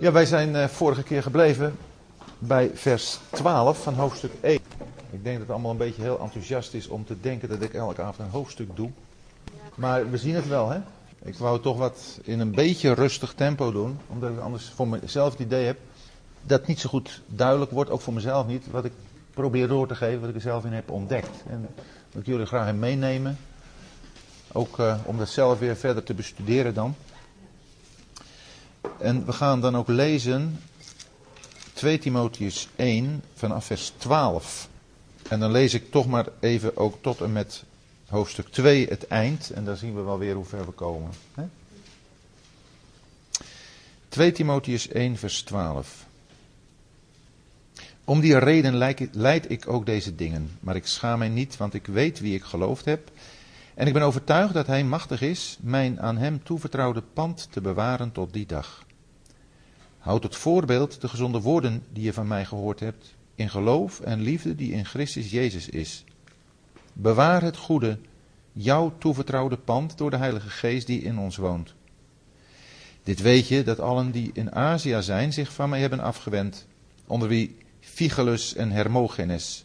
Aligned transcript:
Ja, 0.00 0.12
wij 0.12 0.26
zijn 0.26 0.54
uh, 0.54 0.64
vorige 0.64 1.02
keer 1.02 1.22
gebleven 1.22 1.76
bij 2.38 2.70
vers 2.74 3.18
12 3.30 3.82
van 3.82 3.94
hoofdstuk 3.94 4.32
1. 4.40 4.54
Ik 5.10 5.24
denk 5.24 5.24
dat 5.24 5.40
het 5.40 5.50
allemaal 5.50 5.70
een 5.70 5.76
beetje 5.76 6.02
heel 6.02 6.20
enthousiast 6.20 6.74
is 6.74 6.88
om 6.88 7.04
te 7.04 7.20
denken 7.20 7.48
dat 7.48 7.62
ik 7.62 7.74
elke 7.74 8.02
avond 8.02 8.18
een 8.18 8.34
hoofdstuk 8.34 8.76
doe. 8.76 8.90
Maar 9.74 10.10
we 10.10 10.18
zien 10.18 10.34
het 10.34 10.48
wel, 10.48 10.70
hè? 10.70 10.78
Ik 11.24 11.34
wou 11.34 11.60
toch 11.60 11.76
wat 11.76 12.18
in 12.22 12.40
een 12.40 12.50
beetje 12.50 12.92
rustig 12.92 13.32
tempo 13.34 13.72
doen, 13.72 13.98
omdat 14.06 14.30
ik 14.30 14.38
anders 14.38 14.72
voor 14.74 14.88
mezelf 14.88 15.32
het 15.32 15.40
idee 15.40 15.66
heb 15.66 15.78
dat 16.42 16.66
niet 16.66 16.80
zo 16.80 16.88
goed 16.88 17.22
duidelijk 17.26 17.70
wordt, 17.70 17.90
ook 17.90 18.00
voor 18.00 18.14
mezelf 18.14 18.46
niet, 18.46 18.70
wat 18.70 18.84
ik 18.84 18.92
probeer 19.34 19.68
door 19.68 19.88
te 19.88 19.94
geven, 19.94 20.20
wat 20.20 20.28
ik 20.28 20.34
er 20.34 20.40
zelf 20.40 20.64
in 20.64 20.72
heb 20.72 20.90
ontdekt. 20.90 21.42
En 21.50 21.68
dat 22.10 22.20
ik 22.20 22.26
jullie 22.26 22.46
graag 22.46 22.74
meenemen, 22.74 23.38
ook 24.52 24.78
uh, 24.78 24.96
om 25.04 25.18
dat 25.18 25.28
zelf 25.28 25.58
weer 25.58 25.76
verder 25.76 26.02
te 26.02 26.14
bestuderen 26.14 26.74
dan. 26.74 26.94
En 28.98 29.26
we 29.26 29.32
gaan 29.32 29.60
dan 29.60 29.76
ook 29.76 29.88
lezen 29.88 30.60
2 31.72 31.98
Timotheus 31.98 32.68
1 32.76 33.22
vanaf 33.34 33.64
vers 33.64 33.92
12. 33.96 34.68
En 35.28 35.40
dan 35.40 35.50
lees 35.50 35.74
ik 35.74 35.90
toch 35.90 36.06
maar 36.06 36.26
even 36.40 36.76
ook 36.76 36.94
tot 37.00 37.20
en 37.20 37.32
met 37.32 37.64
hoofdstuk 38.08 38.48
2 38.48 38.86
het 38.88 39.06
eind. 39.06 39.50
En 39.50 39.64
dan 39.64 39.76
zien 39.76 39.94
we 39.94 40.00
wel 40.00 40.18
weer 40.18 40.34
hoe 40.34 40.44
ver 40.44 40.64
we 40.66 40.72
komen. 40.72 41.10
Hè? 41.34 41.44
2 44.08 44.32
Timotheus 44.32 44.88
1 44.88 45.16
vers 45.16 45.42
12. 45.42 46.06
Om 48.04 48.20
die 48.20 48.38
reden 48.38 48.98
leid 49.12 49.50
ik 49.50 49.68
ook 49.68 49.86
deze 49.86 50.14
dingen. 50.14 50.50
Maar 50.60 50.76
ik 50.76 50.86
schaam 50.86 51.18
mij 51.18 51.28
niet, 51.28 51.56
want 51.56 51.74
ik 51.74 51.86
weet 51.86 52.20
wie 52.20 52.34
ik 52.34 52.44
geloofd 52.44 52.84
heb. 52.84 53.10
En 53.78 53.86
ik 53.86 53.92
ben 53.92 54.02
overtuigd 54.02 54.54
dat 54.54 54.66
hij 54.66 54.84
machtig 54.84 55.20
is 55.20 55.58
mijn 55.60 56.00
aan 56.00 56.16
hem 56.16 56.42
toevertrouwde 56.42 57.02
pand 57.12 57.48
te 57.50 57.60
bewaren 57.60 58.12
tot 58.12 58.32
die 58.32 58.46
dag. 58.46 58.84
Houd 59.98 60.22
het 60.22 60.36
voorbeeld 60.36 61.00
de 61.00 61.08
gezonde 61.08 61.40
woorden 61.40 61.84
die 61.92 62.02
je 62.02 62.12
van 62.12 62.26
mij 62.26 62.44
gehoord 62.44 62.80
hebt, 62.80 63.14
in 63.34 63.50
geloof 63.50 64.00
en 64.00 64.20
liefde 64.20 64.54
die 64.54 64.72
in 64.72 64.84
Christus 64.84 65.30
Jezus 65.30 65.68
is. 65.68 66.04
Bewaar 66.92 67.42
het 67.42 67.56
goede, 67.56 67.98
jouw 68.52 68.94
toevertrouwde 68.98 69.56
pand 69.56 69.98
door 69.98 70.10
de 70.10 70.16
Heilige 70.16 70.50
Geest 70.50 70.86
die 70.86 71.02
in 71.02 71.18
ons 71.18 71.36
woont. 71.36 71.74
Dit 73.02 73.20
weet 73.20 73.48
je 73.48 73.62
dat 73.62 73.80
allen 73.80 74.10
die 74.10 74.30
in 74.32 74.54
Azië 74.54 75.02
zijn 75.02 75.32
zich 75.32 75.52
van 75.52 75.68
mij 75.68 75.80
hebben 75.80 76.00
afgewend, 76.00 76.66
onder 77.06 77.28
wie 77.28 77.56
Figelus 77.80 78.54
en 78.54 78.70
Hermogenes 78.70 79.64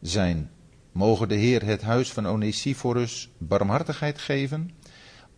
zijn. 0.00 0.50
Mogen 0.92 1.28
de 1.28 1.34
Heer 1.34 1.64
het 1.64 1.82
huis 1.82 2.12
van 2.12 2.26
Onesiphorus 2.26 3.30
barmhartigheid 3.38 4.18
geven, 4.18 4.70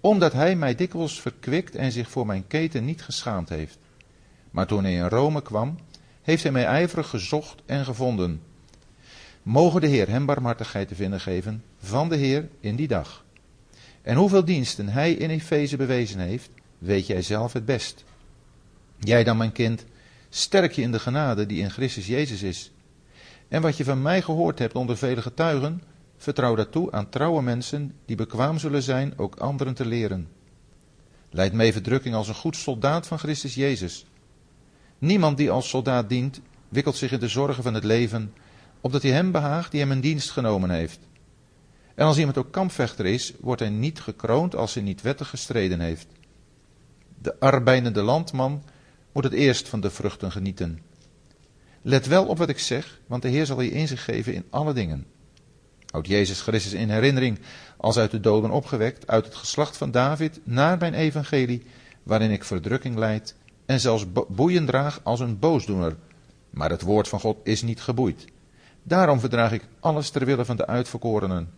omdat 0.00 0.32
hij 0.32 0.56
mij 0.56 0.74
dikwijls 0.74 1.20
verkwikt 1.20 1.74
en 1.74 1.92
zich 1.92 2.10
voor 2.10 2.26
mijn 2.26 2.46
keten 2.46 2.84
niet 2.84 3.02
geschaamd 3.02 3.48
heeft. 3.48 3.78
Maar 4.50 4.66
toen 4.66 4.84
hij 4.84 4.94
in 4.94 5.08
Rome 5.08 5.42
kwam, 5.42 5.78
heeft 6.22 6.42
hij 6.42 6.52
mij 6.52 6.64
ijverig 6.64 7.08
gezocht 7.08 7.62
en 7.66 7.84
gevonden. 7.84 8.40
Mogen 9.42 9.80
de 9.80 9.86
Heer 9.86 10.08
hem 10.08 10.26
barmhartigheid 10.26 10.88
te 10.88 10.94
vinden 10.94 11.20
geven 11.20 11.62
van 11.78 12.08
de 12.08 12.16
Heer 12.16 12.48
in 12.60 12.76
die 12.76 12.88
dag. 12.88 13.24
En 14.02 14.16
hoeveel 14.16 14.44
diensten 14.44 14.88
hij 14.88 15.12
in 15.12 15.30
Efeze 15.30 15.76
bewezen 15.76 16.18
heeft, 16.18 16.50
weet 16.78 17.06
jij 17.06 17.22
zelf 17.22 17.52
het 17.52 17.64
best. 17.64 18.04
Jij 18.98 19.24
dan, 19.24 19.36
mijn 19.36 19.52
kind, 19.52 19.84
sterk 20.28 20.72
je 20.72 20.82
in 20.82 20.92
de 20.92 20.98
genade 20.98 21.46
die 21.46 21.60
in 21.60 21.70
Christus 21.70 22.06
Jezus 22.06 22.42
is. 22.42 22.72
En 23.54 23.62
wat 23.62 23.76
je 23.76 23.84
van 23.84 24.02
mij 24.02 24.22
gehoord 24.22 24.58
hebt 24.58 24.74
onder 24.74 24.96
vele 24.96 25.22
getuigen, 25.22 25.82
vertrouw 26.16 26.54
dat 26.54 26.72
toe 26.72 26.92
aan 26.92 27.08
trouwe 27.08 27.42
mensen 27.42 27.94
die 28.06 28.16
bekwaam 28.16 28.58
zullen 28.58 28.82
zijn 28.82 29.12
ook 29.16 29.36
anderen 29.36 29.74
te 29.74 29.86
leren. 29.86 30.28
Leid 31.30 31.52
mee 31.52 31.72
verdrukking 31.72 32.14
als 32.14 32.28
een 32.28 32.34
goed 32.34 32.56
soldaat 32.56 33.06
van 33.06 33.18
Christus 33.18 33.54
Jezus. 33.54 34.06
Niemand 34.98 35.36
die 35.36 35.50
als 35.50 35.68
soldaat 35.68 36.08
dient, 36.08 36.40
wikkelt 36.68 36.96
zich 36.96 37.12
in 37.12 37.18
de 37.18 37.28
zorgen 37.28 37.62
van 37.62 37.74
het 37.74 37.84
leven, 37.84 38.32
opdat 38.80 39.02
hij 39.02 39.10
hem 39.10 39.32
behaagt 39.32 39.70
die 39.70 39.80
hem 39.80 39.92
in 39.92 40.00
dienst 40.00 40.30
genomen 40.30 40.70
heeft. 40.70 41.00
En 41.94 42.06
als 42.06 42.18
iemand 42.18 42.38
ook 42.38 42.52
kampvechter 42.52 43.06
is, 43.06 43.32
wordt 43.40 43.60
hij 43.60 43.70
niet 43.70 44.00
gekroond 44.00 44.56
als 44.56 44.74
hij 44.74 44.82
niet 44.82 45.02
wettig 45.02 45.28
gestreden 45.28 45.80
heeft. 45.80 46.06
De 47.22 47.40
arbeidende 47.40 48.02
landman 48.02 48.62
moet 49.12 49.24
het 49.24 49.32
eerst 49.32 49.68
van 49.68 49.80
de 49.80 49.90
vruchten 49.90 50.32
genieten. 50.32 50.92
Let 51.86 52.06
wel 52.06 52.26
op 52.26 52.38
wat 52.38 52.48
ik 52.48 52.58
zeg, 52.58 53.00
want 53.06 53.22
de 53.22 53.28
Heer 53.28 53.46
zal 53.46 53.60
je 53.60 53.70
inzicht 53.70 54.02
geven 54.02 54.34
in 54.34 54.44
alle 54.50 54.72
dingen. 54.72 55.06
Houd 55.90 56.06
Jezus 56.06 56.40
Christus 56.40 56.72
in 56.72 56.90
herinnering 56.90 57.38
als 57.76 57.96
uit 57.96 58.10
de 58.10 58.20
doden 58.20 58.50
opgewekt, 58.50 59.06
uit 59.06 59.24
het 59.24 59.34
geslacht 59.34 59.76
van 59.76 59.90
David, 59.90 60.40
naar 60.44 60.78
mijn 60.78 60.94
evangelie, 60.94 61.62
waarin 62.02 62.30
ik 62.30 62.44
verdrukking 62.44 62.96
leid 62.96 63.34
en 63.66 63.80
zelfs 63.80 64.06
boeien 64.28 64.66
draag 64.66 65.00
als 65.02 65.20
een 65.20 65.38
boosdoener. 65.38 65.96
Maar 66.50 66.70
het 66.70 66.82
woord 66.82 67.08
van 67.08 67.20
God 67.20 67.36
is 67.42 67.62
niet 67.62 67.80
geboeid. 67.80 68.24
Daarom 68.82 69.20
verdraag 69.20 69.52
ik 69.52 69.68
alles 69.80 70.10
ter 70.10 70.24
wille 70.24 70.44
van 70.44 70.56
de 70.56 70.66
uitverkorenen, 70.66 71.50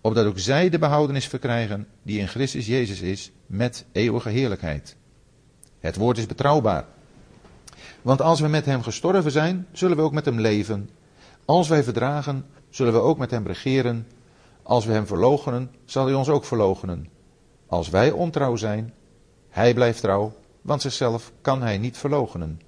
opdat 0.00 0.26
ook 0.26 0.38
zij 0.38 0.68
de 0.68 0.78
behoudenis 0.78 1.26
verkrijgen 1.26 1.86
die 2.02 2.18
in 2.18 2.28
Christus 2.28 2.66
Jezus 2.66 3.00
is, 3.00 3.30
met 3.46 3.84
eeuwige 3.92 4.28
heerlijkheid. 4.28 4.96
Het 5.78 5.96
woord 5.96 6.18
is 6.18 6.26
betrouwbaar. 6.26 6.84
Want 8.02 8.22
als 8.22 8.40
we 8.40 8.48
met 8.48 8.64
hem 8.64 8.82
gestorven 8.82 9.30
zijn, 9.30 9.66
zullen 9.72 9.96
we 9.96 10.02
ook 10.02 10.12
met 10.12 10.24
hem 10.24 10.40
leven. 10.40 10.90
Als 11.44 11.68
wij 11.68 11.82
verdragen, 11.82 12.46
zullen 12.68 12.92
we 12.92 12.98
ook 12.98 13.18
met 13.18 13.30
hem 13.30 13.46
regeren. 13.46 14.06
Als 14.62 14.84
we 14.84 14.92
hem 14.92 15.06
verloochenen, 15.06 15.70
zal 15.84 16.04
hij 16.04 16.14
ons 16.14 16.28
ook 16.28 16.44
verloochenen. 16.44 17.08
Als 17.66 17.88
wij 17.88 18.10
ontrouw 18.10 18.56
zijn, 18.56 18.92
hij 19.48 19.74
blijft 19.74 20.00
trouw, 20.00 20.32
want 20.62 20.82
zichzelf 20.82 21.32
kan 21.40 21.62
hij 21.62 21.78
niet 21.78 21.96
verloochenen. 21.96 22.60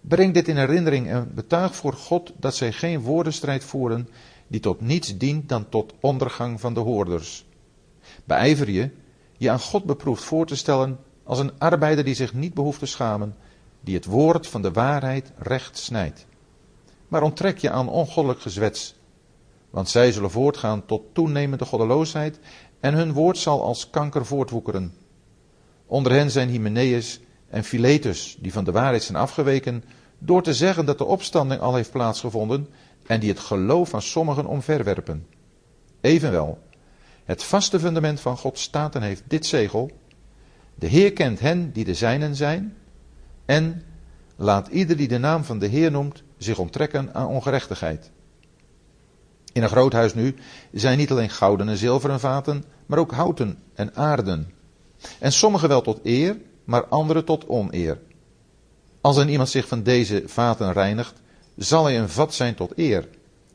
Breng 0.00 0.34
dit 0.34 0.48
in 0.48 0.56
herinnering 0.56 1.08
en 1.08 1.30
betuig 1.34 1.76
voor 1.76 1.92
God 1.92 2.32
dat 2.36 2.54
zij 2.54 2.72
geen 2.72 3.00
woordenstrijd 3.00 3.64
voeren 3.64 4.08
die 4.46 4.60
tot 4.60 4.80
niets 4.80 5.18
dient 5.18 5.48
dan 5.48 5.68
tot 5.68 5.94
ondergang 6.00 6.60
van 6.60 6.74
de 6.74 6.80
hoorders. 6.80 7.46
Beijver 8.24 8.70
je 8.70 8.90
je 9.36 9.50
aan 9.50 9.60
God 9.60 9.84
beproefd 9.84 10.24
voor 10.24 10.46
te 10.46 10.56
stellen 10.56 10.98
als 11.24 11.38
een 11.38 11.58
arbeider 11.58 12.04
die 12.04 12.14
zich 12.14 12.34
niet 12.34 12.54
behoeft 12.54 12.78
te 12.78 12.86
schamen, 12.86 13.36
die 13.80 13.94
het 13.94 14.04
woord 14.04 14.46
van 14.46 14.62
de 14.62 14.72
waarheid 14.72 15.32
recht 15.38 15.78
snijdt. 15.78 16.26
Maar 17.08 17.22
onttrek 17.22 17.58
je 17.58 17.70
aan 17.70 17.88
ongoddelijk 17.88 18.40
gezwets, 18.40 18.94
want 19.70 19.88
zij 19.88 20.12
zullen 20.12 20.30
voortgaan 20.30 20.86
tot 20.86 21.02
toenemende 21.12 21.64
goddeloosheid 21.64 22.38
en 22.80 22.94
hun 22.94 23.12
woord 23.12 23.38
zal 23.38 23.62
als 23.62 23.90
kanker 23.90 24.26
voortwoekeren. 24.26 24.94
Onder 25.86 26.12
hen 26.12 26.30
zijn 26.30 26.48
Hymenaeus 26.48 27.20
en 27.48 27.64
Philetus, 27.64 28.36
die 28.40 28.52
van 28.52 28.64
de 28.64 28.72
waarheid 28.72 29.02
zijn 29.02 29.18
afgeweken, 29.18 29.84
door 30.18 30.42
te 30.42 30.54
zeggen 30.54 30.86
dat 30.86 30.98
de 30.98 31.04
opstanding 31.04 31.60
al 31.60 31.74
heeft 31.74 31.90
plaatsgevonden 31.90 32.68
en 33.06 33.20
die 33.20 33.30
het 33.30 33.38
geloof 33.38 33.88
van 33.88 34.02
sommigen 34.02 34.46
omverwerpen. 34.46 35.26
Evenwel, 36.00 36.58
het 37.24 37.42
vaste 37.42 37.80
fundament 37.80 38.20
van 38.20 38.36
God 38.36 38.58
staat 38.58 38.94
en 38.94 39.02
heeft 39.02 39.22
dit 39.26 39.46
zegel. 39.46 39.90
De 40.74 40.86
Heer 40.86 41.12
kent 41.12 41.40
hen 41.40 41.72
die 41.72 41.84
de 41.84 41.94
zijnen 41.94 42.36
zijn 42.36 42.76
en 43.50 43.82
laat 44.36 44.68
ieder 44.68 44.96
die 44.96 45.08
de 45.08 45.18
naam 45.18 45.44
van 45.44 45.58
de 45.58 45.66
Heer 45.66 45.90
noemt 45.90 46.22
zich 46.38 46.58
onttrekken 46.58 47.14
aan 47.14 47.26
ongerechtigheid. 47.26 48.10
In 49.52 49.62
een 49.62 49.68
groot 49.68 49.92
huis 49.92 50.14
nu 50.14 50.34
zijn 50.72 50.98
niet 50.98 51.10
alleen 51.10 51.30
gouden 51.30 51.68
en 51.68 51.76
zilveren 51.76 52.20
vaten, 52.20 52.64
maar 52.86 52.98
ook 52.98 53.12
houten 53.12 53.58
en 53.74 53.96
aarden. 53.96 54.52
En 55.18 55.32
sommige 55.32 55.68
wel 55.68 55.82
tot 55.82 56.00
eer, 56.02 56.36
maar 56.64 56.86
andere 56.86 57.24
tot 57.24 57.48
oneer. 57.48 57.98
Als 59.00 59.16
een 59.16 59.28
iemand 59.28 59.48
zich 59.48 59.68
van 59.68 59.82
deze 59.82 60.22
vaten 60.26 60.72
reinigt, 60.72 61.22
zal 61.56 61.84
hij 61.84 61.98
een 61.98 62.08
vat 62.08 62.34
zijn 62.34 62.54
tot 62.54 62.78
eer, 62.78 63.08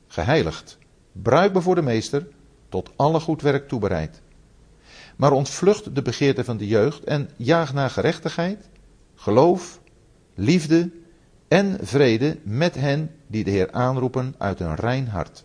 geheiligd, 0.08 0.78
bruikbaar 1.12 1.62
voor 1.62 1.76
de 1.76 1.82
meester, 1.82 2.28
tot 2.70 2.90
alle 2.96 3.20
goed 3.20 3.42
werk 3.42 3.68
toebereid. 3.68 4.22
Maar 5.16 5.32
ontvlucht 5.32 5.96
de 5.96 6.02
begeerte 6.02 6.44
van 6.44 6.58
de 6.58 6.68
jeugd 6.68 7.04
en 7.04 7.30
jaag 7.36 7.74
naar 7.74 7.90
gerechtigheid, 7.90 8.70
geloof, 9.16 9.80
liefde 10.36 10.92
en 11.48 11.78
vrede 11.82 12.38
met 12.44 12.76
hen 12.76 13.12
die 13.28 13.44
de 13.44 13.52
Heer 13.52 13.72
aanroepen 13.72 14.36
uit 14.38 14.60
een 14.60 14.76
rein 14.76 15.08
hart. 15.08 15.44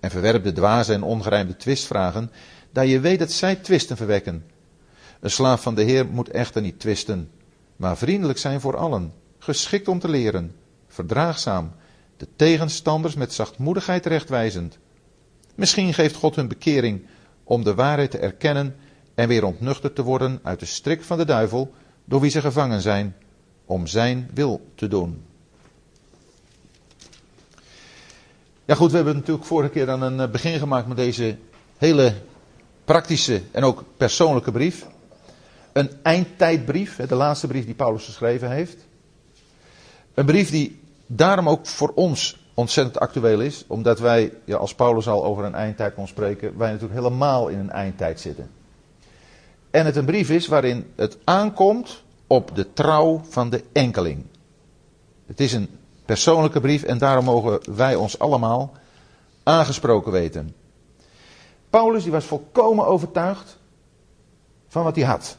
En 0.00 0.10
verwerp 0.10 0.44
de 0.44 0.52
dwaze 0.52 0.92
en 0.92 1.02
ongerijmde 1.02 1.56
twistvragen, 1.56 2.30
daar 2.72 2.86
je 2.86 3.00
weet 3.00 3.18
dat 3.18 3.32
zij 3.32 3.54
twisten 3.54 3.96
verwekken 3.96 4.44
een 5.20 5.30
slaaf 5.30 5.62
van 5.62 5.74
de 5.74 5.82
Heer 5.82 6.06
moet 6.06 6.28
echter 6.28 6.62
niet 6.62 6.80
twisten, 6.80 7.30
maar 7.76 7.96
vriendelijk 7.96 8.38
zijn 8.38 8.60
voor 8.60 8.76
allen, 8.76 9.12
geschikt 9.38 9.88
om 9.88 9.98
te 9.98 10.08
leren, 10.08 10.54
verdraagzaam, 10.88 11.72
de 12.16 12.28
tegenstanders 12.36 13.14
met 13.14 13.32
zachtmoedigheid 13.32 14.02
terechtwijzend. 14.02 14.78
Misschien 15.54 15.94
geeft 15.94 16.14
God 16.14 16.36
hun 16.36 16.48
bekering 16.48 17.06
om 17.44 17.64
de 17.64 17.74
waarheid 17.74 18.10
te 18.10 18.18
erkennen 18.18 18.76
en 19.14 19.28
weer 19.28 19.44
ontnuchterd 19.44 19.94
te 19.94 20.02
worden 20.02 20.40
uit 20.42 20.60
de 20.60 20.66
strik 20.66 21.02
van 21.02 21.18
de 21.18 21.24
duivel, 21.24 21.74
door 22.04 22.20
wie 22.20 22.30
ze 22.30 22.40
gevangen 22.40 22.80
zijn, 22.80 23.16
om 23.66 23.86
zijn 23.86 24.30
wil 24.34 24.60
te 24.74 24.88
doen. 24.88 25.24
Ja 28.64 28.74
goed, 28.74 28.90
we 28.90 28.96
hebben 28.96 29.14
natuurlijk 29.14 29.46
vorige 29.46 29.70
keer 29.70 29.86
dan 29.86 30.02
een 30.02 30.20
eh, 30.20 30.30
begin 30.30 30.58
gemaakt 30.58 30.86
met 30.86 30.96
deze 30.96 31.36
hele 31.78 32.14
praktische 32.84 33.42
en 33.50 33.64
ook 33.64 33.84
persoonlijke 33.96 34.52
brief. 34.52 34.86
een 35.72 35.90
eindtijdbrief, 36.02 36.96
de 36.96 37.14
laatste 37.14 37.46
brief 37.46 37.64
die 37.64 37.74
Paulus 37.74 38.04
geschreven 38.04 38.50
heeft. 38.50 38.86
Een 40.14 40.26
brief 40.26 40.50
die 40.50 40.80
daarom 41.06 41.48
ook 41.48 41.66
voor 41.66 41.92
ons 41.94 42.38
ontzettend 42.54 42.98
actueel 42.98 43.40
is, 43.40 43.64
omdat 43.66 43.98
wij, 43.98 44.32
ja, 44.44 44.56
als 44.56 44.74
Paulus 44.74 45.08
al 45.08 45.24
over 45.24 45.44
een 45.44 45.54
eindtijd 45.54 45.94
kon 45.94 46.08
spreken, 46.08 46.58
wij 46.58 46.70
natuurlijk 46.70 47.00
helemaal 47.00 47.48
in 47.48 47.58
een 47.58 47.70
eindtijd 47.70 48.20
zitten. 48.20 48.50
En 49.70 49.84
het 49.86 49.96
een 49.96 50.04
brief 50.04 50.30
is 50.30 50.46
waarin 50.46 50.86
het 50.94 51.18
aankomt 51.24 52.02
op 52.26 52.54
de 52.54 52.72
trouw 52.72 53.22
van 53.28 53.50
de 53.50 53.64
enkeling. 53.72 54.24
Het 55.26 55.40
is 55.40 55.52
een 55.52 55.68
persoonlijke 56.04 56.60
brief 56.60 56.82
en 56.82 56.98
daarom 56.98 57.24
mogen 57.24 57.76
wij 57.76 57.94
ons 57.94 58.18
allemaal 58.18 58.72
aangesproken 59.42 60.12
weten. 60.12 60.54
Paulus 61.70 62.02
die 62.02 62.12
was 62.12 62.24
volkomen 62.24 62.86
overtuigd 62.86 63.58
van 64.68 64.84
wat 64.84 64.96
hij 64.96 65.04
had. 65.04 65.36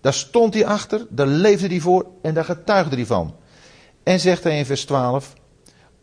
Daar 0.00 0.14
stond 0.14 0.54
hij 0.54 0.66
achter, 0.66 1.06
daar 1.08 1.26
leefde 1.26 1.66
hij 1.66 1.80
voor 1.80 2.06
en 2.22 2.34
daar 2.34 2.44
getuigde 2.44 2.96
hij 2.96 3.06
van. 3.06 3.34
En 4.02 4.20
zegt 4.20 4.42
hij 4.42 4.58
in 4.58 4.66
vers 4.66 4.84
12, 4.84 5.34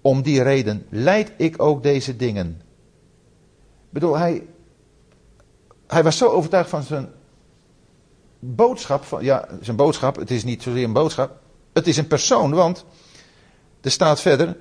om 0.02 0.22
die 0.22 0.44
reden 0.44 0.86
leid 0.90 1.32
ik 1.38 1.62
ook 1.62 1.84
deze 1.84 2.16
dingen. 2.16 2.62
Ik 3.86 3.90
bedoel, 3.90 4.18
hij, 4.18 4.48
hij 5.88 6.04
was 6.04 6.18
zo 6.18 6.28
overtuigd 6.28 6.70
van 6.70 6.84
zijn 6.84 7.10
boodschap, 8.44 9.04
van, 9.04 9.24
ja, 9.24 9.48
zijn 9.62 9.76
boodschap, 9.76 10.16
het 10.16 10.32
is 10.32 10.44
niet 10.44 10.64
zozeer 10.64 10.84
een 10.84 10.94
boodschap, 10.94 11.40
het 11.74 11.88
is 11.88 11.98
een 11.98 12.08
persoon, 12.08 12.54
want 12.54 12.86
er 13.82 13.92
staat 13.92 14.22
verder, 14.22 14.58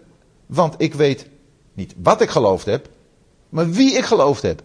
want 0.46 0.74
ik 0.78 0.94
weet 0.94 1.26
niet 1.72 1.94
wat 2.02 2.20
ik 2.20 2.30
geloofd 2.30 2.66
heb, 2.66 2.88
maar 3.48 3.70
wie 3.70 3.92
ik 3.92 4.04
geloofd 4.04 4.42
heb. 4.42 4.62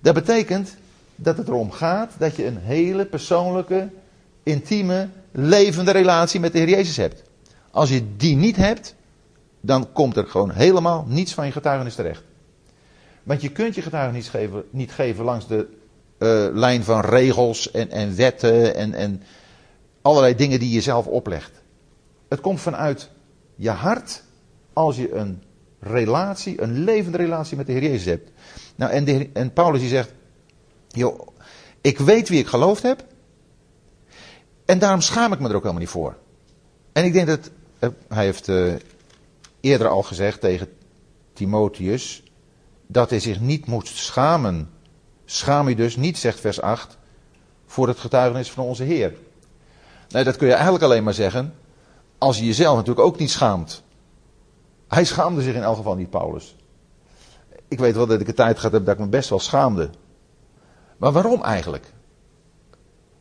Dat 0.00 0.14
betekent 0.14 0.76
dat 1.14 1.36
het 1.36 1.48
erom 1.48 1.70
gaat 1.70 2.12
dat 2.18 2.36
je 2.36 2.46
een 2.46 2.58
hele 2.58 3.06
persoonlijke, 3.06 3.88
intieme, 4.42 5.08
levende 5.30 5.90
relatie 5.90 6.40
met 6.40 6.52
de 6.52 6.58
Heer 6.58 6.68
Jezus 6.68 6.96
hebt. 6.96 7.22
Als 7.70 7.88
je 7.88 8.16
die 8.16 8.36
niet 8.36 8.56
hebt, 8.56 8.94
dan 9.60 9.92
komt 9.92 10.16
er 10.16 10.26
gewoon 10.26 10.50
helemaal 10.50 11.04
niets 11.08 11.34
van 11.34 11.46
je 11.46 11.52
getuigenis 11.52 11.94
terecht. 11.94 12.22
Want 13.22 13.40
je 13.40 13.52
kunt 13.52 13.74
je 13.74 13.82
getuigenis 13.82 14.28
geven, 14.28 14.64
niet 14.70 14.92
geven 14.92 15.24
langs 15.24 15.46
de 15.46 15.66
uh, 16.18 16.46
lijn 16.52 16.84
van 16.84 17.00
regels 17.00 17.70
en, 17.70 17.90
en 17.90 18.16
wetten 18.16 18.74
en, 18.74 18.94
en 18.94 19.22
allerlei 20.02 20.34
dingen 20.34 20.58
die 20.60 20.70
je 20.70 20.80
zelf 20.80 21.06
oplegt. 21.06 21.50
Het 22.28 22.40
komt 22.40 22.60
vanuit 22.60 23.10
je 23.54 23.70
hart 23.70 24.22
als 24.72 24.96
je 24.96 25.14
een 25.14 25.42
relatie, 25.80 26.62
een 26.62 26.84
levende 26.84 27.16
relatie 27.16 27.56
met 27.56 27.66
de 27.66 27.72
Heer 27.72 27.82
Jezus 27.82 28.04
hebt. 28.04 28.30
Nou, 28.76 28.92
en, 28.92 29.04
de, 29.04 29.30
en 29.32 29.52
Paulus 29.52 29.80
die 29.80 29.88
zegt, 29.88 30.12
joh, 30.88 31.28
ik 31.80 31.98
weet 31.98 32.28
wie 32.28 32.38
ik 32.38 32.46
geloofd 32.46 32.82
heb. 32.82 33.04
En 34.64 34.78
daarom 34.78 35.00
schaam 35.00 35.32
ik 35.32 35.38
me 35.38 35.48
er 35.48 35.54
ook 35.54 35.60
helemaal 35.60 35.82
niet 35.82 35.90
voor. 35.90 36.16
En 36.92 37.04
ik 37.04 37.12
denk 37.12 37.26
dat, 37.26 37.50
uh, 37.80 37.90
hij 38.08 38.24
heeft 38.24 38.48
uh, 38.48 38.74
eerder 39.60 39.88
al 39.88 40.02
gezegd 40.02 40.40
tegen 40.40 40.68
Timotheus, 41.32 42.22
dat 42.86 43.10
hij 43.10 43.20
zich 43.20 43.40
niet 43.40 43.66
moest 43.66 43.96
schamen. 43.96 44.70
Schaam 45.26 45.68
je 45.68 45.76
dus 45.76 45.96
niet, 45.96 46.18
zegt 46.18 46.40
vers 46.40 46.60
8, 46.60 46.98
voor 47.66 47.88
het 47.88 47.98
getuigenis 47.98 48.50
van 48.50 48.64
onze 48.64 48.82
Heer. 48.82 49.14
Nee, 50.08 50.24
dat 50.24 50.36
kun 50.36 50.46
je 50.46 50.52
eigenlijk 50.52 50.84
alleen 50.84 51.04
maar 51.04 51.14
zeggen 51.14 51.54
als 52.18 52.38
je 52.38 52.44
jezelf 52.44 52.76
natuurlijk 52.76 53.06
ook 53.06 53.18
niet 53.18 53.30
schaamt. 53.30 53.82
Hij 54.88 55.04
schaamde 55.04 55.42
zich 55.42 55.54
in 55.54 55.62
elk 55.62 55.76
geval 55.76 55.94
niet, 55.94 56.10
Paulus. 56.10 56.56
Ik 57.68 57.78
weet 57.78 57.94
wel 57.94 58.06
dat 58.06 58.20
ik 58.20 58.28
een 58.28 58.34
tijd 58.34 58.56
gehad 58.56 58.72
heb 58.72 58.84
dat 58.84 58.94
ik 58.94 59.00
me 59.00 59.08
best 59.08 59.28
wel 59.28 59.38
schaamde. 59.38 59.90
Maar 60.96 61.12
waarom 61.12 61.42
eigenlijk? 61.42 61.92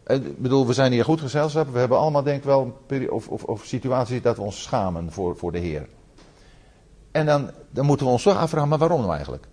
Ik 0.05 0.41
bedoel, 0.41 0.67
we 0.67 0.73
zijn 0.73 0.91
hier 0.91 1.03
goed 1.03 1.21
gezelschap. 1.21 1.71
We 1.71 1.79
hebben 1.79 1.97
allemaal 1.97 2.23
denk 2.23 2.37
ik 2.37 2.43
wel 2.43 2.77
of, 3.09 3.27
of, 3.27 3.43
of 3.43 3.65
situaties 3.65 4.21
dat 4.21 4.35
we 4.35 4.41
ons 4.41 4.63
schamen 4.63 5.11
voor, 5.11 5.37
voor 5.37 5.51
de 5.51 5.57
Heer. 5.57 5.87
En 7.11 7.25
dan, 7.25 7.51
dan 7.69 7.85
moeten 7.85 8.05
we 8.05 8.11
ons 8.11 8.23
toch 8.23 8.37
afvragen, 8.37 8.69
maar 8.69 8.77
waarom 8.77 9.01
nou 9.01 9.13
eigenlijk? 9.13 9.47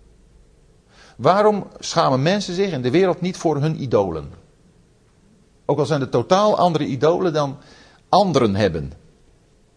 Waarom 1.15 1.67
schamen 1.79 2.21
mensen 2.21 2.53
zich 2.53 2.71
in 2.71 2.81
de 2.81 2.91
wereld 2.91 3.21
niet 3.21 3.37
voor 3.37 3.61
hun 3.61 3.81
idolen? 3.81 4.31
Ook 5.65 5.79
al 5.79 5.85
zijn 5.85 6.01
het 6.01 6.11
totaal 6.11 6.57
andere 6.57 6.85
idolen 6.85 7.33
dan 7.33 7.57
anderen 8.09 8.55
hebben. 8.55 8.93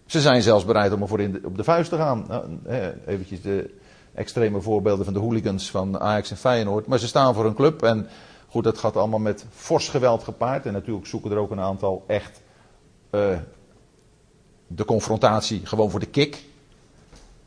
Ze 0.06 0.20
zijn 0.20 0.42
zelfs 0.42 0.64
bereid 0.64 0.92
om 0.92 1.02
ervoor 1.02 1.20
op 1.44 1.56
de 1.56 1.64
vuist 1.64 1.90
te 1.90 1.96
gaan. 1.96 2.24
Nou, 2.28 2.60
eventjes 3.06 3.42
de 3.42 3.74
extreme 4.14 4.60
voorbeelden 4.60 5.04
van 5.04 5.14
de 5.14 5.20
hooligans 5.20 5.70
van 5.70 6.00
Ajax 6.00 6.30
en 6.30 6.36
Feyenoord. 6.36 6.86
Maar 6.86 6.98
ze 6.98 7.06
staan 7.06 7.34
voor 7.34 7.44
een 7.44 7.54
club 7.54 7.82
en 7.82 8.08
goed, 8.48 8.64
dat 8.64 8.78
gaat 8.78 8.96
allemaal 8.96 9.18
met 9.18 9.44
fors 9.50 9.88
geweld 9.88 10.22
gepaard. 10.24 10.66
En 10.66 10.72
natuurlijk 10.72 11.06
zoeken 11.06 11.30
er 11.30 11.36
ook 11.36 11.50
een 11.50 11.60
aantal 11.60 12.04
echt 12.06 12.42
uh, 13.10 13.38
de 14.66 14.84
confrontatie 14.84 15.66
gewoon 15.66 15.90
voor 15.90 16.00
de 16.00 16.06
kick. 16.06 16.44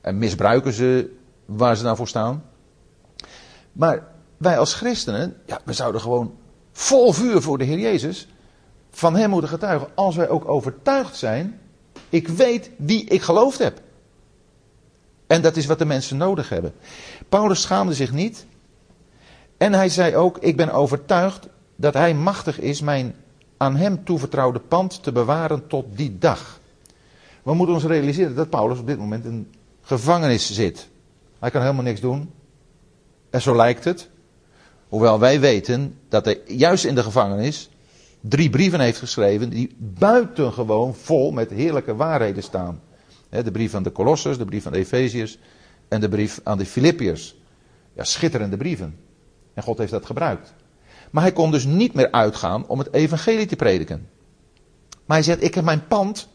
En 0.02 0.18
misbruiken 0.18 0.74
ze 0.74 1.16
waar 1.46 1.76
ze 1.76 1.84
nou 1.84 1.96
voor 1.96 2.08
staan. 2.08 2.44
Maar 3.80 4.08
wij 4.38 4.58
als 4.58 4.74
christenen, 4.74 5.38
ja, 5.46 5.60
we 5.66 5.74
zouden 5.74 6.02
gewoon 6.02 6.36
vol 6.72 7.14
vuur 7.14 7.42
voor 7.42 7.58
de 7.58 7.64
Heer 7.64 7.80
Jezus 7.80 8.28
van 8.90 9.16
Hem 9.16 9.30
moeten 9.30 9.50
getuigen. 9.50 9.88
Als 9.96 10.16
wij 10.16 10.30
ook 10.30 10.48
overtuigd 10.48 11.16
zijn 11.16 11.60
ik 12.10 12.28
weet 12.28 12.70
wie 12.78 13.04
ik 13.04 13.22
geloofd 13.22 13.58
heb. 13.58 13.82
En 15.28 15.42
dat 15.42 15.58
is 15.58 15.66
wat 15.66 15.80
de 15.80 15.86
mensen 15.86 16.18
nodig 16.18 16.50
hebben. 16.50 16.74
Paulus 17.30 17.62
schaamde 17.62 17.94
zich 17.94 18.12
niet. 18.12 18.46
En 19.58 19.74
hij 19.74 19.90
zei 19.90 20.16
ook: 20.16 20.38
Ik 20.38 20.58
ben 20.58 20.72
overtuigd 20.72 21.48
dat 21.76 21.94
hij 21.94 22.14
machtig 22.14 22.60
is 22.60 22.82
mijn 22.82 23.16
aan 23.58 23.76
hem 23.76 24.04
toevertrouwde 24.04 24.60
pand 24.60 25.04
te 25.04 25.12
bewaren 25.12 25.68
tot 25.68 25.86
die 25.98 26.18
dag. 26.18 26.60
We 27.44 27.54
moeten 27.54 27.76
ons 27.76 27.84
realiseren 27.84 28.36
dat 28.36 28.50
Paulus 28.50 28.80
op 28.80 28.88
dit 28.88 28.98
moment 28.98 29.26
in 29.26 29.54
gevangenis 29.82 30.54
zit. 30.54 30.90
Hij 31.40 31.52
kan 31.52 31.62
helemaal 31.62 31.84
niks 31.84 32.00
doen. 32.00 32.32
En 33.30 33.42
zo 33.42 33.56
lijkt 33.56 33.84
het. 33.84 34.10
Hoewel 34.88 35.20
wij 35.20 35.40
weten 35.40 35.98
dat 36.10 36.26
hij 36.26 36.42
juist 36.46 36.86
in 36.86 36.96
de 36.96 37.04
gevangenis 37.04 37.70
drie 38.22 38.50
brieven 38.50 38.80
heeft 38.80 39.00
geschreven 39.00 39.50
die 39.50 39.76
buitengewoon 39.78 40.96
vol 40.96 41.32
met 41.32 41.50
heerlijke 41.50 41.96
waarheden 41.96 42.44
staan. 42.44 42.82
De 43.30 43.52
brief 43.52 43.74
aan 43.74 43.84
de 43.84 43.92
Colossers, 43.92 44.38
de 44.38 44.46
brief 44.46 44.66
aan 44.66 44.72
de 44.72 44.78
Efeziërs 44.78 45.38
en 45.88 46.02
de 46.02 46.10
brief 46.10 46.40
aan 46.44 46.58
de 46.58 46.66
Filippiërs. 46.66 47.36
Ja, 47.94 48.04
schitterende 48.04 48.58
brieven. 48.58 48.98
En 49.54 49.64
God 49.64 49.78
heeft 49.78 49.92
dat 49.92 50.06
gebruikt. 50.06 50.54
Maar 51.12 51.24
hij 51.24 51.32
kon 51.32 51.52
dus 51.52 51.66
niet 51.66 51.94
meer 51.94 52.12
uitgaan 52.12 52.68
om 52.68 52.80
het 52.80 52.94
evangelie 52.94 53.46
te 53.46 53.56
prediken. 53.56 54.10
Maar 55.06 55.18
hij 55.18 55.26
zegt, 55.26 55.44
ik 55.44 55.56
heb 55.56 55.64
mijn 55.64 55.88
pand, 55.88 56.28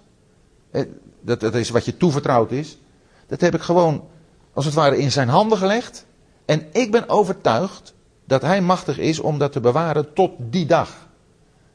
dat, 1.20 1.40
dat 1.40 1.54
is 1.54 1.70
wat 1.70 1.84
je 1.84 1.96
toevertrouwd 1.96 2.50
is, 2.50 2.78
dat 3.26 3.40
heb 3.40 3.54
ik 3.54 3.60
gewoon 3.60 4.04
als 4.52 4.64
het 4.64 4.74
ware 4.74 4.98
in 4.98 5.12
zijn 5.12 5.28
handen 5.28 5.58
gelegd. 5.58 6.06
En 6.44 6.66
ik 6.72 6.90
ben 6.90 7.08
overtuigd 7.08 7.94
dat 8.24 8.42
hij 8.42 8.60
machtig 8.60 8.98
is 8.98 9.18
om 9.18 9.38
dat 9.38 9.52
te 9.52 9.60
bewaren 9.60 10.12
tot 10.12 10.32
die 10.38 10.66
dag. 10.66 11.08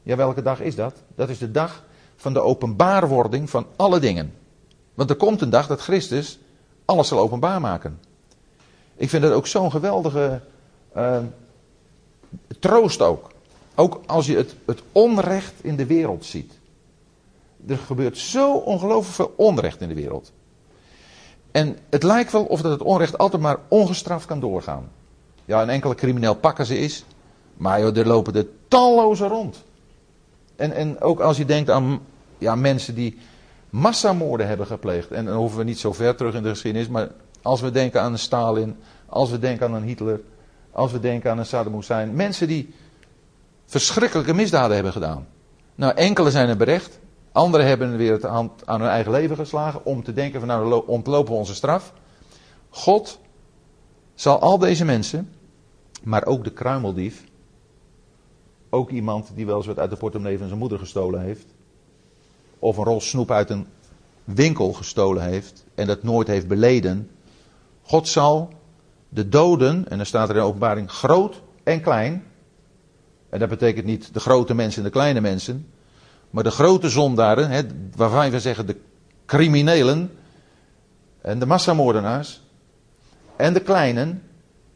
Ja, 0.02 0.16
welke 0.16 0.42
dag 0.42 0.60
is 0.60 0.74
dat? 0.74 0.94
Dat 1.14 1.28
is 1.28 1.38
de 1.38 1.50
dag 1.50 1.84
van 2.16 2.32
de 2.32 2.40
openbaarwording 2.40 3.50
van 3.50 3.66
alle 3.76 3.98
dingen. 3.98 4.34
Want 4.94 5.10
er 5.10 5.16
komt 5.16 5.40
een 5.40 5.50
dag 5.50 5.66
dat 5.66 5.80
Christus 5.80 6.38
alles 6.84 7.08
zal 7.08 7.18
openbaar 7.18 7.60
maken. 7.60 8.00
Ik 8.96 9.08
vind 9.08 9.22
dat 9.22 9.32
ook 9.32 9.46
zo'n 9.46 9.70
geweldige 9.70 10.40
uh, 10.96 11.18
troost 12.58 13.02
ook. 13.02 13.30
Ook 13.74 14.00
als 14.06 14.26
je 14.26 14.36
het, 14.36 14.54
het 14.66 14.82
onrecht 14.92 15.54
in 15.60 15.76
de 15.76 15.86
wereld 15.86 16.24
ziet. 16.24 16.58
Er 17.66 17.78
gebeurt 17.78 18.18
zo 18.18 18.56
ongelooflijk 18.56 19.14
veel 19.14 19.32
onrecht 19.36 19.80
in 19.80 19.88
de 19.88 19.94
wereld. 19.94 20.32
En 21.50 21.78
het 21.90 22.02
lijkt 22.02 22.32
wel 22.32 22.44
of 22.44 22.60
dat 22.60 22.72
het 22.72 22.82
onrecht 22.82 23.18
altijd 23.18 23.42
maar 23.42 23.58
ongestraft 23.68 24.26
kan 24.26 24.40
doorgaan. 24.40 24.88
Ja, 25.44 25.62
een 25.62 25.68
enkele 25.68 25.94
crimineel 25.94 26.34
pakken 26.34 26.66
ze 26.66 26.78
is. 26.78 27.04
Maar 27.56 27.80
joh, 27.80 27.96
er 27.96 28.06
lopen 28.06 28.34
er 28.34 28.46
talloze 28.68 29.26
rond. 29.26 29.64
En, 30.56 30.72
en 30.72 31.00
ook 31.00 31.20
als 31.20 31.36
je 31.36 31.44
denkt 31.44 31.70
aan 31.70 32.00
ja, 32.38 32.54
mensen 32.54 32.94
die 32.94 33.18
massamoorden 33.70 34.48
hebben 34.48 34.66
gepleegd. 34.66 35.10
En 35.10 35.24
dan 35.24 35.36
hoeven 35.36 35.58
we 35.58 35.64
niet 35.64 35.78
zo 35.78 35.92
ver 35.92 36.16
terug 36.16 36.34
in 36.34 36.42
de 36.42 36.48
geschiedenis. 36.48 36.88
Maar 36.88 37.08
als 37.42 37.60
we 37.60 37.70
denken 37.70 38.02
aan 38.02 38.12
een 38.12 38.18
Stalin. 38.18 38.76
Als 39.06 39.30
we 39.30 39.38
denken 39.38 39.66
aan 39.66 39.74
een 39.74 39.82
Hitler. 39.82 40.20
Als 40.70 40.92
we 40.92 41.00
denken 41.00 41.30
aan 41.30 41.38
een 41.38 41.46
Saddam 41.46 41.74
Hussein. 41.74 42.14
Mensen 42.14 42.48
die 42.48 42.74
verschrikkelijke 43.66 44.34
misdaden 44.34 44.74
hebben 44.74 44.92
gedaan. 44.92 45.26
Nou, 45.74 45.94
enkele 45.94 46.30
zijn 46.30 46.48
er 46.48 46.56
berecht. 46.56 46.99
Anderen 47.32 47.66
hebben 47.66 47.96
weer 47.96 48.12
het 48.12 48.22
hand 48.22 48.66
aan 48.66 48.80
hun 48.80 48.90
eigen 48.90 49.12
leven 49.12 49.36
geslagen. 49.36 49.84
Om 49.84 50.04
te 50.04 50.12
denken 50.12 50.40
van 50.40 50.48
nou 50.48 50.86
ontlopen 50.86 51.32
we 51.32 51.38
onze 51.38 51.54
straf. 51.54 51.92
God 52.68 53.18
zal 54.14 54.40
al 54.40 54.58
deze 54.58 54.84
mensen. 54.84 55.30
Maar 56.02 56.26
ook 56.26 56.44
de 56.44 56.52
kruimeldief 56.52 57.24
ook 58.70 58.90
iemand 58.90 59.30
die 59.34 59.46
wel 59.46 59.56
eens 59.56 59.66
wat 59.66 59.78
uit 59.78 59.90
de 59.90 59.96
portemonnee 59.96 60.38
van 60.38 60.46
zijn 60.46 60.58
moeder 60.58 60.78
gestolen 60.78 61.20
heeft. 61.20 61.46
Of 62.58 62.76
een 62.76 62.84
rol 62.84 63.00
snoep 63.00 63.30
uit 63.30 63.50
een 63.50 63.66
winkel 64.24 64.72
gestolen 64.72 65.22
heeft 65.22 65.64
en 65.74 65.86
dat 65.86 66.02
nooit 66.02 66.26
heeft 66.26 66.48
beleden. 66.48 67.10
God 67.82 68.08
zal 68.08 68.48
de 69.08 69.28
doden, 69.28 69.88
en 69.88 69.96
dan 69.96 70.06
staat 70.06 70.28
er 70.28 70.34
in 70.34 70.40
de 70.40 70.46
openbaring 70.46 70.90
groot 70.90 71.42
en 71.62 71.80
klein, 71.80 72.24
En 73.28 73.38
dat 73.38 73.48
betekent 73.48 73.86
niet 73.86 74.14
de 74.14 74.20
grote 74.20 74.54
mensen 74.54 74.78
en 74.78 74.86
de 74.86 74.94
kleine 74.94 75.20
mensen. 75.20 75.66
Maar 76.30 76.44
de 76.44 76.50
grote 76.50 76.88
zondaren, 76.88 77.50
hè, 77.50 77.62
waarvan 77.96 78.30
we 78.30 78.40
zeggen 78.40 78.66
de 78.66 78.76
criminelen. 79.26 80.10
En 81.20 81.38
de 81.38 81.46
massamoordenaars. 81.46 82.42
En 83.36 83.52
de 83.52 83.60
kleinen. 83.60 84.22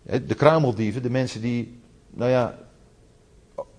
Hè, 0.03 0.25
de 0.25 0.35
kruimeldieven, 0.35 1.03
de 1.03 1.11
mensen 1.11 1.41
die, 1.41 1.81
nou 2.11 2.31
ja, 2.31 2.59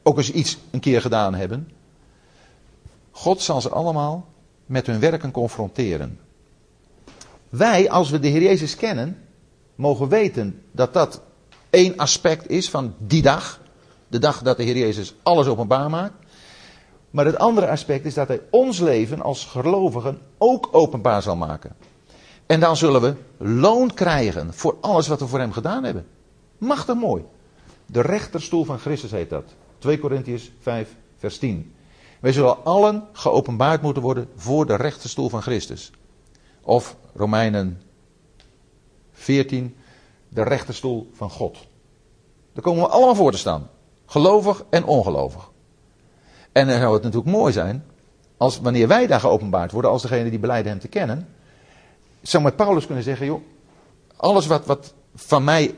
ook 0.03 0.17
eens 0.17 0.32
iets 0.32 0.58
een 0.72 0.79
keer 0.79 1.01
gedaan 1.01 1.36
hebben. 1.36 1.72
God 3.12 3.41
zal 3.41 3.62
ze 3.62 3.70
allemaal 3.70 4.27
met 4.65 4.86
hun 4.86 5.00
werken 5.00 5.32
confronteren. 5.32 6.20
Wij, 7.50 7.89
als 7.89 8.10
we 8.10 8.20
de 8.20 8.27
Heer 8.27 8.41
Jezus 8.41 8.75
kennen, 8.75 9.17
mogen 9.75 10.08
weten 10.08 10.62
dat 10.72 10.94
dat 10.94 11.22
één 11.70 11.98
aspect 11.98 12.50
is 12.50 12.70
van 12.70 12.96
die 12.98 13.22
dag. 13.22 13.62
De 14.08 14.20
dag 14.20 14.41
dat 14.41 14.58
de 14.58 14.63
Heer 14.63 14.77
Jezus 14.77 15.15
alles 15.24 15.48
openbaar 15.48 15.89
maakt. 15.89 16.25
Maar 17.15 17.25
het 17.25 17.38
andere 17.38 17.69
aspect 17.69 18.05
is 18.05 18.13
dat 18.13 18.27
Hij 18.27 18.41
ons 18.50 18.79
leven 18.79 19.22
als 19.22 19.45
gelovigen 19.45 20.19
ook 20.38 20.69
openbaar 20.72 21.22
zal 21.22 21.36
maken. 21.36 21.75
En 22.45 22.60
dan 22.60 22.77
zullen 22.77 23.01
we 23.01 23.15
loon 23.38 23.93
krijgen 23.93 24.53
voor 24.53 24.77
alles 24.81 25.07
wat 25.07 25.19
we 25.19 25.27
voor 25.27 25.39
Hem 25.39 25.51
gedaan 25.51 25.84
hebben. 25.84 26.07
Machtig 26.57 26.95
mooi. 26.95 27.24
De 27.86 28.01
rechterstoel 28.01 28.63
van 28.63 28.79
Christus 28.79 29.12
heet 29.12 29.29
dat. 29.29 29.43
2 29.77 30.00
Korintiërs 30.00 30.51
5, 30.60 30.95
vers 31.17 31.38
10. 31.38 31.74
Wij 32.19 32.31
zullen 32.31 32.65
allen 32.65 33.07
geopenbaard 33.12 33.81
moeten 33.81 34.03
worden 34.03 34.29
voor 34.36 34.65
de 34.65 34.75
rechterstoel 34.75 35.29
van 35.29 35.41
Christus. 35.41 35.91
Of 36.62 36.95
Romeinen 37.13 37.81
14, 39.12 39.75
de 40.29 40.43
rechterstoel 40.43 41.10
van 41.13 41.29
God. 41.29 41.57
Daar 42.53 42.63
komen 42.63 42.84
we 42.84 42.89
allemaal 42.89 43.15
voor 43.15 43.31
te 43.31 43.38
staan. 43.38 43.69
Gelovig 44.05 44.65
en 44.69 44.86
ongelovig. 44.86 45.53
En 46.55 46.67
dan 46.67 46.79
zou 46.79 46.93
het 46.93 47.03
natuurlijk 47.03 47.31
mooi 47.31 47.53
zijn, 47.53 47.83
als 48.38 48.59
wanneer 48.59 48.88
wij 48.88 49.07
daar 49.07 49.19
geopenbaard 49.19 49.71
worden, 49.71 49.91
als 49.91 50.01
degene 50.01 50.29
die 50.29 50.39
beleiden 50.39 50.71
hem 50.71 50.81
te 50.81 50.88
kennen, 50.88 51.27
zou 52.21 52.43
met 52.43 52.55
Paulus 52.55 52.85
kunnen 52.85 53.03
zeggen, 53.03 53.25
joh, 53.25 53.41
alles 54.15 54.47
wat, 54.47 54.65
wat 54.65 54.93
van 55.15 55.43
mij 55.43 55.75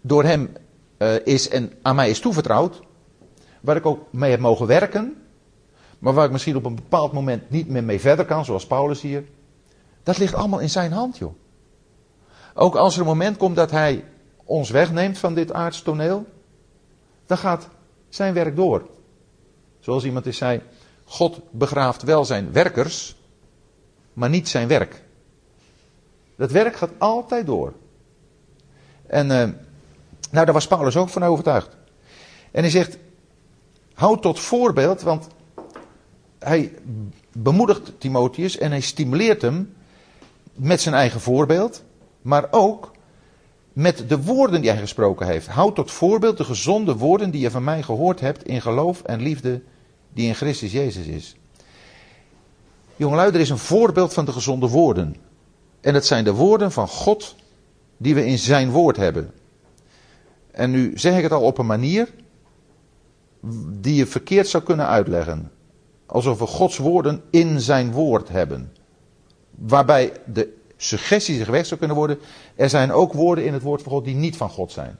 door 0.00 0.24
hem 0.24 0.56
uh, 0.98 1.26
is 1.26 1.48
en 1.48 1.72
aan 1.82 1.94
mij 1.94 2.10
is 2.10 2.20
toevertrouwd, 2.20 2.80
waar 3.60 3.76
ik 3.76 3.86
ook 3.86 4.12
mee 4.12 4.30
heb 4.30 4.40
mogen 4.40 4.66
werken, 4.66 5.22
maar 5.98 6.12
waar 6.12 6.24
ik 6.24 6.32
misschien 6.32 6.56
op 6.56 6.64
een 6.64 6.74
bepaald 6.74 7.12
moment 7.12 7.50
niet 7.50 7.68
meer 7.68 7.84
mee 7.84 8.00
verder 8.00 8.24
kan, 8.24 8.44
zoals 8.44 8.66
Paulus 8.66 9.00
hier, 9.00 9.24
dat 10.02 10.18
ligt 10.18 10.34
allemaal 10.34 10.60
in 10.60 10.70
zijn 10.70 10.92
hand, 10.92 11.18
joh. 11.18 11.34
Ook 12.54 12.76
als 12.76 12.94
er 12.94 13.00
een 13.00 13.06
moment 13.06 13.36
komt 13.36 13.56
dat 13.56 13.70
hij 13.70 14.04
ons 14.44 14.70
wegneemt 14.70 15.18
van 15.18 15.34
dit 15.34 15.52
aardstoneel, 15.52 16.26
dan 17.26 17.38
gaat 17.38 17.68
zijn 18.08 18.34
werk 18.34 18.56
door. 18.56 18.98
Zoals 19.80 20.04
iemand 20.04 20.26
eens 20.26 20.36
zei, 20.36 20.60
God 21.04 21.40
begraaft 21.50 22.02
wel 22.02 22.24
zijn 22.24 22.52
werkers, 22.52 23.16
maar 24.12 24.28
niet 24.28 24.48
zijn 24.48 24.68
werk. 24.68 25.02
Dat 26.36 26.50
werk 26.50 26.76
gaat 26.76 26.90
altijd 26.98 27.46
door. 27.46 27.72
En 29.06 29.24
uh, 29.26 29.48
nou, 30.30 30.44
daar 30.44 30.52
was 30.52 30.66
Paulus 30.66 30.96
ook 30.96 31.08
van 31.08 31.24
overtuigd. 31.24 31.76
En 32.50 32.62
hij 32.62 32.70
zegt, 32.70 32.98
houd 33.94 34.22
tot 34.22 34.40
voorbeeld, 34.40 35.02
want 35.02 35.28
hij 36.38 36.74
bemoedigt 37.32 37.92
Timotheus 38.00 38.58
en 38.58 38.70
hij 38.70 38.80
stimuleert 38.80 39.42
hem 39.42 39.74
met 40.54 40.80
zijn 40.80 40.94
eigen 40.94 41.20
voorbeeld, 41.20 41.82
maar 42.22 42.46
ook 42.50 42.90
met 43.72 44.08
de 44.08 44.22
woorden 44.22 44.60
die 44.60 44.70
hij 44.70 44.80
gesproken 44.80 45.26
heeft. 45.26 45.46
Houd 45.46 45.74
tot 45.74 45.90
voorbeeld 45.90 46.36
de 46.36 46.44
gezonde 46.44 46.96
woorden 46.96 47.30
die 47.30 47.40
je 47.40 47.50
van 47.50 47.64
mij 47.64 47.82
gehoord 47.82 48.20
hebt 48.20 48.44
in 48.44 48.60
geloof 48.60 49.02
en 49.02 49.20
liefde 49.20 49.62
die 50.12 50.26
in 50.26 50.34
Christus 50.34 50.72
Jezus 50.72 51.06
is. 51.06 51.36
Jongelui, 52.96 53.32
er 53.32 53.40
is 53.40 53.50
een 53.50 53.58
voorbeeld 53.58 54.12
van 54.12 54.24
de 54.24 54.32
gezonde 54.32 54.68
woorden. 54.68 55.16
En 55.80 55.94
het 55.94 56.06
zijn 56.06 56.24
de 56.24 56.32
woorden 56.32 56.72
van 56.72 56.88
God 56.88 57.36
die 57.96 58.14
we 58.14 58.26
in 58.26 58.38
zijn 58.38 58.70
woord 58.70 58.96
hebben. 58.96 59.30
En 60.50 60.70
nu 60.70 60.92
zeg 60.94 61.16
ik 61.16 61.22
het 61.22 61.32
al 61.32 61.42
op 61.42 61.58
een 61.58 61.66
manier 61.66 62.08
die 63.80 63.94
je 63.94 64.06
verkeerd 64.06 64.48
zou 64.48 64.62
kunnen 64.62 64.86
uitleggen. 64.86 65.50
Alsof 66.06 66.38
we 66.38 66.46
Gods 66.46 66.78
woorden 66.78 67.22
in 67.30 67.60
zijn 67.60 67.92
woord 67.92 68.28
hebben. 68.28 68.72
Waarbij 69.50 70.12
de 70.26 70.59
suggestie 70.82 71.36
zich 71.36 71.48
weg 71.48 71.66
zou 71.66 71.78
kunnen 71.78 71.96
worden. 71.96 72.18
Er 72.54 72.68
zijn 72.68 72.92
ook 72.92 73.12
woorden 73.12 73.44
in 73.44 73.52
het 73.52 73.62
woord 73.62 73.82
van 73.82 73.92
God 73.92 74.04
die 74.04 74.14
niet 74.14 74.36
van 74.36 74.50
God 74.50 74.72
zijn. 74.72 74.98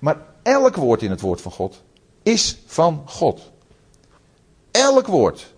Maar 0.00 0.18
elk 0.42 0.76
woord 0.76 1.02
in 1.02 1.10
het 1.10 1.20
woord 1.20 1.40
van 1.40 1.52
God 1.52 1.82
is 2.22 2.58
van 2.66 3.02
God. 3.06 3.52
Elk 4.70 5.06
woord. 5.06 5.54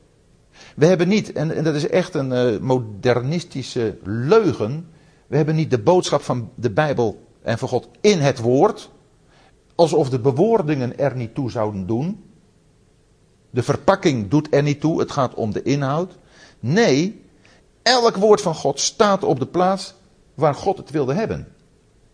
We 0.77 0.87
hebben 0.87 1.09
niet, 1.09 1.33
en, 1.33 1.57
en 1.57 1.65
dat 1.65 1.75
is 1.75 1.89
echt 1.89 2.15
een 2.15 2.33
uh, 2.33 2.61
modernistische 2.61 3.99
leugen. 4.05 4.89
We 5.27 5.37
hebben 5.37 5.55
niet 5.55 5.71
de 5.71 5.79
boodschap 5.79 6.23
van 6.23 6.51
de 6.55 6.71
Bijbel 6.71 7.23
en 7.43 7.59
van 7.59 7.69
God 7.69 7.89
in 8.01 8.19
het 8.19 8.39
woord. 8.39 8.91
Alsof 9.75 10.11
de 10.11 10.19
bewoordingen 10.19 10.99
er 10.99 11.17
niet 11.17 11.35
toe 11.35 11.51
zouden 11.51 11.87
doen. 11.87 12.25
De 13.51 13.63
verpakking 13.63 14.29
doet 14.29 14.49
er 14.51 14.63
niet 14.63 14.81
toe, 14.81 15.01
het 15.01 15.11
gaat 15.11 15.35
om 15.35 15.53
de 15.53 15.63
inhoud. 15.63 16.19
Nee, 16.61 17.25
elk 17.87 18.17
woord 18.17 18.41
van 18.41 18.55
God 18.55 18.81
staat 18.81 19.25
op 19.25 19.39
de 19.39 19.47
plaats 19.47 19.95
waar 20.35 20.55
God 20.55 20.77
het 20.77 20.91
wilde 20.91 21.15
hebben. 21.15 21.49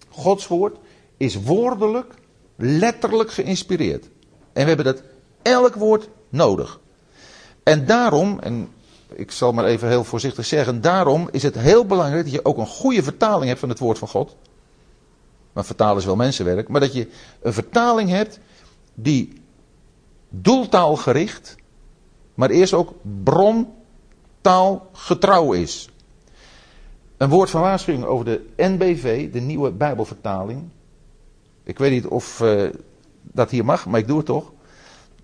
Gods 0.08 0.46
woord 0.46 0.76
is 1.16 1.42
woordelijk, 1.42 2.14
letterlijk 2.56 3.32
geïnspireerd. 3.32 4.04
En 4.52 4.62
we 4.62 4.68
hebben 4.68 4.84
dat 4.84 5.02
elk 5.42 5.74
woord 5.74 6.08
nodig. 6.28 6.80
En 7.62 7.86
daarom, 7.86 8.38
en 8.40 8.68
ik 9.14 9.30
zal 9.30 9.52
maar 9.52 9.64
even 9.64 9.88
heel 9.88 10.04
voorzichtig 10.04 10.46
zeggen, 10.46 10.80
daarom 10.80 11.28
is 11.30 11.42
het 11.42 11.58
heel 11.58 11.86
belangrijk 11.86 12.24
dat 12.24 12.32
je 12.32 12.44
ook 12.44 12.58
een 12.58 12.66
goede 12.66 13.02
vertaling 13.02 13.46
hebt 13.46 13.60
van 13.60 13.68
het 13.68 13.78
woord 13.78 13.98
van 13.98 14.08
God. 14.08 14.36
Maar 15.52 15.64
vertalen 15.64 15.96
is 15.96 16.04
wel 16.04 16.16
mensenwerk, 16.16 16.68
maar 16.68 16.80
dat 16.80 16.92
je 16.92 17.08
een 17.42 17.52
vertaling 17.52 18.10
hebt 18.10 18.38
die 18.94 19.32
doeltaalgericht, 20.28 21.56
maar 22.34 22.50
eerst 22.50 22.72
ook 22.72 22.92
brontaalgetrouw 24.42 25.52
is. 25.52 25.88
Een 27.16 27.28
woord 27.28 27.50
van 27.50 27.60
waarschuwing 27.60 28.04
over 28.04 28.24
de 28.24 28.46
NBV, 28.56 29.32
de 29.32 29.40
nieuwe 29.40 29.70
Bijbelvertaling. 29.70 30.62
Ik 31.62 31.78
weet 31.78 31.90
niet 31.90 32.06
of 32.06 32.40
uh, 32.40 32.68
dat 33.22 33.50
hier 33.50 33.64
mag, 33.64 33.86
maar 33.86 34.00
ik 34.00 34.06
doe 34.06 34.16
het 34.16 34.26
toch. 34.26 34.52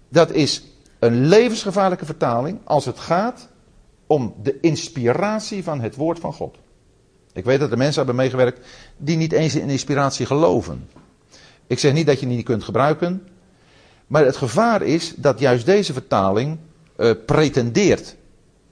Dat 0.09 0.31
is 0.31 0.65
een 0.99 1.27
levensgevaarlijke 1.27 2.05
vertaling 2.05 2.59
als 2.65 2.85
het 2.85 2.99
gaat 2.99 3.49
om 4.07 4.35
de 4.43 4.61
inspiratie 4.61 5.65
van 5.65 5.81
het 5.81 5.97
woord 5.97 6.19
van 6.19 6.33
God. 6.33 6.57
Ik 7.33 7.45
weet 7.45 7.61
dat 7.61 7.71
er 7.71 7.77
mensen 7.77 7.97
hebben 7.97 8.17
meegewerkt 8.17 8.67
die 8.97 9.17
niet 9.17 9.33
eens 9.33 9.55
in 9.55 9.69
inspiratie 9.69 10.27
geloven. 10.27 10.89
Ik 11.67 11.79
zeg 11.79 11.93
niet 11.93 12.07
dat 12.07 12.21
je 12.21 12.27
die 12.27 12.37
niet 12.37 12.45
kunt 12.45 12.65
gebruiken, 12.65 13.29
maar 14.07 14.25
het 14.25 14.37
gevaar 14.37 14.83
is 14.83 15.15
dat 15.17 15.39
juist 15.39 15.67
deze 15.67 15.93
vertaling 15.93 16.59
uh, 16.97 17.13
pretendeert 17.27 18.17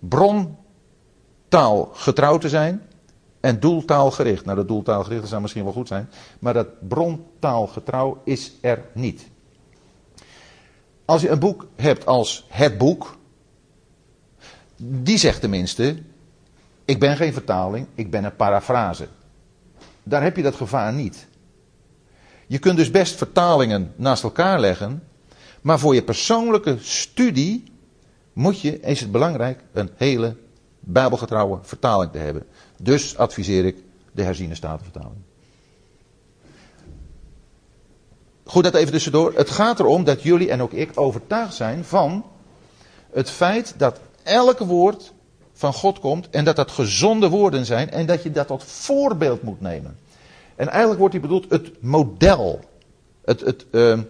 brontaal 0.08 1.90
getrouw 1.92 2.38
te 2.38 2.48
zijn 2.48 2.82
en 3.40 3.60
doeltaalgericht. 3.60 4.44
Nou, 4.44 4.56
dat 4.56 4.68
doeltaalgericht 4.68 5.28
zou 5.28 5.42
misschien 5.42 5.64
wel 5.64 5.72
goed 5.72 5.88
zijn, 5.88 6.08
maar 6.38 6.54
dat 6.54 6.88
brontaalgetrouw 6.88 8.20
is 8.24 8.52
er 8.60 8.82
niet. 8.92 9.28
Als 11.04 11.22
je 11.22 11.28
een 11.28 11.38
boek 11.38 11.66
hebt 11.76 12.06
als 12.06 12.46
het 12.48 12.78
boek, 12.78 13.16
die 14.76 15.18
zegt 15.18 15.40
tenminste, 15.40 15.96
ik 16.84 17.00
ben 17.00 17.16
geen 17.16 17.32
vertaling, 17.32 17.86
ik 17.94 18.10
ben 18.10 18.24
een 18.24 18.36
parafrase. 18.36 19.08
Daar 20.02 20.22
heb 20.22 20.36
je 20.36 20.42
dat 20.42 20.54
gevaar 20.54 20.92
niet. 20.92 21.26
Je 22.46 22.58
kunt 22.58 22.76
dus 22.76 22.90
best 22.90 23.16
vertalingen 23.16 23.92
naast 23.96 24.22
elkaar 24.22 24.60
leggen, 24.60 25.02
maar 25.60 25.78
voor 25.78 25.94
je 25.94 26.02
persoonlijke 26.02 26.76
studie 26.80 27.64
moet 28.36 28.60
je, 28.60 28.80
is 28.80 29.00
het 29.00 29.12
belangrijk, 29.12 29.60
een 29.72 29.90
hele 29.94 30.36
bijbelgetrouwe 30.80 31.58
vertaling 31.62 32.12
te 32.12 32.18
hebben. 32.18 32.46
Dus 32.82 33.16
adviseer 33.16 33.64
ik 33.64 33.76
de 34.12 34.22
herziene 34.22 34.54
statenvertaling. 34.54 35.20
Goed, 38.44 38.64
dat 38.64 38.74
even 38.74 38.92
tussendoor. 38.92 39.32
Het 39.34 39.50
gaat 39.50 39.80
erom 39.80 40.04
dat 40.04 40.22
jullie 40.22 40.50
en 40.50 40.62
ook 40.62 40.72
ik 40.72 40.90
overtuigd 40.94 41.54
zijn 41.54 41.84
van 41.84 42.24
het 43.10 43.30
feit 43.30 43.74
dat 43.76 44.00
elke 44.22 44.66
woord 44.66 45.12
van 45.52 45.72
God 45.72 45.98
komt 45.98 46.30
en 46.30 46.44
dat 46.44 46.56
dat 46.56 46.70
gezonde 46.70 47.28
woorden 47.28 47.64
zijn 47.64 47.90
en 47.90 48.06
dat 48.06 48.22
je 48.22 48.30
dat 48.30 48.46
tot 48.46 48.64
voorbeeld 48.64 49.42
moet 49.42 49.60
nemen. 49.60 49.98
En 50.56 50.68
eigenlijk 50.68 50.98
wordt 50.98 51.14
hier 51.14 51.22
bedoeld 51.22 51.50
het 51.50 51.82
model. 51.82 52.60
Het, 53.24 53.40
het, 53.40 53.66
uh, 53.70 54.00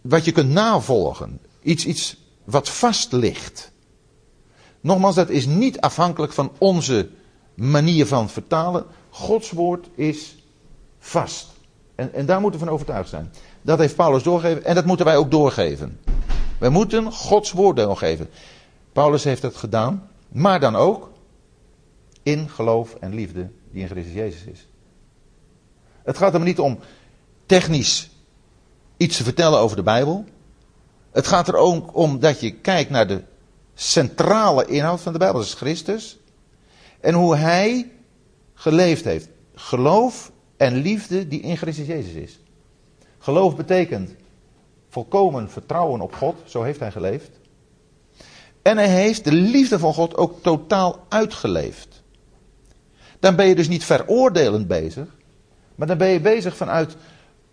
wat 0.00 0.24
je 0.24 0.32
kunt 0.32 0.50
navolgen. 0.50 1.40
Iets, 1.62 1.86
iets 1.86 2.19
wat 2.50 2.68
vast 2.68 3.12
ligt. 3.12 3.72
Nogmaals, 4.80 5.14
dat 5.14 5.28
is 5.28 5.46
niet 5.46 5.80
afhankelijk 5.80 6.32
van 6.32 6.52
onze 6.58 7.08
manier 7.54 8.06
van 8.06 8.28
vertalen. 8.28 8.84
Gods 9.10 9.50
woord 9.50 9.88
is 9.94 10.36
vast. 10.98 11.48
En, 11.94 12.12
en 12.14 12.26
daar 12.26 12.40
moeten 12.40 12.60
we 12.60 12.66
van 12.66 12.74
overtuigd 12.74 13.08
zijn. 13.08 13.32
Dat 13.62 13.78
heeft 13.78 13.96
Paulus 13.96 14.22
doorgegeven 14.22 14.64
en 14.64 14.74
dat 14.74 14.84
moeten 14.84 15.06
wij 15.06 15.16
ook 15.16 15.30
doorgeven. 15.30 16.00
We 16.58 16.68
moeten 16.68 17.12
Gods 17.12 17.52
woord 17.52 17.76
doorgeven. 17.76 18.28
Paulus 18.92 19.24
heeft 19.24 19.42
het 19.42 19.56
gedaan, 19.56 20.08
maar 20.28 20.60
dan 20.60 20.76
ook 20.76 21.10
in 22.22 22.48
geloof 22.48 22.94
en 22.94 23.14
liefde 23.14 23.50
die 23.72 23.82
in 23.82 23.88
Christus 23.88 24.14
Jezus 24.14 24.44
is. 24.44 24.66
Het 26.02 26.16
gaat 26.18 26.32
hem 26.32 26.42
niet 26.42 26.58
om 26.58 26.78
technisch 27.46 28.10
iets 28.96 29.16
te 29.16 29.24
vertellen 29.24 29.58
over 29.58 29.76
de 29.76 29.82
Bijbel. 29.82 30.24
Het 31.10 31.26
gaat 31.26 31.48
er 31.48 31.56
ook 31.56 31.96
om 31.96 32.20
dat 32.20 32.40
je 32.40 32.52
kijkt 32.52 32.90
naar 32.90 33.06
de 33.06 33.22
centrale 33.74 34.66
inhoud 34.66 35.00
van 35.00 35.12
de 35.12 35.18
Bijbel, 35.18 35.38
dat 35.38 35.48
is 35.48 35.54
Christus. 35.54 36.18
En 37.00 37.14
hoe 37.14 37.36
hij 37.36 37.90
geleefd 38.54 39.04
heeft. 39.04 39.28
Geloof 39.54 40.32
en 40.56 40.74
liefde 40.74 41.28
die 41.28 41.40
in 41.40 41.56
Christus 41.56 41.86
Jezus 41.86 42.12
is. 42.12 42.38
Geloof 43.18 43.56
betekent 43.56 44.14
volkomen 44.88 45.50
vertrouwen 45.50 46.00
op 46.00 46.14
God, 46.14 46.36
zo 46.44 46.62
heeft 46.62 46.80
hij 46.80 46.90
geleefd. 46.90 47.30
En 48.62 48.76
hij 48.76 48.88
heeft 48.88 49.24
de 49.24 49.32
liefde 49.32 49.78
van 49.78 49.94
God 49.94 50.16
ook 50.16 50.42
totaal 50.42 51.06
uitgeleefd. 51.08 52.02
Dan 53.18 53.36
ben 53.36 53.46
je 53.46 53.54
dus 53.54 53.68
niet 53.68 53.84
veroordelend 53.84 54.66
bezig, 54.66 55.06
maar 55.74 55.86
dan 55.86 55.98
ben 55.98 56.08
je 56.08 56.20
bezig 56.20 56.56
vanuit 56.56 56.96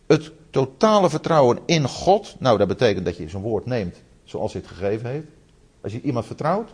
het 0.08 0.32
totale 0.50 1.10
vertrouwen 1.10 1.60
in 1.66 1.88
God. 1.88 2.36
Nou, 2.40 2.58
dat 2.58 2.68
betekent 2.68 3.06
dat 3.06 3.18
je 3.18 3.30
zijn 3.30 3.44
woord 3.44 3.66
neemt 3.66 3.96
zoals 4.24 4.54
hij 4.54 4.62
het 4.62 4.72
gegeven 4.72 5.10
heeft. 5.10 5.28
Als 5.82 5.92
je 5.92 6.02
iemand 6.02 6.26
vertrouwt, 6.26 6.70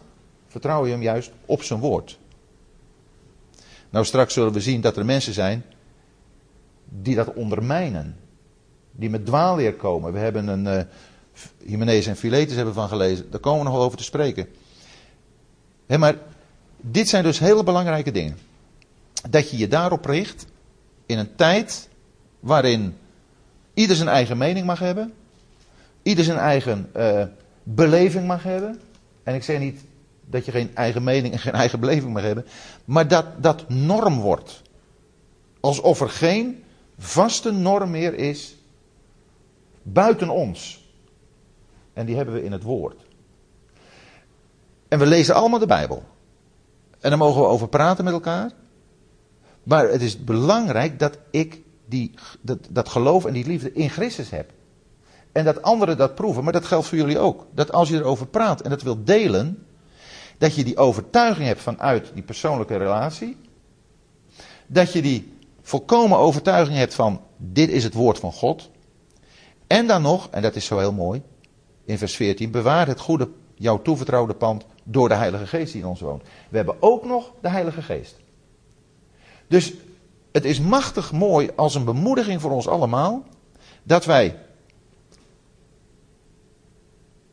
vertrouw 0.48 0.86
je 0.86 0.92
hem 0.92 1.02
juist 1.02 1.32
op 1.46 1.64
zijn 1.64 1.80
woord. 1.80 2.20
Nou, 3.90 4.06
straks 4.06 4.34
zullen 4.34 4.54
we 4.54 4.62
zien 4.62 4.82
dat 4.82 4.98
er 4.98 5.06
mensen 5.06 5.34
zijn 5.34 5.64
die 6.90 7.16
dat 7.16 7.34
ondermijnen. 7.34 8.18
Die 8.92 9.10
met 9.10 9.26
dwaalleer 9.26 9.74
komen. 9.74 10.14
We 10.14 10.20
hebben 10.20 10.48
een, 10.48 10.88
uh, 11.68 12.08
en 12.08 12.16
Philetus 12.16 12.56
hebben 12.56 12.74
van 12.74 12.88
gelezen. 12.88 13.32
Daar 13.32 13.40
komen 13.40 13.66
we 13.66 13.72
nog 13.72 13.80
over 13.80 13.98
te 13.98 14.04
spreken. 14.04 14.48
maar 15.88 16.18
dit 16.82 17.10
zijn 17.10 17.24
dus 17.24 17.40
hele 17.40 17.64
belangrijke 17.64 18.12
dingen. 18.12 18.38
Dat 19.30 19.50
je 19.50 19.58
je 19.58 19.68
daarop 19.68 20.06
richt 20.06 20.46
in 21.06 21.18
een 21.18 21.36
tijd 21.36 21.90
waarin 22.40 22.98
ieder 23.74 23.96
zijn 23.96 24.10
eigen 24.10 24.38
mening 24.38 24.66
mag 24.66 24.80
hebben. 24.80 25.14
Ieder 26.04 26.24
zijn 26.24 26.38
eigen 26.38 26.90
uh, 26.96 27.24
beleving 27.64 28.28
mag 28.28 28.44
hebben. 28.44 28.82
En 29.24 29.36
ik 29.36 29.44
zeg 29.44 29.60
niet 29.60 29.82
dat 30.26 30.46
je 30.46 30.52
geen 30.52 30.76
eigen 30.76 31.04
mening 31.04 31.34
en 31.34 31.40
geen 31.40 31.54
eigen 31.54 31.80
beleving 31.80 32.14
mag 32.14 32.24
hebben. 32.24 32.46
Maar 32.86 33.08
dat 33.08 33.26
dat 33.38 33.70
norm 33.70 34.20
wordt. 34.20 34.62
Alsof 35.60 36.02
er 36.02 36.10
geen 36.10 36.64
vaste 36.98 37.52
norm 37.52 37.92
meer 37.92 38.14
is 38.14 38.56
buiten 39.82 40.30
ons. 40.30 40.84
En 41.94 42.06
die 42.06 42.16
hebben 42.16 42.34
we 42.34 42.44
in 42.44 42.52
het 42.52 42.64
woord. 42.64 43.02
En 44.88 45.00
we 45.00 45.06
lezen 45.06 45.36
allemaal 45.36 45.60
de 45.60 45.66
Bijbel. 45.66 46.04
En 47.00 47.10
daar 47.10 47.18
mogen 47.18 47.42
we 47.42 47.48
over 47.48 47.68
praten 47.68 48.04
met 48.04 48.14
elkaar. 48.14 48.52
Maar 49.64 49.90
het 49.90 50.02
is 50.02 50.24
belangrijk 50.24 51.00
dat 51.00 51.18
ik 51.32 51.62
die, 51.94 52.12
dat, 52.42 52.58
dat 52.70 52.90
geloof 52.90 53.26
en 53.26 53.34
die 53.34 53.46
liefde 53.46 53.74
in 53.74 53.90
Christus 53.90 54.30
heb. 54.30 54.52
En 55.32 55.46
dat 55.46 55.62
anderen 55.62 55.98
dat 55.98 56.16
proeven, 56.16 56.44
maar 56.44 56.54
dat 56.54 56.66
geldt 56.66 56.88
voor 56.88 56.98
jullie 56.98 57.20
ook. 57.20 57.48
Dat 57.52 57.72
als 57.72 57.90
je 57.90 57.96
erover 57.96 58.28
praat 58.28 58.62
en 58.62 58.70
dat 58.70 58.82
wilt 58.82 59.08
delen, 59.08 59.66
dat 60.38 60.56
je 60.56 60.64
die 60.64 60.78
overtuiging 60.78 61.48
hebt 61.48 61.62
vanuit 61.62 62.12
die 62.14 62.24
persoonlijke 62.24 62.78
relatie. 62.78 63.38
Dat 64.68 64.94
je 64.94 65.02
die 65.02 65.34
volkomen 65.62 66.18
overtuiging 66.18 66.78
hebt 66.78 66.94
van 66.94 67.22
dit 67.38 67.70
is 67.70 67.84
het 67.84 67.94
woord 67.94 68.20
van 68.20 68.32
God. 68.32 68.70
En 69.68 69.88
dan 69.88 70.02
nog, 70.02 70.30
en 70.32 70.42
dat 70.42 70.56
is 70.56 70.66
zo 70.66 70.78
heel 70.78 70.94
mooi, 70.94 71.22
in 71.86 71.98
vers 71.98 72.16
14, 72.16 72.52
bewaar 72.52 72.88
het 72.88 73.00
goede, 73.00 73.30
jouw 73.56 73.82
toevertrouwde 73.82 74.34
pand 74.34 74.66
door 74.84 75.10
de 75.10 75.16
Heilige 75.16 75.48
Geest 75.48 75.72
die 75.72 75.82
in 75.82 75.88
ons 75.88 76.00
woont. 76.00 76.24
We 76.50 76.58
hebben 76.58 76.76
ook 76.80 77.06
nog 77.06 77.32
de 77.42 77.50
Heilige 77.50 77.82
Geest. 77.82 78.16
Dus 79.48 79.74
het 80.34 80.46
is 80.46 80.60
machtig 80.60 81.12
mooi 81.12 81.50
als 81.56 81.76
een 81.76 81.86
bemoediging 81.86 82.42
voor 82.42 82.52
ons 82.52 82.68
allemaal 82.68 83.24
dat 83.84 84.06
wij 84.06 84.40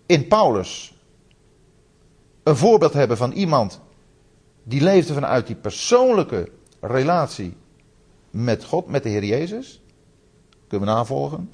in 0.07 0.29
Paulus 0.29 0.95
een 2.43 2.57
voorbeeld 2.57 2.93
hebben 2.93 3.17
van 3.17 3.33
iemand 3.33 3.81
die 4.63 4.81
leefde 4.81 5.13
vanuit 5.13 5.47
die 5.47 5.57
persoonlijke 5.57 6.49
relatie 6.81 7.57
met 8.31 8.65
God, 8.65 8.87
met 8.87 9.03
de 9.03 9.09
Heer 9.09 9.25
Jezus. 9.25 9.83
Kunnen 10.69 10.89
we 10.89 10.95
navolgen? 10.95 11.53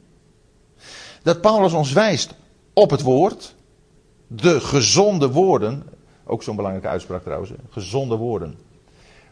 Dat 1.23 1.41
Paulus 1.41 1.73
ons 1.73 1.93
wijst 1.93 2.35
op 2.73 2.91
het 2.91 3.03
woord, 3.03 3.55
de 4.27 4.61
gezonde 4.61 5.31
woorden, 5.31 5.83
ook 6.25 6.43
zo'n 6.43 6.57
belangrijke 6.57 6.89
uitspraak 6.89 7.23
trouwens, 7.23 7.53
gezonde 7.71 8.17
woorden. 8.17 8.59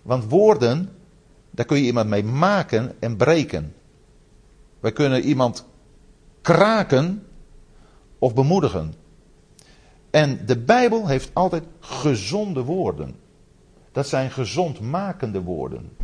Want 0.03 0.25
woorden, 0.25 0.91
daar 1.55 1.65
kun 1.65 1.77
je 1.77 1.85
iemand 1.85 2.09
mee 2.09 2.25
maken 2.25 2.93
en 2.99 3.17
breken. 3.17 3.75
Wij 4.81 4.93
kunnen 4.93 5.23
iemand 5.23 5.67
kraken 6.43 7.27
of 8.19 8.35
bemoedigen. 8.35 8.95
En 10.11 10.47
de 10.47 10.59
Bijbel 10.59 11.07
heeft 11.07 11.31
altijd 11.33 11.65
gezonde 11.81 12.63
woorden. 12.63 13.17
Dat 13.93 14.09
zijn 14.09 14.31
gezondmakende 14.31 15.43
woorden. 15.43 15.97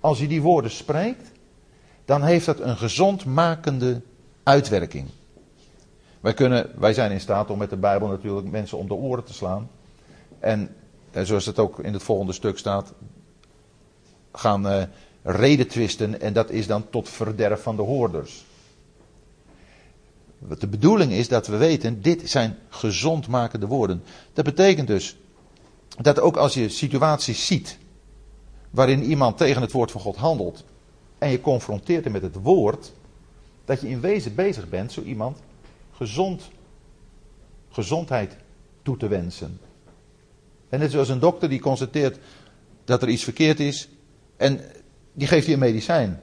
Als 0.00 0.18
je 0.18 0.26
die 0.26 0.42
woorden 0.42 0.70
spreekt, 0.70 1.30
dan 2.04 2.22
heeft 2.22 2.46
dat 2.46 2.60
een 2.60 2.76
gezondmakende 2.76 4.02
uitwerking. 4.42 5.08
Wij, 6.20 6.34
kunnen, 6.34 6.70
wij 6.78 6.92
zijn 6.92 7.10
in 7.10 7.20
staat 7.20 7.50
om 7.50 7.58
met 7.58 7.70
de 7.70 7.76
Bijbel 7.76 8.08
natuurlijk 8.08 8.50
mensen 8.50 8.78
om 8.78 8.88
de 8.88 8.94
oren 8.94 9.24
te 9.24 9.32
slaan. 9.32 9.70
En, 10.38 10.74
en 11.10 11.26
zoals 11.26 11.46
het 11.46 11.58
ook 11.58 11.78
in 11.78 11.92
het 11.92 12.02
volgende 12.02 12.32
stuk 12.32 12.58
staat, 12.58 12.94
gaan 14.32 14.66
uh, 14.66 14.82
redetwisten 15.22 16.20
en 16.20 16.32
dat 16.32 16.50
is 16.50 16.66
dan 16.66 16.90
tot 16.90 17.08
verderf 17.08 17.62
van 17.62 17.76
de 17.76 17.82
hoorders. 17.82 18.44
Wat 20.38 20.60
de 20.60 20.66
bedoeling 20.66 21.12
is 21.12 21.28
dat 21.28 21.46
we 21.46 21.56
weten, 21.56 22.02
dit 22.02 22.30
zijn 22.30 22.58
gezondmakende 22.68 23.66
woorden. 23.66 24.02
Dat 24.32 24.44
betekent 24.44 24.86
dus 24.86 25.16
dat 26.00 26.20
ook 26.20 26.36
als 26.36 26.54
je 26.54 26.68
situaties 26.68 27.46
ziet 27.46 27.78
waarin 28.70 29.02
iemand 29.02 29.36
tegen 29.36 29.62
het 29.62 29.72
woord 29.72 29.90
van 29.90 30.00
God 30.00 30.16
handelt 30.16 30.64
en 31.18 31.30
je 31.30 31.40
confronteert 31.40 32.04
hem 32.04 32.12
met 32.12 32.22
het 32.22 32.36
woord, 32.42 32.92
dat 33.64 33.80
je 33.80 33.88
in 33.88 34.00
wezen 34.00 34.34
bezig 34.34 34.68
bent 34.68 34.92
zo 34.92 35.02
iemand 35.02 35.38
gezond, 35.92 36.50
gezondheid 37.70 38.36
toe 38.82 38.96
te 38.96 39.08
wensen. 39.08 39.60
En 40.68 40.78
net 40.78 40.90
zoals 40.90 41.08
een 41.08 41.18
dokter 41.18 41.48
die 41.48 41.60
constateert 41.60 42.18
dat 42.84 43.02
er 43.02 43.08
iets 43.08 43.24
verkeerd 43.24 43.60
is 43.60 43.88
en 44.36 44.60
die 45.12 45.28
geeft 45.28 45.46
je 45.46 45.52
een 45.52 45.58
medicijn. 45.58 46.20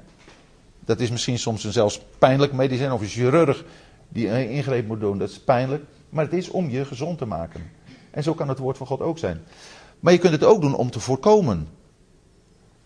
Dat 0.80 1.00
is 1.00 1.12
misschien 1.12 1.40
soms 1.40 1.64
een 1.64 1.72
zelfs 1.72 2.02
pijnlijk 2.18 2.54
medicijn 2.54 2.92
of 2.92 3.02
een 3.02 3.08
chirurg 3.08 3.66
die 4.10 4.30
een 4.30 4.50
ingreep 4.50 4.88
moet 4.88 5.00
doen. 5.00 5.18
Dat 5.18 5.30
is 5.30 5.40
pijnlijk, 5.40 5.84
maar 6.10 6.24
het 6.24 6.34
is 6.34 6.50
om 6.50 6.70
je 6.70 6.86
gezond 6.86 7.18
te 7.18 7.26
maken. 7.26 7.72
En 8.12 8.24
zo 8.24 8.34
kan 8.34 8.50
het 8.50 8.60
woord 8.60 8.78
van 8.78 8.88
God 8.88 9.02
ook 9.02 9.18
zijn. 9.18 9.42
Maar 10.00 10.14
je 10.14 10.20
kunt 10.20 10.34
het 10.34 10.44
ook 10.44 10.62
doen 10.62 10.76
om 10.76 10.92
te 10.92 11.00
voorkomen. 11.00 11.68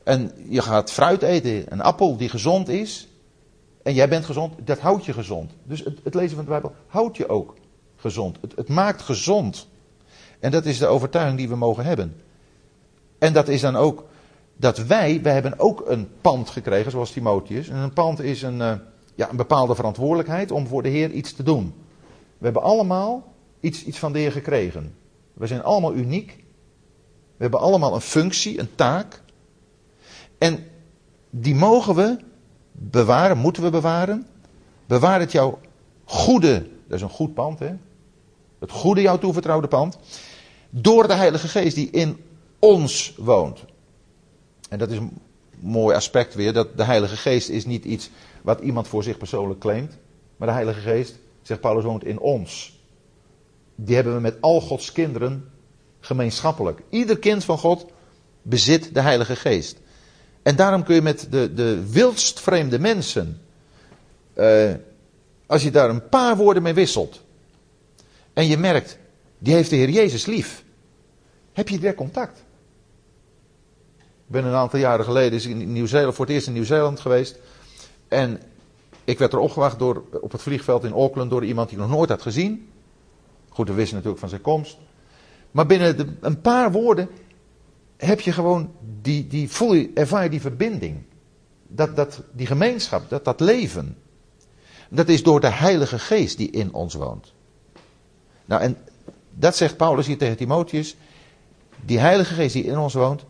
En 0.04 0.32
je 0.50 0.62
gaat 0.62 0.92
fruit 0.92 1.22
eten, 1.22 1.72
een 1.72 1.82
appel 1.82 2.18
die 2.18 2.30
gezond 2.30 2.70
is. 2.70 3.08
En 3.84 3.94
jij 3.94 4.10
bent 4.10 4.26
gezond, 4.26 4.54
dat 4.68 4.80
houdt 4.80 5.06
je 5.06 5.14
gezond. 5.14 5.52
Dus 5.64 5.84
het, 6.04 6.14
lezen 6.14 6.36
van 6.36 6.46
de 6.46 6.52
Bijbel 6.52 6.76
houdt 6.88 7.18
je 7.18 7.30
ook 7.30 7.56
gezond. 7.96 8.38
Het 8.56 8.70
maakt 8.70 9.02
gezond. 9.02 9.68
En 10.40 10.52
dat 10.52 10.66
is 10.66 10.78
de 10.78 10.88
overtuiging 10.88 11.38
die 11.38 11.50
we 11.50 11.56
mogen 11.56 11.86
hebben. 11.86 12.16
En 13.20 13.34
dat 13.34 13.48
is 13.48 13.62
dan 13.62 13.76
ook 13.76 14.06
dat 14.64 14.78
wij, 14.78 15.22
wij 15.22 15.34
hebben 15.34 15.60
ook 15.60 15.84
een 15.88 16.08
pand 16.22 16.50
gekregen, 16.50 16.92
zoals 16.92 17.12
Timotheus. 17.12 17.68
En 17.68 17.76
een 17.76 17.94
pand 17.94 18.22
is 18.22 18.42
een, 18.42 18.58
uh, 18.60 18.74
ja, 19.16 19.30
een 19.30 19.36
bepaalde 19.36 19.76
verantwoordelijkheid 19.76 20.52
om 20.52 20.68
voor 20.68 20.84
de 20.84 20.90
Heer 20.90 21.12
iets 21.12 21.34
te 21.34 21.44
doen. 21.44 21.74
We 22.38 22.44
hebben 22.46 22.62
allemaal 22.62 23.34
iets, 23.60 23.86
iets 23.86 24.00
van 24.00 24.14
de 24.14 24.20
Heer 24.20 24.32
gekregen. 24.32 24.96
We 25.34 25.48
zijn 25.48 25.64
allemaal 25.64 25.94
uniek. 25.94 26.36
We 27.36 27.42
hebben 27.42 27.60
allemaal 27.60 27.94
een 27.94 28.02
functie, 28.02 28.60
een 28.60 28.76
taak. 28.76 29.22
En 30.38 30.66
die 31.30 31.56
mogen 31.56 31.96
we 31.96 32.18
bewaren, 32.72 33.38
moeten 33.38 33.64
we 33.64 33.70
bewaren. 33.70 34.28
Bewaar 34.86 35.20
het 35.20 35.32
jouw 35.32 35.60
goede, 36.06 36.68
dat 36.88 36.98
is 36.98 37.02
een 37.02 37.10
goed 37.10 37.34
pand 37.34 37.60
hè. 37.60 37.76
Het 38.60 38.72
goede 38.72 39.02
jouw 39.02 39.18
toevertrouwde 39.18 39.68
pand. 39.68 39.98
Door 40.70 41.08
de 41.08 41.14
Heilige 41.14 41.48
Geest 41.48 41.76
die 41.76 41.90
in 41.90 42.18
ons 42.60 43.16
woont. 43.18 43.66
En 44.74 44.80
dat 44.80 44.92
is 44.92 44.98
een 44.98 45.18
mooi 45.60 45.96
aspect 45.96 46.34
weer, 46.34 46.54
dat 46.54 46.78
de 46.78 46.84
Heilige 46.84 47.18
Geest 47.18 47.50
is 47.50 47.66
niet 47.66 47.86
iets 47.86 48.10
wat 48.42 48.60
iemand 48.60 48.88
voor 48.88 49.04
zich 49.04 49.18
persoonlijk 49.18 49.60
claimt. 49.60 49.98
Maar 50.38 50.48
de 50.48 50.54
Heilige 50.54 50.80
Geest, 50.80 51.16
zegt 51.42 51.60
Paulus, 51.60 51.84
woont 51.84 52.04
in 52.04 52.20
ons. 52.20 52.80
Die 53.76 53.96
hebben 53.96 54.16
we 54.16 54.22
met 54.22 54.42
al 54.42 54.62
Gods 54.62 54.92
kinderen 54.92 55.50
gemeenschappelijk. 56.00 56.82
Ieder 56.90 57.20
kind 57.20 57.44
van 57.44 57.58
God 57.58 57.86
bezit 58.42 58.94
de 58.94 59.02
Heilige 59.02 59.36
Geest. 59.36 59.78
En 60.44 60.56
daarom 60.56 60.84
kun 60.84 60.96
je 60.96 61.02
met 61.02 61.28
de, 61.30 61.54
de 61.54 61.90
wildst 61.90 62.40
vreemde 62.40 62.80
mensen 62.80 63.42
Uh, 64.36 64.74
als 65.46 65.64
je 65.64 65.72
daar 65.72 65.90
een 65.90 66.10
paar 66.10 66.38
woorden 66.38 66.64
mee 66.64 66.74
wisselt. 66.74 67.22
En 68.34 68.48
je 68.48 68.58
merkt, 68.58 68.98
die 69.40 69.54
heeft 69.54 69.70
de 69.70 69.76
Heer 69.76 69.90
Jezus 69.90 70.26
lief. 70.26 70.64
Heb 71.52 71.70
je 71.70 71.80
direct 71.80 71.98
contact. 71.98 72.43
Ben 74.28 74.46
een 74.46 74.54
aantal 74.54 74.80
jaren 74.80 75.06
geleden 75.06 75.50
in 75.50 75.72
Nieuw-Zeeland, 75.72 76.16
voor 76.16 76.26
het 76.26 76.34
eerst 76.34 76.48
in 76.48 76.54
Nieuw-Zeeland 76.54 77.00
geweest. 77.00 77.40
En 78.08 78.42
ik 79.04 79.20
werd 79.20 79.34
er 79.34 79.40
opgewacht 79.40 79.80
door, 79.80 80.04
op 80.22 80.32
het 80.32 80.42
vliegveld 80.42 80.84
in 80.84 80.92
Auckland 80.92 81.30
door 81.30 81.46
iemand 81.46 81.70
die 81.70 81.78
nog 81.78 81.90
nooit 81.90 82.10
had 82.10 82.22
gezien. 82.22 82.68
Goed, 83.50 83.68
we 83.68 83.74
wisten 83.74 83.94
natuurlijk 83.94 84.22
van 84.22 84.30
zijn 84.30 84.42
komst. 84.42 84.78
Maar 85.52 85.66
binnen 85.66 86.18
een 86.22 86.42
paar 86.42 86.72
woorden 86.72 87.10
heb 87.98 88.20
je 88.20 88.32
gewoon 88.32 88.72
die, 89.02 89.28
die 89.28 89.50
voel 89.50 89.74
je, 89.74 89.92
ervaar 89.94 90.24
je 90.24 90.30
die 90.30 90.42
verbinding. 90.42 91.04
Dat, 91.68 91.96
dat, 91.96 92.22
die 92.32 92.48
gemeenschap, 92.48 93.10
dat, 93.10 93.26
dat 93.26 93.40
leven. 93.40 93.98
Dat 94.90 95.10
is 95.10 95.24
door 95.24 95.40
de 95.40 95.50
Heilige 95.50 96.00
Geest 96.00 96.38
die 96.38 96.50
in 96.50 96.74
ons 96.74 96.94
woont. 96.94 97.34
Nou, 98.46 98.62
en 98.62 98.78
dat 99.34 99.56
zegt 99.56 99.78
Paulus 99.78 100.08
hier 100.08 100.18
tegen 100.18 100.38
Timotheus. 100.38 100.96
Die 101.86 102.00
Heilige 102.00 102.34
Geest 102.34 102.54
die 102.54 102.64
in 102.64 102.78
ons 102.78 102.94
woont, 102.94 103.26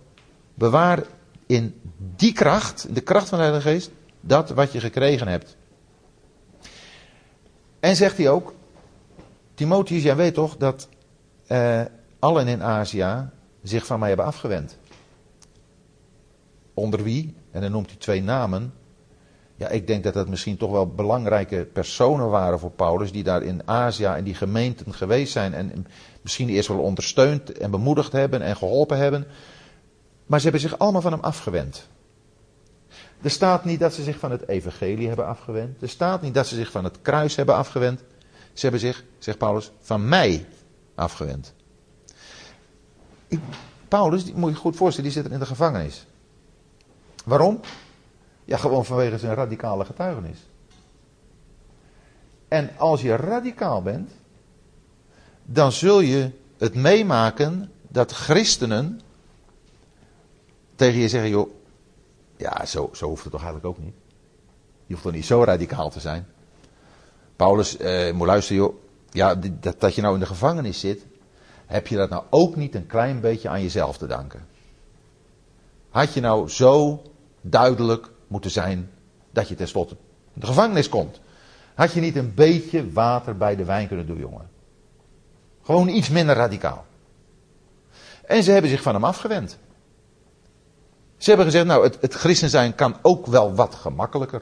bewaar 0.54 1.04
in 1.46 1.82
die 2.16 2.34
kracht, 2.34 2.96
de 2.96 3.02
kracht 3.02 3.30
van 3.30 3.38
de 3.38 3.44
Heilige 3.44 3.70
Geest, 3.70 3.92
dat 4.22 4.50
wat 4.50 4.72
je 4.72 4.80
gekregen 4.80 5.28
hebt. 5.28 5.58
En 7.80 7.96
zegt 7.96 8.18
hij 8.18 8.30
ook, 8.30 8.54
Timotheus, 9.54 10.04
jij 10.04 10.16
weet 10.16 10.34
toch 10.34 10.58
dat 10.58 10.88
eh, 11.48 11.82
allen 12.20 12.48
in 12.48 12.64
Azië 12.64 13.30
zich 13.64 13.86
van 13.86 14.00
mij 14.00 14.08
hebben 14.08 14.26
afgewend. 14.26 14.78
Onder 16.74 17.04
wie, 17.04 17.36
en 17.52 17.62
dan 17.62 17.72
noemt 17.72 17.90
hij 17.90 17.98
twee 17.98 18.22
namen. 18.22 18.74
Ja, 19.56 19.68
ik 19.70 19.88
denk 19.88 20.04
dat 20.04 20.14
dat 20.14 20.30
misschien 20.30 20.58
toch 20.58 20.72
wel 20.72 20.88
belangrijke 20.88 21.68
personen 21.74 22.30
waren 22.30 22.60
voor 22.60 22.72
Paulus, 22.72 23.12
die 23.12 23.24
daar 23.24 23.44
in 23.44 23.62
Azië 23.66 24.14
in 24.18 24.24
die 24.24 24.36
gemeenten 24.36 24.94
geweest 24.94 25.32
zijn 25.32 25.54
en 25.54 25.88
misschien 26.22 26.50
eerst 26.50 26.68
wel 26.68 26.80
ondersteund 26.80 27.52
en 27.58 27.72
bemoedigd 27.72 28.12
hebben 28.12 28.42
en 28.42 28.56
geholpen 28.56 28.98
hebben. 28.98 29.26
Maar 30.26 30.40
ze 30.40 30.44
hebben 30.44 30.70
zich 30.70 30.80
allemaal 30.80 31.02
van 31.02 31.12
hem 31.12 31.22
afgewend. 31.22 31.88
Er 33.22 33.30
staat 33.30 33.66
niet 33.66 33.80
dat 33.80 33.94
ze 33.94 34.04
zich 34.04 34.20
van 34.20 34.32
het 34.32 34.48
evangelie 34.48 35.08
hebben 35.08 35.28
afgewend. 35.28 35.82
Er 35.82 35.90
staat 35.90 36.22
niet 36.22 36.34
dat 36.34 36.48
ze 36.48 36.56
zich 36.56 36.72
van 36.72 36.84
het 36.84 37.02
kruis 37.02 37.36
hebben 37.36 37.56
afgewend. 37.56 38.04
Ze 38.54 38.62
hebben 38.62 38.80
zich, 38.80 39.04
zegt 39.18 39.38
Paulus, 39.38 39.72
van 39.80 40.10
mij 40.10 40.46
afgewend. 40.96 41.54
Paulus, 43.88 44.26
die 44.26 44.36
moet 44.36 44.52
je 44.52 44.56
goed 44.56 44.76
voorstellen, 44.76 45.10
die 45.10 45.20
zit 45.20 45.26
er 45.28 45.34
in 45.36 45.40
de 45.40 45.46
gevangenis. 45.46 46.06
Waarom? 47.26 47.60
Ja, 48.46 48.58
gewoon 48.58 48.86
vanwege 48.86 49.18
zijn 49.18 49.36
radicale 49.36 49.86
getuigenis. 49.86 50.38
En 52.48 52.70
als 52.78 53.02
je 53.02 53.16
radicaal 53.16 53.82
bent, 53.82 54.12
dan 55.44 55.72
zul 55.72 56.00
je 56.00 56.32
het 56.58 56.76
meemaken 56.76 57.72
dat 57.88 58.12
christenen 58.12 59.02
tegen 60.76 61.00
je 61.00 61.10
zeggen, 61.10 61.30
joh, 61.30 61.50
ja, 62.38 62.66
zo, 62.66 62.90
zo 62.94 63.08
hoeft 63.08 63.24
het 63.24 63.32
toch 63.32 63.44
eigenlijk 63.44 63.78
ook 63.78 63.84
niet. 63.84 63.96
Je 64.86 64.94
hoeft 64.94 65.04
toch 65.04 65.14
niet 65.14 65.26
zo 65.26 65.44
radicaal 65.44 65.90
te 65.90 66.00
zijn. 66.00 66.28
Paulus, 67.36 67.78
eh, 67.78 68.14
moet 68.14 68.28
luisteren, 68.28 68.62
joh, 68.62 68.76
ja, 69.10 69.36
dat, 69.36 69.80
dat 69.80 69.96
je 69.96 70.02
nou 70.02 70.14
in 70.14 70.20
de 70.20 70.26
gevangenis 70.26 70.80
zit, 70.80 71.06
heb 71.66 71.88
je 71.88 71.96
dat 71.96 72.10
nou 72.10 72.24
ook 72.30 72.56
niet 72.56 72.76
een 72.76 72.88
klein 72.88 73.20
beetje 73.20 73.50
aan 73.50 73.62
jezelf 73.62 73.98
te 73.98 74.08
danken? 74.08 74.46
Had 75.90 76.14
je 76.14 76.22
nou 76.22 76.50
zo 76.50 77.02
duidelijk 77.42 78.10
moeten 78.28 78.52
zijn 78.52 78.90
dat 79.32 79.48
je 79.48 79.56
tenslotte 79.56 79.96
in 80.34 80.42
de 80.42 80.48
gevangenis 80.48 80.90
komt? 80.90 81.20
Had 81.76 81.94
je 81.94 82.02
niet 82.02 82.16
een 82.16 82.34
beetje 82.34 82.92
water 82.92 83.38
bij 83.38 83.56
de 83.56 83.66
wijn 83.66 83.88
kunnen 83.88 84.06
doen, 84.06 84.18
jongen? 84.18 84.50
Gewoon 85.64 85.88
iets 85.88 86.10
minder 86.10 86.36
radicaal. 86.36 86.86
En 88.26 88.44
ze 88.44 88.52
hebben 88.52 88.70
zich 88.70 88.82
van 88.82 88.94
hem 88.94 89.04
afgewend. 89.04 89.58
Ze 91.24 91.30
hebben 91.30 91.46
gezegd, 91.46 91.66
nou, 91.66 91.84
het, 92.00 92.14
christen 92.14 92.50
zijn 92.50 92.76
kan 92.76 92.98
ook 93.02 93.26
wel 93.26 93.56
wat 93.56 93.76
gemakkelijker. 93.76 94.42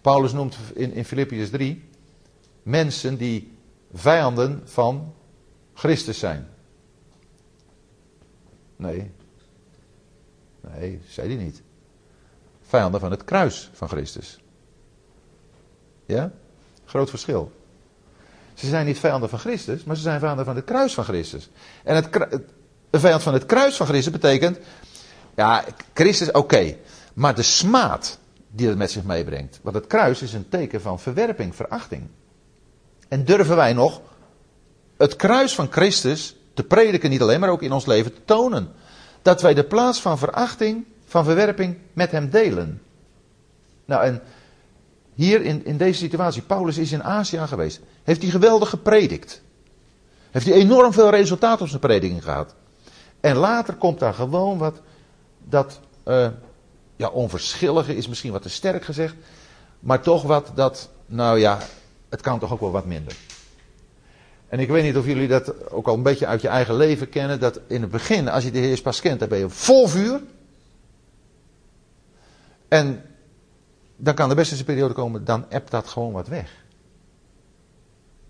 Paulus 0.00 0.32
noemt 0.32 0.56
in, 0.74 0.92
in 0.92 1.04
Philippians 1.04 1.50
3 1.50 1.88
mensen 2.62 3.16
die 3.16 3.52
vijanden 3.92 4.62
van 4.64 5.14
Christus 5.74 6.18
zijn. 6.18 6.48
Nee. 8.76 9.10
Nee, 10.60 11.00
zei 11.08 11.34
hij 11.34 11.44
niet. 11.44 11.62
Vijanden 12.62 13.00
van 13.00 13.10
het 13.10 13.24
kruis 13.24 13.70
van 13.72 13.88
Christus. 13.88 14.40
Ja? 16.06 16.32
Groot 16.84 17.10
verschil. 17.10 17.52
Ze 18.54 18.66
zijn 18.68 18.86
niet 18.86 18.98
vijanden 18.98 19.28
van 19.28 19.38
Christus, 19.38 19.84
maar 19.84 19.96
ze 19.96 20.02
zijn 20.02 20.20
vijanden 20.20 20.44
van 20.44 20.56
het 20.56 20.64
kruis 20.64 20.94
van 20.94 21.04
Christus. 21.04 21.50
En 21.84 21.94
het, 21.94 22.08
de 22.90 23.00
vijand 23.00 23.22
van 23.22 23.32
het 23.32 23.46
kruis 23.46 23.76
van 23.76 23.86
Christus 23.86 24.12
betekent, 24.12 24.58
ja, 25.34 25.64
Christus 25.94 26.30
oké, 26.30 26.76
maar 27.14 27.34
de 27.34 27.42
smaad 27.42 28.18
die 28.50 28.68
het 28.68 28.78
met 28.78 28.90
zich 28.90 29.04
meebrengt. 29.04 29.58
Want 29.62 29.76
het 29.76 29.86
kruis 29.86 30.22
is 30.22 30.32
een 30.32 30.48
teken 30.48 30.80
van 30.80 31.00
verwerping, 31.00 31.54
verachting. 31.54 32.08
En 33.08 33.24
durven 33.24 33.56
wij 33.56 33.72
nog 33.72 34.00
het 34.96 35.16
kruis 35.16 35.54
van 35.54 35.72
Christus 35.72 36.36
te 36.54 36.64
prediken, 36.64 37.10
niet 37.10 37.22
alleen, 37.22 37.40
maar 37.40 37.50
ook 37.50 37.62
in 37.62 37.72
ons 37.72 37.86
leven 37.86 38.14
te 38.14 38.24
tonen. 38.24 38.72
Dat 39.22 39.42
wij 39.42 39.54
de 39.54 39.64
plaats 39.64 40.00
van 40.00 40.18
verachting, 40.18 40.84
van 41.06 41.24
verwerping 41.24 41.76
met 41.92 42.10
hem 42.10 42.30
delen. 42.30 42.82
Nou, 43.84 44.04
en 44.04 44.22
hier 45.14 45.42
in, 45.42 45.64
in 45.64 45.76
deze 45.76 45.98
situatie, 45.98 46.42
Paulus 46.42 46.78
is 46.78 46.92
in 46.92 47.02
Azië 47.02 47.46
geweest. 47.46 47.80
Heeft 48.02 48.22
hij 48.22 48.30
geweldig 48.30 48.68
gepredikt. 48.68 49.42
Heeft 50.30 50.46
hij 50.46 50.54
enorm 50.54 50.92
veel 50.92 51.10
resultaat 51.10 51.60
op 51.60 51.68
zijn 51.68 51.80
prediking 51.80 52.22
gehad. 52.22 52.54
En 53.20 53.36
later 53.36 53.74
komt 53.74 53.98
daar 53.98 54.14
gewoon 54.14 54.58
wat, 54.58 54.80
dat, 55.44 55.80
uh, 56.04 56.28
ja, 56.96 57.08
onverschillige 57.08 57.96
is 57.96 58.08
misschien 58.08 58.32
wat 58.32 58.42
te 58.42 58.48
sterk 58.48 58.84
gezegd. 58.84 59.14
Maar 59.80 60.02
toch 60.02 60.22
wat 60.22 60.50
dat, 60.54 60.88
nou 61.06 61.38
ja, 61.38 61.58
het 62.08 62.20
kan 62.20 62.38
toch 62.38 62.52
ook 62.52 62.60
wel 62.60 62.70
wat 62.70 62.86
minder. 62.86 63.16
En 64.48 64.58
ik 64.58 64.68
weet 64.68 64.82
niet 64.82 64.96
of 64.96 65.06
jullie 65.06 65.28
dat 65.28 65.70
ook 65.70 65.88
al 65.88 65.94
een 65.94 66.02
beetje 66.02 66.26
uit 66.26 66.40
je 66.40 66.48
eigen 66.48 66.76
leven 66.76 67.08
kennen. 67.08 67.40
Dat 67.40 67.60
in 67.66 67.82
het 67.82 67.90
begin, 67.90 68.28
als 68.28 68.44
je 68.44 68.50
de 68.50 68.58
Heer 68.58 68.82
pas 68.82 69.00
kent, 69.00 69.20
dan 69.20 69.28
ben 69.28 69.38
je 69.38 69.48
vol 69.48 69.86
vuur. 69.86 70.20
En 72.68 73.02
dan 73.96 74.14
kan 74.14 74.28
de 74.28 74.34
beste 74.34 74.64
periode 74.64 74.94
komen, 74.94 75.24
dan 75.24 75.50
ebt 75.50 75.70
dat 75.70 75.88
gewoon 75.88 76.12
wat 76.12 76.28
weg. 76.28 76.50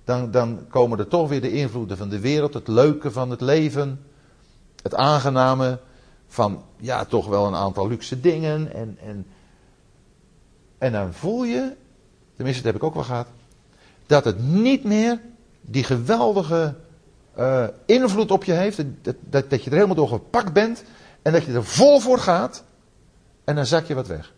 Dan, 0.05 0.31
dan 0.31 0.67
komen 0.69 0.99
er 0.99 1.09
toch 1.09 1.29
weer 1.29 1.41
de 1.41 1.53
invloeden 1.53 1.97
van 1.97 2.09
de 2.09 2.21
wereld, 2.21 2.55
het 2.55 2.69
leuke 2.69 3.11
van 3.11 3.31
het 3.31 3.41
leven, 3.41 4.05
het 4.91 4.99
aangename 5.01 5.79
van 6.27 6.63
ja, 6.77 7.05
toch 7.05 7.27
wel 7.27 7.47
een 7.47 7.55
aantal 7.55 7.89
luxe 7.89 8.21
dingen. 8.21 8.73
En, 8.75 8.99
en, 9.03 9.27
en 10.79 10.93
dan 10.93 11.15
voel 11.15 11.45
je, 11.45 11.77
tenminste 12.37 12.63
dat 12.63 12.73
heb 12.73 12.83
ik 12.83 12.89
ook 12.89 12.95
wel 12.95 13.05
gehad, 13.05 13.27
dat 14.07 14.25
het 14.25 14.43
niet 14.43 14.85
meer 14.85 15.21
die 15.61 15.85
geweldige 15.85 16.75
uh, 17.39 17.67
invloed 17.87 18.31
op 18.31 18.45
je 18.45 18.53
heeft. 18.53 18.77
Dat, 19.03 19.15
dat, 19.21 19.51
dat 19.51 19.65
je 19.65 19.71
er 19.71 19.77
helemaal 19.77 19.97
door 19.97 20.09
gepakt 20.09 20.53
bent. 20.53 20.85
En 21.23 21.33
dat 21.33 21.45
je 21.45 21.53
er 21.53 21.65
vol 21.65 22.01
voor 22.01 22.19
gaat. 22.19 22.65
En 23.45 23.55
dan 23.55 23.67
zak 23.67 23.87
je 23.87 23.95
wat 23.95 24.07
weg. 24.07 24.33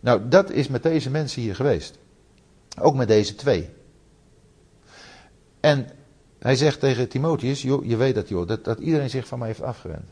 Nou, 0.00 0.28
dat 0.28 0.50
is 0.50 0.68
met 0.68 0.82
deze 0.82 1.10
mensen 1.10 1.42
hier 1.42 1.54
geweest. 1.54 1.98
Ook 2.80 2.94
met 2.94 3.08
deze 3.08 3.34
twee. 3.34 3.70
En 5.60 5.88
hij 6.42 6.56
zegt 6.56 6.80
tegen 6.80 7.08
Timotheus, 7.08 7.62
joh, 7.62 7.84
je 7.84 7.96
weet 7.96 8.14
dat, 8.14 8.28
joh, 8.28 8.46
dat, 8.46 8.64
dat 8.64 8.78
iedereen 8.78 9.10
zich 9.10 9.26
van 9.26 9.38
mij 9.38 9.48
heeft 9.48 9.62
afgewend. 9.62 10.10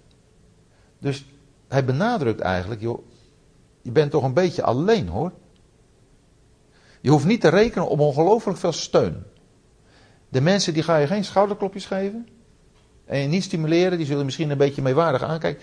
Dus 0.98 1.24
hij 1.68 1.84
benadrukt 1.84 2.40
eigenlijk, 2.40 2.80
joh, 2.80 3.04
je 3.82 3.90
bent 3.90 4.10
toch 4.10 4.24
een 4.24 4.34
beetje 4.34 4.62
alleen 4.62 5.08
hoor. 5.08 5.32
Je 7.00 7.10
hoeft 7.10 7.24
niet 7.24 7.40
te 7.40 7.48
rekenen 7.48 7.88
op 7.88 8.00
ongelooflijk 8.00 8.58
veel 8.58 8.72
steun. 8.72 9.22
De 10.28 10.40
mensen 10.40 10.74
die 10.74 10.82
ga 10.82 10.96
je 10.96 11.06
geen 11.06 11.24
schouderklopjes 11.24 11.86
geven. 11.86 12.28
En 13.04 13.18
je 13.18 13.28
niet 13.28 13.44
stimuleren, 13.44 13.98
die 13.98 14.06
zullen 14.06 14.24
misschien 14.24 14.50
een 14.50 14.58
beetje 14.58 14.82
meewaardig 14.82 15.22
aankijken. 15.22 15.62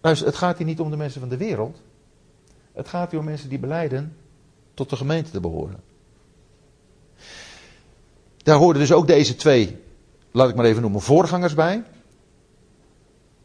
Luister, 0.00 0.26
het 0.26 0.36
gaat 0.36 0.58
hier 0.58 0.66
niet 0.66 0.80
om 0.80 0.90
de 0.90 0.96
mensen 0.96 1.20
van 1.20 1.28
de 1.28 1.36
wereld. 1.36 1.82
Het 2.72 2.88
gaat 2.88 3.10
hier 3.10 3.20
om 3.20 3.26
mensen 3.26 3.48
die 3.48 3.58
beleiden 3.58 4.16
tot 4.74 4.90
de 4.90 4.96
gemeente 4.96 5.30
te 5.30 5.40
behoren. 5.40 5.89
Daar 8.42 8.56
hoorden 8.56 8.82
dus 8.82 8.92
ook 8.92 9.06
deze 9.06 9.34
twee, 9.34 9.82
laat 10.30 10.48
ik 10.48 10.54
maar 10.54 10.64
even 10.64 10.82
noemen, 10.82 11.00
voorgangers 11.00 11.54
bij. 11.54 11.84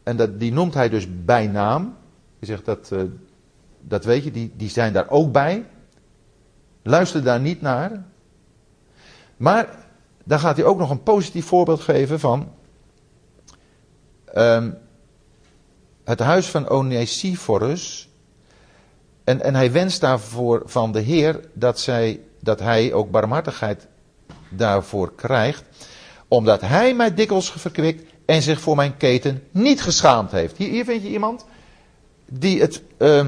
En 0.02 0.16
dat, 0.16 0.40
die 0.40 0.52
noemt 0.52 0.74
hij 0.74 0.88
dus 0.88 1.06
bij 1.24 1.46
naam. 1.46 1.96
Hij 2.38 2.48
zegt 2.48 2.64
dat, 2.64 2.90
uh, 2.92 3.02
dat 3.80 4.04
weet 4.04 4.24
je, 4.24 4.30
die, 4.30 4.52
die 4.56 4.70
zijn 4.70 4.92
daar 4.92 5.10
ook 5.10 5.32
bij. 5.32 5.66
Luister 6.82 7.22
daar 7.22 7.40
niet 7.40 7.60
naar. 7.60 8.04
Maar 9.36 9.86
dan 10.24 10.38
gaat 10.38 10.56
hij 10.56 10.64
ook 10.64 10.78
nog 10.78 10.90
een 10.90 11.02
positief 11.02 11.46
voorbeeld 11.46 11.80
geven 11.80 12.20
van 12.20 12.52
um, 14.36 14.78
het 16.04 16.18
huis 16.18 16.46
van 16.46 16.68
Onesiphorus. 16.68 18.08
En, 19.24 19.40
en 19.42 19.54
hij 19.54 19.72
wenst 19.72 20.00
daarvoor 20.00 20.62
van 20.64 20.92
de 20.92 21.00
Heer 21.00 21.40
dat, 21.52 21.80
zij, 21.80 22.20
dat 22.40 22.60
hij 22.60 22.92
ook 22.92 23.10
barmhartigheid 23.10 23.86
daarvoor 24.48 25.12
krijgt. 25.14 25.64
Omdat 26.28 26.60
hij 26.60 26.94
mij 26.94 27.14
dikwijls 27.14 27.50
verkwikt 27.50 28.12
en 28.26 28.42
zich 28.42 28.60
voor 28.60 28.76
mijn 28.76 28.96
keten 28.96 29.42
niet 29.50 29.82
geschaamd 29.82 30.30
heeft. 30.30 30.56
Hier, 30.56 30.68
hier 30.68 30.84
vind 30.84 31.02
je 31.02 31.08
iemand 31.08 31.44
die 32.28 32.60
het 32.60 32.82
uh, 32.98 33.26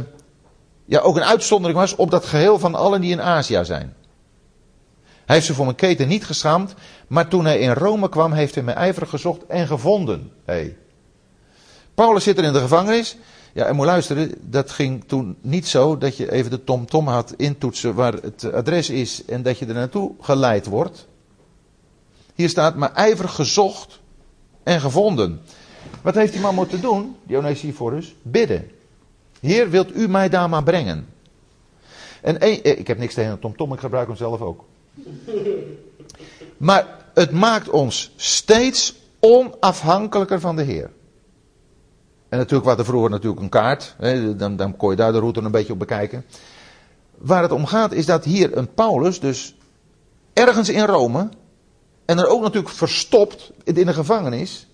ja, 0.84 1.00
ook 1.00 1.16
een 1.16 1.24
uitzondering 1.24 1.78
was 1.78 1.96
op 1.96 2.10
dat 2.10 2.24
geheel 2.26 2.58
van 2.58 2.74
allen 2.74 3.00
die 3.00 3.10
in 3.10 3.20
Azië 3.20 3.60
zijn. 3.62 3.94
Hij 5.28 5.36
heeft 5.36 5.46
zich 5.46 5.56
voor 5.56 5.64
mijn 5.64 5.76
keten 5.76 6.08
niet 6.08 6.24
geschaamd, 6.24 6.74
maar 7.08 7.28
toen 7.28 7.44
hij 7.44 7.58
in 7.58 7.72
Rome 7.72 8.08
kwam, 8.08 8.32
heeft 8.32 8.54
hij 8.54 8.64
mij 8.64 8.74
ijverig 8.74 9.10
gezocht 9.10 9.46
en 9.46 9.66
gevonden. 9.66 10.32
Hey. 10.44 10.76
Paulus 11.94 12.24
zit 12.24 12.38
er 12.38 12.44
in 12.44 12.52
de 12.52 12.60
gevangenis. 12.60 13.16
Ja, 13.52 13.64
en 13.64 13.76
moet 13.76 13.86
luisteren, 13.86 14.34
dat 14.40 14.70
ging 14.70 15.04
toen 15.06 15.36
niet 15.40 15.66
zo 15.66 15.98
dat 15.98 16.16
je 16.16 16.32
even 16.32 16.50
de 16.50 16.64
tom-tom 16.64 17.08
had 17.08 17.34
intoetsen 17.36 17.94
waar 17.94 18.12
het 18.12 18.52
adres 18.52 18.90
is 18.90 19.24
en 19.24 19.42
dat 19.42 19.58
je 19.58 19.66
er 19.66 19.74
naartoe 19.74 20.12
geleid 20.20 20.66
wordt. 20.66 21.06
Hier 22.34 22.48
staat, 22.48 22.76
maar 22.76 22.92
ijverig 22.92 23.34
gezocht 23.34 24.00
en 24.62 24.80
gevonden. 24.80 25.40
Wat 26.02 26.14
heeft 26.14 26.32
die 26.32 26.40
man 26.40 26.54
moeten 26.54 26.80
doen, 26.80 27.16
die 27.22 27.36
Onesiphorus? 27.36 28.14
Bidden. 28.22 28.70
Heer, 29.40 29.70
wilt 29.70 29.96
u 29.96 30.08
mij 30.08 30.28
daar 30.28 30.48
maar 30.48 30.62
brengen? 30.62 31.06
En 32.22 32.40
eh, 32.40 32.78
ik 32.78 32.86
heb 32.86 32.98
niks 32.98 33.14
tegen 33.14 33.38
Tom 33.38 33.56
Tom, 33.56 33.72
ik 33.72 33.80
gebruik 33.80 34.06
hem 34.06 34.16
zelf 34.16 34.40
ook. 34.40 34.64
Maar 36.56 37.04
het 37.14 37.30
maakt 37.30 37.70
ons 37.70 38.12
steeds 38.16 38.94
onafhankelijker 39.20 40.40
van 40.40 40.56
de 40.56 40.62
Heer. 40.62 40.90
En 42.28 42.38
natuurlijk 42.38 42.68
was 42.68 42.78
er 42.78 42.84
vroeger 42.84 43.10
natuurlijk 43.10 43.42
een 43.42 43.48
kaart, 43.48 43.94
hè, 43.98 44.36
dan, 44.36 44.56
dan 44.56 44.76
kon 44.76 44.90
je 44.90 44.96
daar 44.96 45.12
de 45.12 45.18
route 45.18 45.40
een 45.40 45.50
beetje 45.50 45.72
op 45.72 45.78
bekijken. 45.78 46.24
Waar 47.18 47.42
het 47.42 47.52
om 47.52 47.66
gaat 47.66 47.92
is 47.92 48.06
dat 48.06 48.24
hier 48.24 48.56
een 48.56 48.74
Paulus 48.74 49.20
dus 49.20 49.54
ergens 50.32 50.68
in 50.68 50.84
Rome, 50.84 51.28
en 52.04 52.18
er 52.18 52.26
ook 52.28 52.42
natuurlijk 52.42 52.74
verstopt 52.74 53.52
in 53.64 53.74
de 53.74 53.92
gevangenis, 53.92 54.66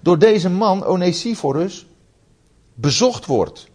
door 0.00 0.18
deze 0.18 0.50
man 0.50 0.84
Onesiphorus 0.84 1.86
bezocht 2.74 3.26
wordt. 3.26 3.68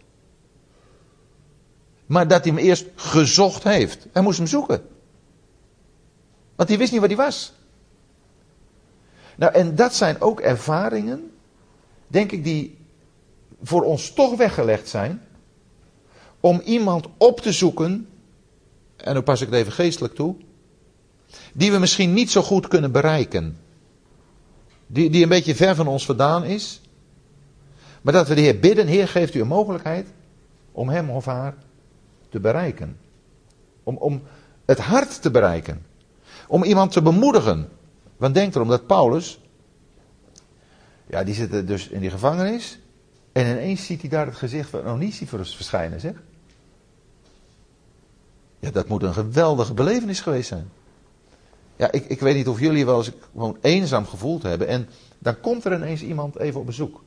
Maar 2.06 2.28
dat 2.28 2.44
hij 2.44 2.52
hem 2.52 2.62
eerst 2.62 2.86
gezocht 2.94 3.62
heeft. 3.62 4.06
Hij 4.12 4.22
moest 4.22 4.38
hem 4.38 4.46
zoeken. 4.46 4.86
Want 6.56 6.68
hij 6.68 6.78
wist 6.78 6.92
niet 6.92 7.00
waar 7.00 7.08
hij 7.08 7.18
was. 7.18 7.52
Nou, 9.36 9.52
en 9.52 9.74
dat 9.74 9.94
zijn 9.94 10.20
ook 10.20 10.40
ervaringen, 10.40 11.33
denk 12.06 12.32
ik, 12.32 12.44
die 12.44 12.76
voor 13.62 13.82
ons 13.82 14.12
toch 14.12 14.36
weggelegd 14.36 14.88
zijn. 14.88 15.22
Om 16.40 16.60
iemand 16.64 17.06
op 17.16 17.40
te 17.40 17.52
zoeken, 17.52 18.08
en 18.96 19.14
nu 19.14 19.20
pas 19.20 19.40
ik 19.40 19.46
het 19.46 19.56
even 19.56 19.72
geestelijk 19.72 20.14
toe, 20.14 20.36
die 21.52 21.72
we 21.72 21.78
misschien 21.78 22.12
niet 22.12 22.30
zo 22.30 22.42
goed 22.42 22.68
kunnen 22.68 22.92
bereiken. 22.92 23.58
Die, 24.86 25.10
die 25.10 25.22
een 25.22 25.28
beetje 25.28 25.54
ver 25.54 25.74
van 25.74 25.86
ons 25.86 26.04
vandaan 26.04 26.44
is. 26.44 26.80
Maar 28.02 28.12
dat 28.12 28.28
we 28.28 28.34
de 28.34 28.40
Heer 28.40 28.58
bidden, 28.58 28.86
Heer 28.86 29.08
geeft 29.08 29.34
u 29.34 29.40
een 29.40 29.46
mogelijkheid 29.46 30.08
om 30.72 30.88
hem 30.88 31.10
of 31.10 31.24
haar 31.24 31.54
te 32.28 32.40
bereiken. 32.40 32.96
Om, 33.82 33.96
om 33.96 34.22
het 34.64 34.78
hart 34.78 35.22
te 35.22 35.30
bereiken. 35.30 35.86
Om 36.48 36.64
iemand 36.64 36.92
te 36.92 37.02
bemoedigen. 37.02 37.68
Want 38.16 38.34
denk 38.34 38.54
erom 38.54 38.68
dat 38.68 38.86
Paulus, 38.86 39.38
ja 41.06 41.24
die 41.24 41.34
zit 41.34 41.66
dus 41.66 41.88
in 41.88 42.00
die 42.00 42.10
gevangenis. 42.10 42.78
En 43.32 43.46
ineens 43.46 43.86
ziet 43.86 44.00
hij 44.00 44.10
daar 44.10 44.26
het 44.26 44.36
gezicht 44.36 44.70
van 44.70 44.84
Onesiphorus 44.84 45.56
verschijnen, 45.56 46.00
zeg. 46.00 46.22
Ja, 48.58 48.70
dat 48.70 48.88
moet 48.88 49.02
een 49.02 49.14
geweldige 49.14 49.74
belevenis 49.74 50.20
geweest 50.20 50.48
zijn. 50.48 50.70
Ja, 51.76 51.92
ik, 51.92 52.04
ik 52.06 52.20
weet 52.20 52.34
niet 52.34 52.48
of 52.48 52.60
jullie 52.60 52.86
wel 52.86 52.96
eens 52.96 53.10
gewoon 53.32 53.58
eenzaam 53.60 54.06
gevoeld 54.06 54.42
hebben. 54.42 54.68
En 54.68 54.88
dan 55.18 55.40
komt 55.40 55.64
er 55.64 55.74
ineens 55.74 56.02
iemand 56.02 56.38
even 56.38 56.60
op 56.60 56.66
bezoek. 56.66 57.02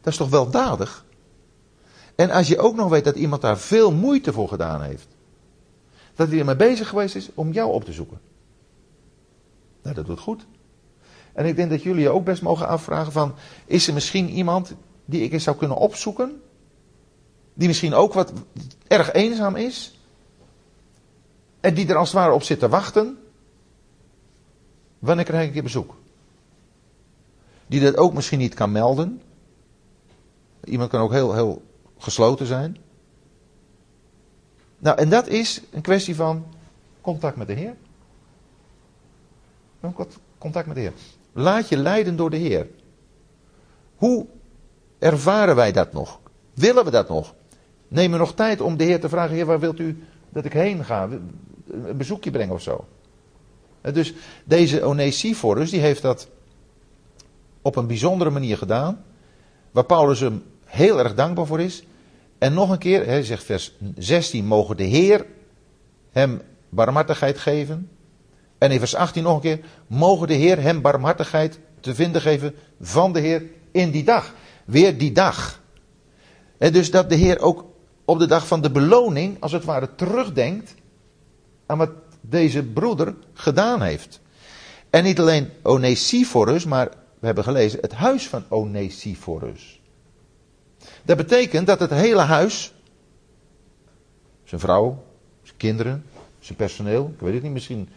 Dat 0.00 0.12
is 0.12 0.18
toch 0.18 0.30
weldadig? 0.30 1.04
En 2.14 2.30
als 2.30 2.48
je 2.48 2.58
ook 2.58 2.76
nog 2.76 2.88
weet 2.88 3.04
dat 3.04 3.16
iemand 3.16 3.42
daar 3.42 3.58
veel 3.58 3.92
moeite 3.92 4.32
voor 4.32 4.48
gedaan 4.48 4.82
heeft. 4.82 5.08
Dat 6.14 6.28
hij 6.28 6.38
ermee 6.38 6.56
bezig 6.56 6.88
geweest 6.88 7.14
is 7.14 7.28
om 7.34 7.52
jou 7.52 7.72
op 7.72 7.84
te 7.84 7.92
zoeken. 7.92 8.20
Nou, 9.82 9.94
dat 9.94 10.06
doet 10.06 10.20
goed. 10.20 10.46
En 11.32 11.46
ik 11.46 11.56
denk 11.56 11.70
dat 11.70 11.82
jullie 11.82 12.02
je 12.02 12.10
ook 12.10 12.24
best 12.24 12.42
mogen 12.42 12.68
afvragen 12.68 13.12
van, 13.12 13.34
is 13.66 13.88
er 13.88 13.94
misschien 13.94 14.28
iemand 14.28 14.74
die 15.04 15.22
ik 15.22 15.32
eens 15.32 15.44
zou 15.44 15.56
kunnen 15.56 15.76
opzoeken? 15.76 16.42
Die 17.54 17.68
misschien 17.68 17.94
ook 17.94 18.12
wat 18.12 18.32
erg 18.86 19.12
eenzaam 19.12 19.56
is? 19.56 19.98
En 21.60 21.74
die 21.74 21.88
er 21.88 21.96
als 21.96 22.08
het 22.08 22.18
ware 22.18 22.32
op 22.32 22.42
zit 22.42 22.58
te 22.58 22.68
wachten? 22.68 23.18
Wanneer 24.98 25.24
krijg 25.24 25.48
ik 25.48 25.54
je 25.54 25.62
bezoek? 25.62 25.94
Die 27.66 27.80
dat 27.80 27.96
ook 27.96 28.14
misschien 28.14 28.38
niet 28.38 28.54
kan 28.54 28.72
melden? 28.72 29.22
Iemand 30.64 30.90
kan 30.90 31.00
ook 31.00 31.12
heel, 31.12 31.34
heel 31.34 31.62
gesloten 31.98 32.46
zijn. 32.46 32.76
Nou, 34.78 34.98
en 34.98 35.08
dat 35.08 35.26
is 35.26 35.62
een 35.70 35.80
kwestie 35.80 36.14
van 36.14 36.46
contact 37.00 37.36
met 37.36 37.46
de 37.46 37.52
Heer. 37.52 37.76
Contact 40.38 40.66
met 40.66 40.74
de 40.74 40.80
Heer. 40.80 40.92
Laat 41.32 41.68
je 41.68 41.76
leiden 41.76 42.16
door 42.16 42.30
de 42.30 42.36
Heer. 42.36 42.66
Hoe 43.96 44.26
ervaren 44.98 45.56
wij 45.56 45.72
dat 45.72 45.92
nog? 45.92 46.20
Willen 46.54 46.84
we 46.84 46.90
dat 46.90 47.08
nog? 47.08 47.34
Neem 47.88 48.12
we 48.12 48.18
nog 48.18 48.34
tijd 48.34 48.60
om 48.60 48.76
de 48.76 48.84
Heer 48.84 49.00
te 49.00 49.08
vragen: 49.08 49.34
Heer, 49.34 49.46
waar 49.46 49.60
wilt 49.60 49.78
u 49.78 50.02
dat 50.28 50.44
ik 50.44 50.52
heen 50.52 50.84
ga? 50.84 51.08
Een 51.70 51.96
bezoekje 51.96 52.30
brengen 52.30 52.54
of 52.54 52.62
zo. 52.62 52.86
Dus 53.92 54.14
deze 54.44 54.82
Onesiphorus, 54.82 55.70
die 55.70 55.80
heeft 55.80 56.02
dat 56.02 56.28
op 57.62 57.76
een 57.76 57.86
bijzondere 57.86 58.30
manier 58.30 58.58
gedaan. 58.58 59.04
Waar 59.70 59.84
Paulus 59.84 60.20
hem 60.20 60.42
heel 60.64 60.98
erg 60.98 61.14
dankbaar 61.14 61.46
voor 61.46 61.60
is. 61.60 61.84
En 62.38 62.54
nog 62.54 62.70
een 62.70 62.78
keer, 62.78 63.06
hij 63.06 63.22
zegt 63.22 63.44
vers 63.44 63.76
16, 63.96 64.44
mogen 64.46 64.76
de 64.76 64.82
Heer 64.82 65.26
hem 66.10 66.40
barmhartigheid 66.68 67.38
geven. 67.38 67.90
En 68.62 68.70
in 68.70 68.78
vers 68.78 68.94
18 68.94 69.22
nog 69.22 69.34
een 69.34 69.40
keer, 69.40 69.60
mogen 69.86 70.28
de 70.28 70.34
Heer 70.34 70.60
hem 70.60 70.80
barmhartigheid 70.80 71.58
te 71.80 71.94
vinden 71.94 72.20
geven 72.20 72.54
van 72.80 73.12
de 73.12 73.20
Heer 73.20 73.42
in 73.70 73.90
die 73.90 74.04
dag. 74.04 74.34
Weer 74.64 74.98
die 74.98 75.12
dag. 75.12 75.60
En 76.58 76.72
dus 76.72 76.90
dat 76.90 77.08
de 77.08 77.14
Heer 77.14 77.40
ook 77.40 77.64
op 78.04 78.18
de 78.18 78.26
dag 78.26 78.46
van 78.46 78.60
de 78.60 78.70
beloning, 78.70 79.36
als 79.40 79.52
het 79.52 79.64
ware, 79.64 79.94
terugdenkt 79.94 80.74
aan 81.66 81.78
wat 81.78 81.90
deze 82.20 82.62
broeder 82.62 83.14
gedaan 83.32 83.82
heeft. 83.82 84.20
En 84.90 85.04
niet 85.04 85.20
alleen 85.20 85.50
Onesiphorus, 85.62 86.64
maar 86.64 86.88
we 87.18 87.26
hebben 87.26 87.44
gelezen 87.44 87.80
het 87.80 87.92
huis 87.92 88.28
van 88.28 88.44
Onesiphorus. 88.48 89.80
Dat 91.02 91.16
betekent 91.16 91.66
dat 91.66 91.80
het 91.80 91.90
hele 91.90 92.20
huis, 92.20 92.72
zijn 94.44 94.60
vrouw, 94.60 95.02
zijn 95.42 95.56
kinderen, 95.56 96.04
zijn 96.38 96.58
personeel, 96.58 97.10
ik 97.14 97.20
weet 97.20 97.34
het 97.34 97.42
niet, 97.42 97.52
misschien, 97.52 97.88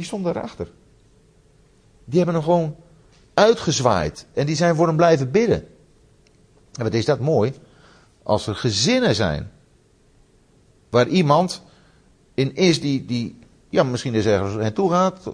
die 0.00 0.08
stonden 0.08 0.36
erachter. 0.36 0.70
Die 2.04 2.16
hebben 2.16 2.34
hem 2.34 2.44
gewoon 2.44 2.76
uitgezwaaid 3.34 4.26
en 4.32 4.46
die 4.46 4.56
zijn 4.56 4.74
voor 4.74 4.86
hem 4.86 4.96
blijven 4.96 5.30
bidden. 5.30 5.66
En 6.74 6.82
wat 6.82 6.94
is 6.94 7.04
dat 7.04 7.18
mooi? 7.18 7.52
Als 8.22 8.46
er 8.46 8.54
gezinnen 8.54 9.14
zijn 9.14 9.50
waar 10.90 11.08
iemand 11.08 11.62
in 12.34 12.54
is 12.54 12.80
die, 12.80 13.04
die 13.04 13.38
ja, 13.68 13.82
misschien 13.82 14.14
eens 14.14 14.24
ergens 14.24 14.54
naartoe 14.54 14.90
gaat, 14.90 15.30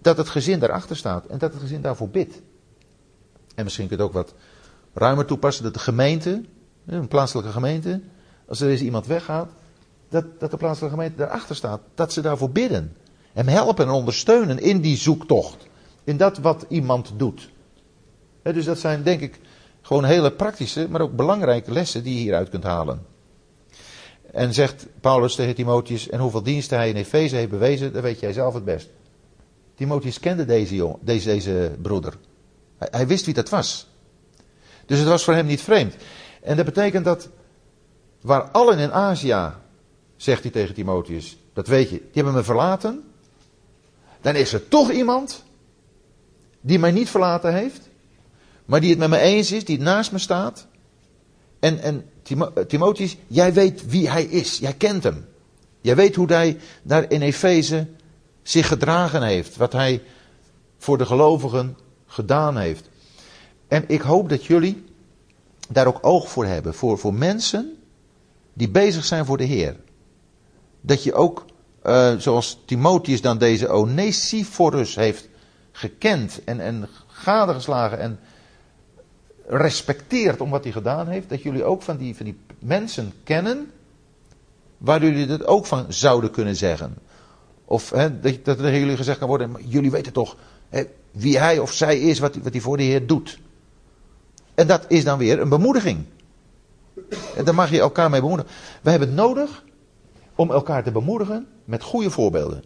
dat 0.00 0.16
het 0.16 0.28
gezin 0.28 0.58
daarachter 0.58 0.96
staat 0.96 1.26
en 1.26 1.38
dat 1.38 1.52
het 1.52 1.62
gezin 1.62 1.82
daarvoor 1.82 2.08
bidt. 2.08 2.40
En 3.54 3.64
misschien 3.64 3.88
kun 3.88 3.96
je 3.96 4.02
het 4.02 4.12
ook 4.12 4.18
wat 4.18 4.34
ruimer 4.94 5.24
toepassen 5.24 5.64
dat 5.64 5.74
de 5.74 5.80
gemeente, 5.80 6.44
een 6.86 7.08
plaatselijke 7.08 7.52
gemeente, 7.52 8.00
als 8.48 8.60
er 8.60 8.70
eens 8.70 8.80
iemand 8.80 9.06
weggaat, 9.06 9.50
dat, 10.08 10.40
dat 10.40 10.50
de 10.50 10.56
plaatselijke 10.56 10.96
gemeente 10.96 11.16
daarachter 11.16 11.56
staat. 11.56 11.80
Dat 11.94 12.12
ze 12.12 12.20
daarvoor 12.20 12.50
bidden. 12.50 12.96
Hem 13.36 13.48
helpen 13.48 13.86
en 13.86 13.92
ondersteunen 13.92 14.58
in 14.58 14.80
die 14.80 14.96
zoektocht. 14.96 15.66
In 16.04 16.16
dat 16.16 16.38
wat 16.38 16.64
iemand 16.68 17.12
doet. 17.16 17.50
dus 18.42 18.64
dat 18.64 18.78
zijn 18.78 19.02
denk 19.02 19.20
ik 19.20 19.40
gewoon 19.82 20.04
hele 20.04 20.32
praktische, 20.32 20.88
maar 20.90 21.00
ook 21.00 21.16
belangrijke 21.16 21.72
lessen 21.72 22.02
die 22.02 22.14
je 22.14 22.20
hieruit 22.20 22.48
kunt 22.48 22.62
halen. 22.64 23.06
En 24.32 24.54
zegt 24.54 24.86
Paulus 25.00 25.34
tegen 25.34 25.54
Timotheus, 25.54 26.08
en 26.08 26.20
hoeveel 26.20 26.42
diensten 26.42 26.78
hij 26.78 26.88
in 26.88 26.96
Efeze 26.96 27.36
heeft 27.36 27.50
bewezen, 27.50 27.92
dat 27.92 28.02
weet 28.02 28.20
jij 28.20 28.32
zelf 28.32 28.54
het 28.54 28.64
best. 28.64 28.88
Timotheus 29.74 30.20
kende 30.20 30.44
deze, 30.44 30.74
jongen, 30.74 30.98
deze, 31.00 31.28
deze 31.28 31.76
broeder. 31.82 32.14
Hij, 32.78 32.88
hij 32.90 33.06
wist 33.06 33.24
wie 33.24 33.34
dat 33.34 33.48
was. 33.48 33.86
Dus 34.86 34.98
het 34.98 35.08
was 35.08 35.24
voor 35.24 35.34
hem 35.34 35.46
niet 35.46 35.62
vreemd. 35.62 35.94
En 36.42 36.56
dat 36.56 36.64
betekent 36.64 37.04
dat 37.04 37.28
waar 38.20 38.42
allen 38.50 38.78
in 38.78 38.92
Azië, 38.92 39.50
zegt 40.16 40.42
hij 40.42 40.50
tegen 40.50 40.74
Timotheus, 40.74 41.38
dat 41.52 41.66
weet 41.66 41.90
je, 41.90 41.96
die 41.96 42.10
hebben 42.12 42.34
me 42.34 42.42
verlaten. 42.42 43.04
Dan 44.26 44.34
is 44.34 44.52
er 44.52 44.68
toch 44.68 44.90
iemand 44.90 45.44
die 46.60 46.78
mij 46.78 46.90
niet 46.90 47.10
verlaten 47.10 47.54
heeft, 47.54 47.88
maar 48.64 48.80
die 48.80 48.90
het 48.90 48.98
met 48.98 49.08
me 49.08 49.18
eens 49.18 49.52
is, 49.52 49.64
die 49.64 49.78
naast 49.78 50.12
me 50.12 50.18
staat, 50.18 50.66
En, 51.58 51.80
en 51.80 52.10
Timotheus, 52.66 53.16
jij 53.26 53.52
weet 53.52 53.86
wie 53.86 54.10
hij 54.10 54.24
is. 54.24 54.58
Jij 54.58 54.72
kent 54.72 55.02
hem. 55.02 55.26
Jij 55.80 55.96
weet 55.96 56.14
hoe 56.14 56.32
hij 56.32 56.58
daar 56.82 57.10
in 57.10 57.22
Efeze 57.22 57.86
zich 58.42 58.68
gedragen 58.68 59.22
heeft. 59.22 59.56
Wat 59.56 59.72
hij 59.72 60.02
voor 60.78 60.98
de 60.98 61.06
gelovigen 61.06 61.76
gedaan 62.06 62.56
heeft. 62.56 62.88
En 63.68 63.84
ik 63.86 64.00
hoop 64.00 64.28
dat 64.28 64.44
jullie 64.44 64.84
daar 65.68 65.86
ook 65.86 65.98
oog 66.00 66.28
voor 66.30 66.46
hebben. 66.46 66.74
Voor, 66.74 66.98
voor 66.98 67.14
mensen 67.14 67.76
die 68.52 68.68
bezig 68.68 69.04
zijn 69.04 69.24
voor 69.24 69.36
de 69.36 69.44
Heer. 69.44 69.76
Dat 70.80 71.02
je 71.02 71.14
ook, 71.14 71.44
uh, 71.86 72.12
zoals 72.18 72.58
Timotheus 72.64 73.20
dan 73.20 73.38
deze 73.38 73.68
Onesiphorus 73.68 74.94
heeft 74.94 75.28
gekend 75.72 76.44
en, 76.44 76.60
en 76.60 76.88
gadegeslagen 77.06 77.98
en 77.98 78.18
respecteert 79.46 80.40
om 80.40 80.50
wat 80.50 80.64
hij 80.64 80.72
gedaan 80.72 81.08
heeft, 81.08 81.28
dat 81.28 81.42
jullie 81.42 81.64
ook 81.64 81.82
van 81.82 81.96
die, 81.96 82.16
van 82.16 82.24
die 82.24 82.38
mensen 82.58 83.12
kennen 83.24 83.70
waar 84.78 85.02
jullie 85.02 85.26
het 85.26 85.46
ook 85.46 85.66
van 85.66 85.86
zouden 85.88 86.30
kunnen 86.30 86.56
zeggen. 86.56 86.94
Of 87.64 87.90
hè, 87.90 88.20
dat, 88.20 88.44
dat 88.44 88.58
er 88.58 88.78
jullie 88.78 88.96
gezegd 88.96 89.18
kan 89.18 89.28
worden, 89.28 89.56
jullie 89.66 89.90
weten 89.90 90.12
toch 90.12 90.36
hè, 90.68 90.84
wie 91.10 91.38
hij 91.38 91.58
of 91.58 91.72
zij 91.72 92.00
is, 92.00 92.18
wat, 92.18 92.36
wat 92.36 92.52
hij 92.52 92.60
voor 92.60 92.76
de 92.76 92.82
Heer 92.82 93.06
doet. 93.06 93.38
En 94.54 94.66
dat 94.66 94.84
is 94.88 95.04
dan 95.04 95.18
weer 95.18 95.40
een 95.40 95.48
bemoediging. 95.48 96.04
En 97.36 97.44
daar 97.44 97.54
mag 97.54 97.70
je 97.70 97.80
elkaar 97.80 98.10
mee 98.10 98.20
bemoedigen. 98.20 98.52
We 98.82 98.90
hebben 98.90 99.08
het 99.08 99.16
nodig 99.16 99.64
om 100.36 100.50
elkaar 100.50 100.82
te 100.82 100.90
bemoedigen 100.90 101.46
met 101.64 101.82
goede 101.82 102.10
voorbeelden. 102.10 102.64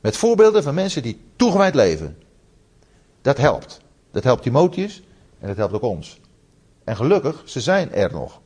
Met 0.00 0.16
voorbeelden 0.16 0.62
van 0.62 0.74
mensen 0.74 1.02
die 1.02 1.20
toegewijd 1.36 1.74
leven. 1.74 2.18
Dat 3.22 3.36
helpt. 3.36 3.80
Dat 4.10 4.24
helpt 4.24 4.42
Timotheus 4.42 5.02
en 5.38 5.48
dat 5.48 5.56
helpt 5.56 5.74
ook 5.74 5.82
ons. 5.82 6.20
En 6.84 6.96
gelukkig, 6.96 7.42
ze 7.44 7.60
zijn 7.60 7.92
er 7.92 8.12
nog. 8.12 8.40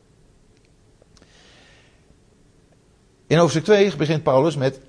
In 3.27 3.39
hoofdstuk 3.39 3.65
2 3.65 3.97
begint 3.97 4.23
Paulus 4.23 4.57
met: 4.57 4.81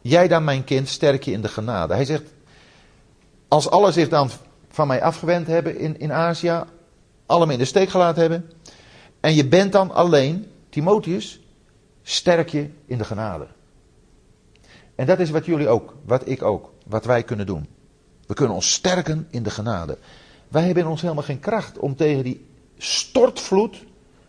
Jij 0.00 0.28
dan, 0.28 0.44
mijn 0.44 0.64
kind, 0.64 0.88
sterk 0.88 1.22
je 1.22 1.32
in 1.32 1.40
de 1.40 1.48
genade. 1.48 1.94
Hij 1.94 2.04
zegt: 2.04 2.32
Als 3.48 3.70
alle 3.70 3.92
zich 3.92 4.08
dan 4.08 4.30
van 4.68 4.86
mij 4.86 5.02
afgewend 5.02 5.46
hebben 5.46 5.78
in, 5.78 5.98
in 5.98 6.12
Azië, 6.12 6.62
allemaal 7.26 7.52
in 7.52 7.58
de 7.58 7.64
steek 7.64 7.88
gelaten 7.88 8.20
hebben, 8.20 8.50
en 9.20 9.34
je 9.34 9.46
bent 9.46 9.72
dan 9.72 9.90
alleen, 9.90 10.46
Timotheus, 10.68 11.40
sterk 12.10 12.48
je 12.48 12.70
in 12.86 12.98
de 12.98 13.04
genade. 13.04 13.46
En 14.94 15.06
dat 15.06 15.18
is 15.18 15.30
wat 15.30 15.46
jullie 15.46 15.68
ook, 15.68 15.94
wat 16.04 16.28
ik 16.28 16.42
ook, 16.42 16.72
wat 16.86 17.04
wij 17.04 17.22
kunnen 17.22 17.46
doen. 17.46 17.68
We 18.26 18.34
kunnen 18.34 18.54
ons 18.54 18.72
sterken 18.72 19.26
in 19.30 19.42
de 19.42 19.50
genade. 19.50 19.98
Wij 20.48 20.64
hebben 20.64 20.82
in 20.82 20.88
ons 20.88 21.00
helemaal 21.00 21.22
geen 21.22 21.40
kracht 21.40 21.78
om 21.78 21.96
tegen 21.96 22.24
die 22.24 22.46
stortvloed, 22.78 23.84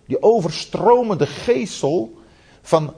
die 0.06 0.22
overstromende 0.22 1.28
geestel 1.28 2.20
van 2.62 2.94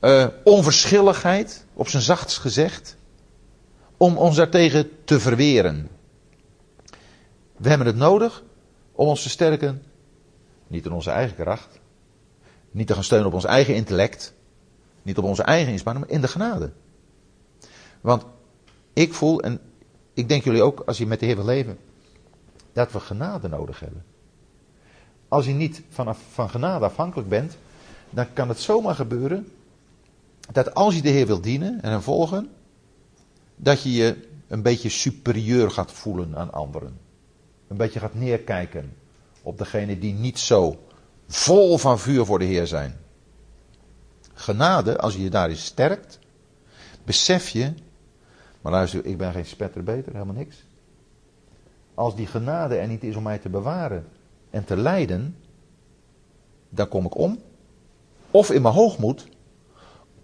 uh, 0.00 0.26
onverschilligheid, 0.44 1.64
op 1.72 1.88
zijn 1.88 2.02
zachtst 2.02 2.38
gezegd, 2.38 2.96
om 3.96 4.16
ons 4.16 4.36
daartegen 4.36 4.90
te 5.04 5.20
verweren. 5.20 5.88
We 7.56 7.68
hebben 7.68 7.86
het 7.86 7.96
nodig 7.96 8.42
om 8.92 9.08
ons 9.08 9.22
te 9.22 9.28
sterken, 9.28 9.82
niet 10.66 10.84
in 10.84 10.92
onze 10.92 11.10
eigen 11.10 11.36
kracht, 11.36 11.80
niet 12.76 12.86
te 12.86 12.94
gaan 12.94 13.04
steunen 13.04 13.28
op 13.28 13.34
ons 13.34 13.44
eigen 13.44 13.74
intellect, 13.74 14.34
niet 15.02 15.18
op 15.18 15.24
onze 15.24 15.42
eigen 15.42 15.72
inspanning, 15.72 16.06
maar 16.06 16.14
in 16.14 16.20
de 16.20 16.28
genade. 16.28 16.72
Want 18.00 18.24
ik 18.92 19.14
voel, 19.14 19.40
en 19.40 19.60
ik 20.14 20.28
denk 20.28 20.44
jullie 20.44 20.62
ook, 20.62 20.80
als 20.86 20.98
je 20.98 21.06
met 21.06 21.20
de 21.20 21.26
Heer 21.26 21.36
wil 21.36 21.44
leven, 21.44 21.78
dat 22.72 22.92
we 22.92 23.00
genade 23.00 23.48
nodig 23.48 23.80
hebben. 23.80 24.04
Als 25.28 25.46
je 25.46 25.52
niet 25.52 25.82
vanaf, 25.88 26.18
van 26.30 26.50
genade 26.50 26.84
afhankelijk 26.84 27.28
bent, 27.28 27.56
dan 28.10 28.26
kan 28.32 28.48
het 28.48 28.58
zomaar 28.58 28.94
gebeuren 28.94 29.48
dat 30.52 30.74
als 30.74 30.94
je 30.94 31.02
de 31.02 31.08
Heer 31.08 31.26
wil 31.26 31.40
dienen 31.40 31.82
en 31.82 31.90
hem 31.90 32.00
volgen, 32.00 32.50
dat 33.56 33.82
je 33.82 33.92
je 33.92 34.28
een 34.46 34.62
beetje 34.62 34.88
superieur 34.88 35.70
gaat 35.70 35.92
voelen 35.92 36.36
aan 36.36 36.52
anderen. 36.52 36.98
Een 37.68 37.76
beetje 37.76 38.00
gaat 38.00 38.14
neerkijken 38.14 38.96
op 39.42 39.58
degene 39.58 39.98
die 39.98 40.14
niet 40.14 40.38
zo 40.38 40.85
vol 41.26 41.78
van 41.78 41.98
vuur 41.98 42.24
voor 42.24 42.38
de 42.38 42.44
Heer 42.44 42.66
zijn. 42.66 42.96
Genade, 44.34 44.98
als 44.98 45.14
je 45.14 45.22
je 45.22 45.30
daarin 45.30 45.56
sterkt, 45.56 46.18
besef 47.04 47.48
je, 47.48 47.72
maar 48.60 48.72
luister, 48.72 49.04
ik 49.04 49.18
ben 49.18 49.32
geen 49.32 49.46
spetter 49.46 49.82
beter, 49.82 50.12
helemaal 50.12 50.34
niks. 50.34 50.64
Als 51.94 52.16
die 52.16 52.26
genade 52.26 52.76
er 52.76 52.88
niet 52.88 53.04
is 53.04 53.16
om 53.16 53.22
mij 53.22 53.38
te 53.38 53.48
bewaren 53.48 54.06
en 54.50 54.64
te 54.64 54.76
leiden, 54.76 55.36
dan 56.68 56.88
kom 56.88 57.04
ik 57.04 57.16
om. 57.16 57.38
Of 58.30 58.50
in 58.50 58.62
mijn 58.62 58.74
hoogmoed, 58.74 59.26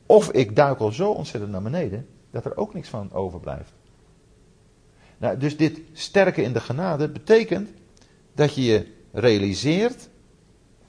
of 0.06 0.30
ik 0.30 0.56
duikel 0.56 0.92
zo 0.92 1.10
ontzettend 1.10 1.52
naar 1.52 1.62
beneden, 1.62 2.06
dat 2.30 2.44
er 2.44 2.56
ook 2.56 2.74
niks 2.74 2.88
van 2.88 3.12
overblijft. 3.12 3.72
Nou, 5.18 5.38
dus 5.38 5.56
dit 5.56 5.80
sterke 5.92 6.42
in 6.42 6.52
de 6.52 6.60
genade 6.60 7.08
betekent 7.08 7.70
dat 8.34 8.54
je 8.54 8.62
je 8.62 8.86
realiseert, 9.12 10.08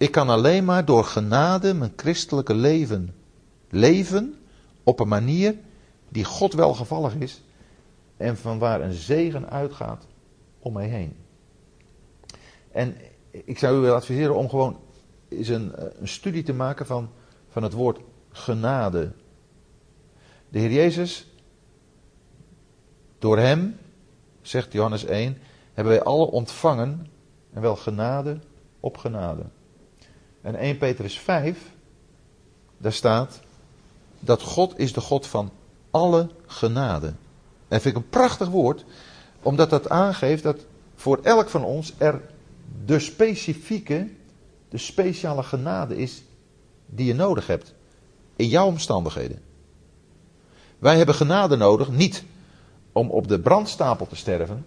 ik 0.03 0.11
kan 0.11 0.29
alleen 0.29 0.65
maar 0.65 0.85
door 0.85 1.03
genade 1.03 1.73
mijn 1.73 1.93
christelijke 1.95 2.53
leven 2.53 3.15
leven 3.69 4.35
op 4.83 4.99
een 4.99 5.07
manier 5.07 5.55
die 6.09 6.23
God 6.23 6.53
welgevallig 6.53 7.15
is 7.15 7.43
en 8.17 8.37
van 8.37 8.59
waar 8.59 8.81
een 8.81 8.93
zegen 8.93 9.49
uitgaat 9.49 10.07
om 10.59 10.73
mij 10.73 10.87
heen. 10.87 11.15
En 12.71 12.95
ik 13.31 13.57
zou 13.57 13.77
u 13.77 13.79
willen 13.79 13.95
adviseren 13.95 14.35
om 14.35 14.49
gewoon 14.49 14.79
eens 15.29 15.47
een, 15.47 15.71
een 16.01 16.07
studie 16.07 16.43
te 16.43 16.53
maken 16.53 16.85
van, 16.85 17.09
van 17.49 17.63
het 17.63 17.73
woord 17.73 17.99
genade. 18.31 19.11
De 20.49 20.59
Heer 20.59 20.71
Jezus, 20.71 21.27
door 23.19 23.37
Hem, 23.37 23.77
zegt 24.41 24.73
Johannes 24.73 25.05
1, 25.05 25.37
hebben 25.73 25.93
wij 25.93 26.03
alle 26.03 26.25
ontvangen 26.25 27.07
en 27.53 27.61
wel 27.61 27.75
genade 27.75 28.39
op 28.79 28.97
genade. 28.97 29.43
En 30.43 30.55
1 30.55 30.77
Petrus 30.77 31.19
5, 31.19 31.57
daar 32.77 32.93
staat 32.93 33.39
dat 34.19 34.41
God 34.41 34.79
is 34.79 34.93
de 34.93 35.01
God 35.01 35.27
van 35.27 35.51
alle 35.91 36.29
genade. 36.45 37.13
En 37.67 37.81
vind 37.81 37.95
ik 37.95 38.01
een 38.01 38.09
prachtig 38.09 38.47
woord, 38.47 38.85
omdat 39.41 39.69
dat 39.69 39.89
aangeeft 39.89 40.43
dat 40.43 40.65
voor 40.95 41.19
elk 41.21 41.49
van 41.49 41.63
ons 41.63 41.93
er 41.97 42.21
de 42.85 42.99
specifieke, 42.99 44.09
de 44.69 44.77
speciale 44.77 45.43
genade 45.43 45.97
is 45.97 46.23
die 46.85 47.05
je 47.05 47.13
nodig 47.13 47.47
hebt. 47.47 47.73
In 48.35 48.47
jouw 48.47 48.67
omstandigheden. 48.67 49.41
Wij 50.79 50.97
hebben 50.97 51.15
genade 51.15 51.55
nodig, 51.55 51.89
niet 51.89 52.23
om 52.91 53.09
op 53.09 53.27
de 53.27 53.39
brandstapel 53.39 54.07
te 54.07 54.15
sterven. 54.15 54.65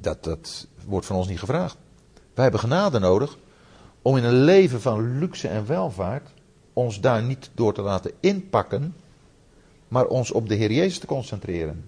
Dat, 0.00 0.24
dat 0.24 0.66
wordt 0.84 1.06
van 1.06 1.16
ons 1.16 1.28
niet 1.28 1.38
gevraagd. 1.38 1.76
Wij 2.34 2.42
hebben 2.42 2.60
genade 2.60 2.98
nodig 2.98 3.38
om 4.06 4.16
in 4.16 4.24
een 4.24 4.44
leven 4.44 4.80
van 4.80 5.18
luxe 5.18 5.48
en 5.48 5.66
welvaart 5.66 6.28
ons 6.72 7.00
daar 7.00 7.22
niet 7.22 7.50
door 7.54 7.74
te 7.74 7.82
laten 7.82 8.12
inpakken, 8.20 8.96
maar 9.88 10.06
ons 10.06 10.30
op 10.30 10.48
de 10.48 10.54
Heer 10.54 10.72
Jezus 10.72 10.98
te 10.98 11.06
concentreren. 11.06 11.84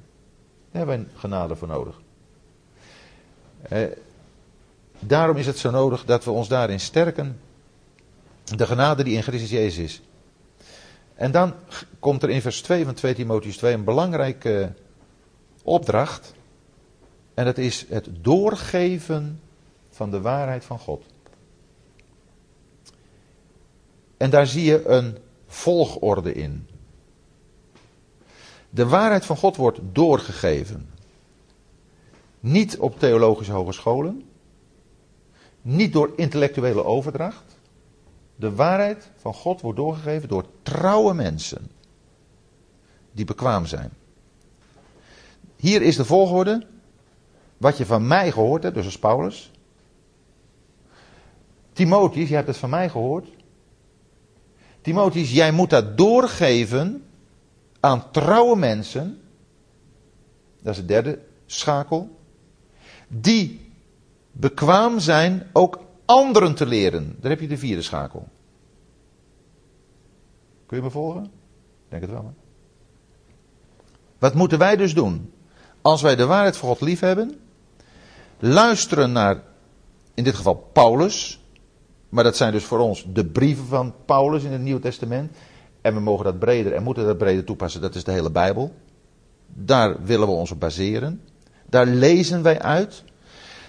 Daar 0.71 0.87
hebben 0.87 1.09
we 1.13 1.19
genade 1.19 1.57
voor 1.57 1.69
nodig. 1.69 2.01
Eh, 3.63 3.83
daarom 4.99 5.37
is 5.37 5.47
het 5.47 5.59
zo 5.59 5.71
nodig 5.71 6.05
dat 6.05 6.25
we 6.25 6.31
ons 6.31 6.49
daarin 6.49 6.81
sterken. 6.81 7.41
De 8.45 8.67
genade 8.67 9.05
die 9.05 9.17
in 9.17 9.23
Christus 9.23 9.51
Jezus 9.51 9.85
is. 9.85 10.03
En 11.15 11.31
dan 11.31 11.55
komt 11.99 12.23
er 12.23 12.31
in 12.31 12.43
vers 12.43 12.63
2 12.63 12.85
van 12.85 12.95
2 12.95 13.15
Timotheus 13.15 13.57
2 13.57 13.75
een 13.75 13.85
belangrijke 13.85 14.73
opdracht. 15.63 16.35
En 17.35 17.45
dat 17.45 17.59
is 17.59 17.87
het 17.89 18.09
doorgeven 18.21 19.41
van 19.91 20.11
de 20.11 20.21
waarheid 20.21 20.65
van 20.65 20.79
God. 20.79 21.05
En 24.19 24.31
daar 24.31 24.47
zie 24.47 24.65
je 24.65 24.87
een 24.87 25.19
volgorde 25.47 26.33
in. 26.33 26.69
De 28.71 28.87
waarheid 28.87 29.25
van 29.27 29.37
God 29.37 29.57
wordt 29.57 29.81
doorgegeven. 29.93 30.89
Niet 32.41 32.79
op 32.79 32.99
theologische 32.99 33.53
hogescholen. 33.53 34.23
Niet 35.63 35.93
door 35.93 36.13
intellectuele 36.17 36.85
overdracht. 36.85 37.59
De 38.37 38.55
waarheid 38.55 39.11
van 39.17 39.35
God 39.35 39.61
wordt 39.61 39.79
doorgegeven 39.79 40.29
door 40.29 40.45
trouwe 40.63 41.15
mensen. 41.15 41.71
Die 43.13 43.25
bekwaam 43.25 43.67
zijn. 43.67 43.91
Hier 45.57 45.83
is 45.83 45.97
de 45.97 46.05
volgorde. 46.05 46.67
Wat 47.57 47.77
je 47.77 47.87
van 47.87 48.07
mij 48.07 48.33
gehoord 48.33 48.63
hebt, 48.63 48.75
dus 48.75 48.85
als 48.85 48.99
Paulus. 48.99 49.51
Timotheus, 51.73 52.29
je 52.29 52.35
hebt 52.35 52.47
het 52.47 52.57
van 52.57 52.71
mij 52.71 52.89
gehoord. 52.89 53.29
Timotheus, 54.89 55.33
jij 55.33 55.53
moet 55.53 55.71
dat 55.71 55.97
doorgeven 55.97 57.05
aan 57.81 58.11
trouwe 58.11 58.57
mensen. 58.57 59.21
Dat 60.63 60.75
is 60.75 60.81
de 60.81 60.87
derde 60.87 61.19
schakel. 61.47 62.19
Die 63.09 63.71
bekwaam 64.33 65.01
zijn 65.01 65.47
ook 65.53 65.79
anderen 66.05 66.55
te 66.55 66.67
leren. 66.67 67.17
Daar 67.21 67.31
heb 67.31 67.41
je 67.41 67.47
de 67.49 67.59
vierde 67.59 67.83
schakel. 67.83 68.29
Kun 70.67 70.77
je 70.77 70.83
me 70.83 70.91
volgen? 70.91 71.25
Ik 71.25 71.31
denk 71.89 72.03
het 72.03 72.11
wel. 72.11 72.25
Hè? 72.25 72.33
Wat 74.19 74.35
moeten 74.35 74.59
wij 74.59 74.77
dus 74.77 74.95
doen? 74.95 75.33
Als 75.83 76.03
wij 76.03 76.17
de 76.17 76.27
waarheid 76.27 76.57
van 76.57 76.69
God 76.69 76.81
lief 76.81 77.01
hebben, 77.01 77.41
luisteren 78.39 79.13
naar, 79.13 79.43
in 80.15 80.25
dit 80.25 80.35
geval 80.35 80.69
Paulus, 80.73 81.41
maar 82.09 82.25
dat 82.25 82.37
zijn 82.37 82.53
dus 82.53 82.65
voor 82.65 82.79
ons 82.79 83.07
de 83.13 83.25
brieven 83.25 83.67
van 83.67 83.95
Paulus 84.05 84.43
in 84.43 84.53
het 84.53 84.61
Nieuwe 84.61 84.81
Testament. 84.81 85.37
En 85.81 85.95
we 85.95 86.01
mogen 86.01 86.25
dat 86.25 86.39
breder 86.39 86.73
en 86.73 86.83
moeten 86.83 87.07
dat 87.07 87.19
breder 87.19 87.45
toepassen, 87.45 87.81
dat 87.81 87.95
is 87.95 88.05
de 88.05 88.13
hele 88.13 88.31
Bijbel. 88.31 88.75
Daar 89.47 90.05
willen 90.05 90.27
we 90.27 90.33
ons 90.33 90.51
op 90.51 90.61
baseren. 90.61 91.21
Daar 91.67 91.87
lezen 91.87 92.43
wij 92.43 92.61
uit. 92.61 93.05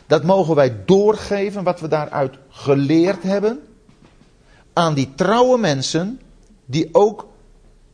Dat 0.08 0.24
mogen 0.24 0.56
wij 0.56 0.86
doorgeven, 0.86 1.64
wat 1.64 1.80
we 1.80 1.88
daaruit 1.88 2.38
geleerd 2.50 3.24
hebben, 3.24 3.60
aan 4.74 4.94
die 4.94 5.14
trouwe 5.16 5.58
mensen 5.58 6.20
die 6.66 6.90
ook 6.92 7.28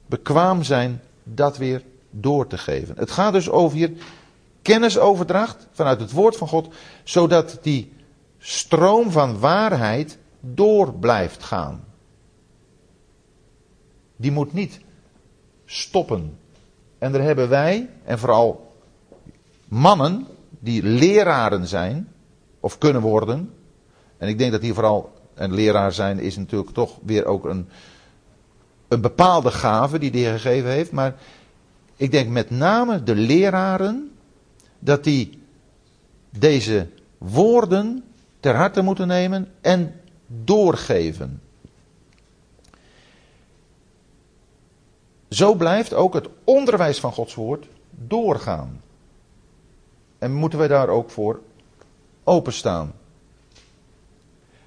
bekwaam 0.05 0.63
zijn 0.63 1.01
dat 1.23 1.57
weer 1.57 1.83
door 2.09 2.47
te 2.47 2.57
geven. 2.57 2.95
Het 2.97 3.11
gaat 3.11 3.33
dus 3.33 3.49
over 3.49 3.77
hier 3.77 3.91
kennisoverdracht 4.61 5.67
vanuit 5.71 5.99
het 5.99 6.11
woord 6.11 6.37
van 6.37 6.47
God, 6.47 6.73
zodat 7.03 7.57
die 7.61 7.93
stroom 8.37 9.11
van 9.11 9.39
waarheid 9.39 10.17
door 10.53 10.93
blijft 10.93 11.43
gaan. 11.43 11.83
Die 14.15 14.31
moet 14.31 14.53
niet 14.53 14.79
stoppen. 15.65 16.37
En 16.97 17.11
daar 17.11 17.21
hebben 17.21 17.49
wij, 17.49 17.89
en 18.03 18.19
vooral 18.19 18.71
mannen 19.67 20.27
die 20.59 20.83
leraren 20.83 21.67
zijn, 21.67 22.07
of 22.59 22.77
kunnen 22.77 23.01
worden. 23.01 23.53
En 24.17 24.27
ik 24.27 24.37
denk 24.37 24.51
dat 24.51 24.61
hier 24.61 24.73
vooral 24.73 25.13
een 25.33 25.53
leraar 25.53 25.91
zijn 25.91 26.19
is 26.19 26.37
natuurlijk 26.37 26.71
toch 26.71 26.97
weer 27.03 27.25
ook 27.25 27.45
een, 27.45 27.69
een 28.87 29.01
bepaalde 29.01 29.51
gave 29.51 29.99
die 29.99 30.11
de 30.11 30.23
gegeven 30.23 30.69
heeft. 30.69 30.91
Maar 30.91 31.15
ik 31.95 32.11
denk 32.11 32.29
met 32.29 32.49
name 32.49 33.03
de 33.03 33.15
leraren 33.15 34.11
dat 34.79 35.03
die 35.03 35.41
deze 36.29 36.87
woorden 37.17 38.03
ter 38.39 38.55
harte 38.55 38.81
moeten 38.81 39.07
nemen 39.07 39.47
en 39.61 39.93
doorgeven. 40.27 41.41
Zo 45.29 45.53
blijft 45.53 45.93
ook 45.93 46.13
het 46.13 46.27
onderwijs 46.43 46.99
van 46.99 47.11
Gods 47.11 47.35
woord 47.35 47.67
doorgaan. 47.89 48.81
En 50.17 50.33
moeten 50.33 50.59
wij 50.59 50.67
daar 50.67 50.89
ook 50.89 51.09
voor 51.09 51.39
openstaan. 52.23 52.93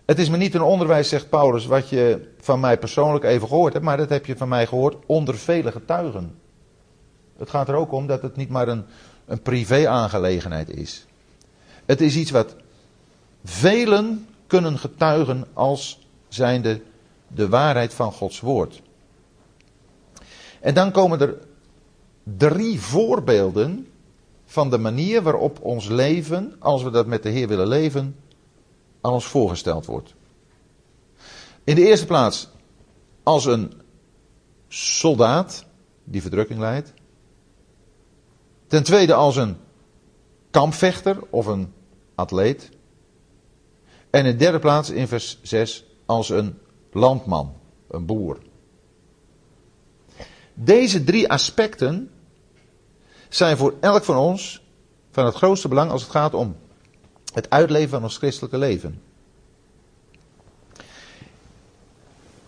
Het 0.05 0.19
is 0.19 0.29
me 0.29 0.37
niet 0.37 0.55
een 0.55 0.63
onderwijs, 0.63 1.09
zegt 1.09 1.29
Paulus, 1.29 1.67
wat 1.67 1.89
je 1.89 2.29
van 2.41 2.61
mij 2.61 2.79
persoonlijk 2.79 3.25
even 3.25 3.49
gehoord 3.49 3.73
hebt, 3.73 3.85
maar 3.85 3.97
dat 3.97 4.09
heb 4.09 4.27
je 4.27 4.37
van 4.37 4.49
mij 4.49 4.67
gehoord 4.67 4.97
onder 5.07 5.39
vele 5.39 5.73
getuigen. 5.73 6.39
Het 7.39 7.51
gaat 7.51 7.69
er 7.69 7.75
ook 7.75 7.93
om 7.93 8.07
dat 8.07 8.23
het 8.23 8.37
niet 8.37 8.49
maar 8.49 8.69
een, 8.69 8.85
een 9.27 9.43
privé-aangelegenheid 9.43 10.71
is. 10.71 11.07
Het 11.85 12.01
is 12.01 12.17
iets 12.17 12.31
wat 12.31 12.55
velen 13.45 14.27
kunnen 14.49 14.79
getuigen 14.79 15.45
als 15.53 16.07
zijnde 16.29 16.83
de 17.29 17.49
waarheid 17.49 17.95
van 17.95 18.13
Gods 18.13 18.41
woord. 18.41 18.83
En 20.61 20.75
dan 20.75 20.93
komen 20.93 21.21
er 21.21 21.39
drie 22.23 22.81
voorbeelden 22.81 23.87
van 24.45 24.71
de 24.71 24.79
manier 24.79 25.23
waarop 25.23 25.59
ons 25.63 25.89
leven, 25.89 26.57
als 26.59 26.83
we 26.83 26.91
dat 26.91 27.07
met 27.07 27.23
de 27.23 27.29
Heer 27.29 27.49
willen 27.49 27.69
leven, 27.69 28.17
aan 29.01 29.13
ons 29.13 29.27
voorgesteld 29.27 29.87
wordt. 29.87 30.15
In 31.65 31.75
de 31.75 31.87
eerste 31.87 32.07
plaats 32.07 32.49
als 33.23 33.45
een 33.45 33.73
soldaat 34.69 35.65
die 36.05 36.23
verdrukking 36.23 36.61
leidt. 36.61 36.93
Ten 38.67 38.83
tweede 38.83 39.15
als 39.15 39.37
een 39.37 39.57
kampvechter 40.51 41.19
of 41.31 41.47
een 41.47 41.73
atleet. 42.15 42.71
En 44.11 44.25
in 44.25 44.31
de 44.31 44.37
derde 44.37 44.59
plaats 44.59 44.91
in 44.91 45.09
vers 45.09 45.39
6 45.43 45.85
als 46.07 46.29
een 46.29 46.59
landman, 46.93 47.55
een 47.91 48.07
boer. 48.07 48.39
Deze 50.55 51.05
drie 51.05 51.31
aspecten 51.31 52.11
zijn 53.29 53.57
voor 53.57 53.75
elk 53.81 54.05
van 54.05 54.17
ons 54.17 54.63
van 55.11 55.25
het 55.25 55.35
grootste 55.35 55.69
belang 55.69 55.91
als 55.91 56.03
het 56.03 56.11
gaat 56.11 56.35
om 56.35 56.57
het 57.33 57.51
uitleven 57.51 57.89
van 57.89 58.03
ons 58.03 58.17
christelijke 58.17 58.59
leven. 58.59 59.03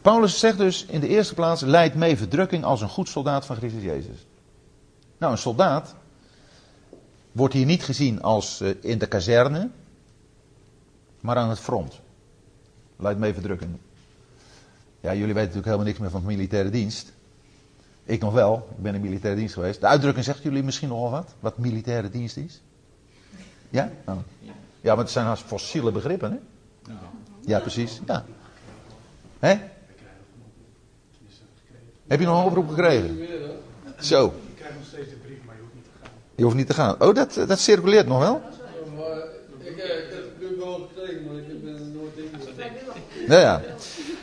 Paulus 0.02 0.38
zegt 0.38 0.58
dus 0.58 0.84
in 0.84 1.00
de 1.00 1.08
eerste 1.08 1.34
plaats: 1.34 1.62
leid 1.62 1.94
mee 1.94 2.16
verdrukking 2.16 2.64
als 2.64 2.80
een 2.80 2.88
goed 2.88 3.08
soldaat 3.08 3.46
van 3.46 3.56
Christus 3.56 3.82
Jezus. 3.82 4.26
Nou, 5.18 5.32
een 5.32 5.38
soldaat 5.38 5.94
wordt 7.32 7.54
hier 7.54 7.66
niet 7.66 7.84
gezien 7.84 8.22
als 8.22 8.60
uh, 8.60 8.74
in 8.80 8.98
de 8.98 9.06
kazerne, 9.06 9.70
maar 11.20 11.36
aan 11.36 11.48
het 11.48 11.58
front. 11.58 12.00
Leid 12.96 13.18
mee 13.18 13.32
verdrukking. 13.32 13.70
Ja, 15.00 15.10
jullie 15.10 15.34
weten 15.34 15.40
natuurlijk 15.40 15.64
helemaal 15.64 15.86
niks 15.86 15.98
meer 15.98 16.10
van 16.10 16.24
militaire 16.24 16.70
dienst. 16.70 17.12
Ik 18.04 18.20
nog 18.20 18.32
wel, 18.32 18.68
ik 18.76 18.82
ben 18.82 18.94
in 18.94 19.00
militaire 19.00 19.38
dienst 19.38 19.54
geweest. 19.54 19.80
De 19.80 19.86
uitdrukking 19.86 20.24
zegt 20.24 20.42
jullie 20.42 20.62
misschien 20.62 20.88
nogal 20.88 21.10
wat, 21.10 21.34
wat 21.40 21.58
militaire 21.58 22.10
dienst 22.10 22.36
is? 22.36 22.60
Ja? 23.70 23.90
Oh. 24.04 24.16
Ja, 24.80 24.94
maar 24.94 25.04
het 25.04 25.10
zijn 25.10 25.26
haast 25.26 25.42
fossiele 25.42 25.92
begrippen, 25.92 26.30
hè? 26.30 26.38
Ja, 27.40 27.60
precies, 27.60 28.00
ja. 28.06 28.24
Hè? 29.38 29.54
Heb 32.06 32.20
je 32.20 32.26
nog 32.26 32.40
een 32.40 32.46
oproep 32.46 32.68
gekregen? 32.68 33.26
Zo. 34.00 34.34
Je 34.46 34.54
krijgt 34.54 34.76
nog 34.76 34.86
steeds 34.86 35.10
de 35.10 35.16
brief, 35.16 35.38
maar 35.46 35.54
je 35.56 35.62
hoeft 35.62 35.74
niet 35.74 35.84
te 35.84 35.90
gaan. 36.02 36.10
Je 36.34 36.42
hoeft 36.42 36.56
niet 36.56 36.66
te 36.66 36.74
gaan. 36.74 37.02
Oh, 37.02 37.14
dat, 37.14 37.48
dat 37.48 37.58
circuleert 37.58 38.06
nog 38.06 38.18
wel? 38.18 38.40
Maar 38.96 39.18
ik, 39.58 39.76
eh, 39.76 40.04
ik 40.04 40.10
heb 40.10 40.24
het 40.24 40.50
nu 40.50 40.56
wel 40.56 40.88
gekregen, 40.94 41.24
maar 41.24 41.34
ik 41.34 41.64
ben 41.64 41.74
er 41.74 41.80
nooit 41.80 42.16
in. 42.16 42.30
Ja, 43.30 43.40
ja. 43.40 43.62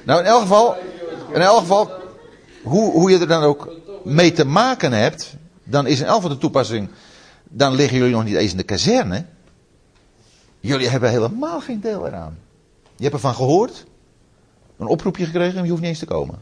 Nou, 0.04 0.20
in 0.20 0.26
elk 0.26 0.42
geval, 0.42 0.76
in 1.34 1.42
elk 1.42 1.60
geval 1.60 1.92
hoe, 2.64 2.92
hoe 2.92 3.12
je 3.12 3.20
er 3.20 3.28
dan 3.28 3.44
ook 3.44 3.74
mee 4.04 4.32
te 4.32 4.46
maken 4.46 4.92
hebt, 4.92 5.36
dan 5.64 5.88
is 5.88 6.00
in 6.00 6.06
elk 6.06 6.16
geval 6.16 6.30
de 6.30 6.38
toepassing, 6.38 6.90
dan 7.44 7.74
liggen 7.74 7.98
jullie 7.98 8.14
nog 8.14 8.24
niet 8.24 8.36
eens 8.36 8.52
in 8.52 8.58
de 8.58 8.64
kazerne. 8.64 9.26
Jullie 10.60 10.90
hebben 10.90 11.10
helemaal 11.10 11.60
geen 11.60 11.80
deel 11.80 12.08
eraan. 12.08 12.38
Je 12.96 13.04
hebt 13.04 13.16
ervan 13.16 13.36
gehoord, 13.36 13.86
een 14.78 14.88
oproepje 14.88 15.26
gekregen 15.26 15.58
en 15.58 15.64
je 15.64 15.70
hoeft 15.70 15.82
niet 15.82 15.90
eens 15.90 16.00
te 16.00 16.06
komen. 16.06 16.40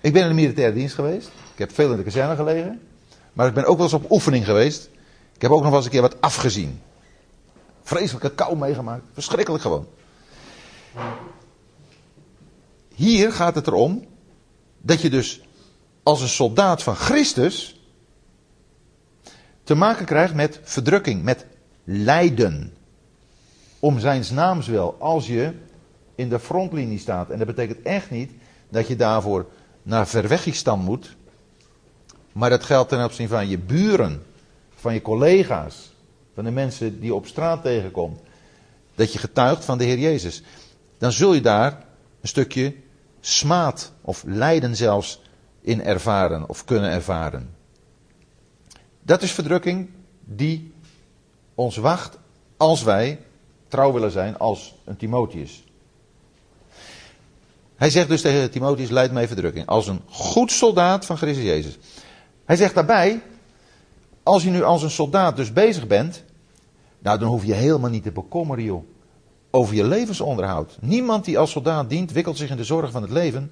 Ik 0.00 0.12
ben 0.12 0.22
in 0.22 0.28
de 0.28 0.34
militaire 0.34 0.74
dienst 0.74 0.94
geweest. 0.94 1.26
Ik 1.26 1.58
heb 1.58 1.72
veel 1.74 1.90
in 1.90 1.96
de 1.96 2.02
kazerne 2.02 2.36
gelegen. 2.36 2.80
Maar 3.32 3.46
ik 3.46 3.54
ben 3.54 3.64
ook 3.64 3.76
wel 3.76 3.86
eens 3.86 3.94
op 3.94 4.10
oefening 4.10 4.44
geweest. 4.44 4.88
Ik 5.34 5.42
heb 5.42 5.50
ook 5.50 5.60
nog 5.60 5.68
wel 5.68 5.76
eens 5.76 5.84
een 5.84 5.92
keer 5.92 6.00
wat 6.00 6.20
afgezien. 6.20 6.80
Vreselijke 7.82 8.30
kou 8.30 8.56
meegemaakt. 8.56 9.02
Verschrikkelijk 9.12 9.62
gewoon. 9.62 9.86
Hier 12.94 13.32
gaat 13.32 13.54
het 13.54 13.66
erom 13.66 14.04
dat 14.80 15.00
je 15.00 15.10
dus 15.10 15.40
als 16.02 16.20
een 16.20 16.28
soldaat 16.28 16.82
van 16.82 16.94
Christus 16.94 17.80
te 19.62 19.74
maken 19.74 20.06
krijgt 20.06 20.34
met 20.34 20.60
verdrukking, 20.62 21.22
met 21.22 21.46
lijden. 21.84 22.72
Om 23.78 23.98
zijn 23.98 24.24
naams 24.32 24.66
wil, 24.66 24.96
als 24.98 25.26
je 25.26 25.52
in 26.14 26.28
de 26.28 26.38
frontlinie 26.38 26.98
staat. 26.98 27.30
En 27.30 27.38
dat 27.38 27.46
betekent 27.46 27.82
echt 27.82 28.10
niet 28.10 28.30
dat 28.68 28.88
je 28.88 28.96
daarvoor 28.96 29.46
naar 29.82 30.08
Verwegistan 30.08 30.80
moet. 30.80 31.16
Maar 32.32 32.50
dat 32.50 32.64
geldt 32.64 32.88
ten 32.88 33.04
opzichte 33.04 33.34
van 33.34 33.48
je 33.48 33.58
buren, 33.58 34.22
van 34.74 34.94
je 34.94 35.02
collega's, 35.02 35.92
van 36.34 36.44
de 36.44 36.50
mensen 36.50 36.94
die 36.94 37.04
je 37.04 37.14
op 37.14 37.26
straat 37.26 37.62
tegenkomt. 37.62 38.20
Dat 38.94 39.12
je 39.12 39.18
getuigt 39.18 39.64
van 39.64 39.78
de 39.78 39.84
Heer 39.84 39.98
Jezus. 39.98 40.42
Dan 41.00 41.12
zul 41.12 41.34
je 41.34 41.40
daar 41.40 41.84
een 42.20 42.28
stukje 42.28 42.74
smaad 43.20 43.92
of 44.00 44.22
lijden 44.26 44.76
zelfs 44.76 45.20
in 45.60 45.82
ervaren 45.82 46.48
of 46.48 46.64
kunnen 46.64 46.90
ervaren. 46.90 47.54
Dat 49.02 49.22
is 49.22 49.32
verdrukking 49.32 49.90
die 50.24 50.72
ons 51.54 51.76
wacht 51.76 52.18
als 52.56 52.82
wij 52.82 53.20
trouw 53.68 53.92
willen 53.92 54.10
zijn 54.10 54.38
als 54.38 54.74
een 54.84 54.96
Timotheus. 54.96 55.64
Hij 57.76 57.90
zegt 57.90 58.08
dus 58.08 58.20
tegen 58.20 58.50
Timotheus, 58.50 58.90
leid 58.90 59.12
mij 59.12 59.26
verdrukking. 59.26 59.66
Als 59.66 59.86
een 59.86 60.00
goed 60.08 60.52
soldaat 60.52 61.06
van 61.06 61.16
Christus 61.16 61.44
Jezus. 61.44 61.78
Hij 62.44 62.56
zegt 62.56 62.74
daarbij, 62.74 63.22
als 64.22 64.42
je 64.42 64.50
nu 64.50 64.62
als 64.62 64.82
een 64.82 64.90
soldaat 64.90 65.36
dus 65.36 65.52
bezig 65.52 65.86
bent, 65.86 66.24
nou 66.98 67.18
dan 67.18 67.28
hoef 67.28 67.44
je 67.44 67.54
helemaal 67.54 67.90
niet 67.90 68.02
te 68.02 68.12
bekommeren 68.12 68.64
joh 68.64 68.84
over 69.50 69.74
je 69.74 69.84
levensonderhoud. 69.84 70.78
Niemand 70.80 71.24
die 71.24 71.38
als 71.38 71.50
soldaat 71.50 71.88
dient, 71.88 72.12
wikkelt 72.12 72.36
zich 72.36 72.50
in 72.50 72.56
de 72.56 72.64
zorg 72.64 72.90
van 72.90 73.02
het 73.02 73.10
leven. 73.10 73.50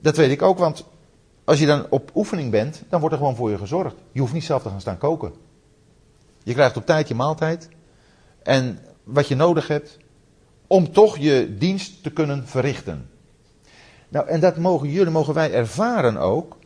Dat 0.00 0.16
weet 0.16 0.30
ik 0.30 0.42
ook, 0.42 0.58
want 0.58 0.84
als 1.44 1.58
je 1.58 1.66
dan 1.66 1.86
op 1.90 2.10
oefening 2.14 2.50
bent, 2.50 2.82
dan 2.88 3.00
wordt 3.00 3.14
er 3.14 3.20
gewoon 3.20 3.36
voor 3.36 3.50
je 3.50 3.58
gezorgd. 3.58 3.96
Je 4.12 4.20
hoeft 4.20 4.32
niet 4.32 4.44
zelf 4.44 4.62
te 4.62 4.68
gaan 4.68 4.80
staan 4.80 4.98
koken. 4.98 5.32
Je 6.42 6.52
krijgt 6.52 6.76
op 6.76 6.86
tijd 6.86 7.08
je 7.08 7.14
maaltijd. 7.14 7.68
En 8.42 8.78
wat 9.04 9.28
je 9.28 9.34
nodig 9.34 9.68
hebt, 9.68 9.98
om 10.66 10.92
toch 10.92 11.18
je 11.18 11.56
dienst 11.58 12.02
te 12.02 12.10
kunnen 12.10 12.46
verrichten. 12.46 13.10
Nou, 14.08 14.28
en 14.28 14.40
dat 14.40 14.56
mogen 14.56 14.90
jullie, 14.90 15.12
mogen 15.12 15.34
wij 15.34 15.52
ervaren 15.52 16.16
ook, 16.16 16.56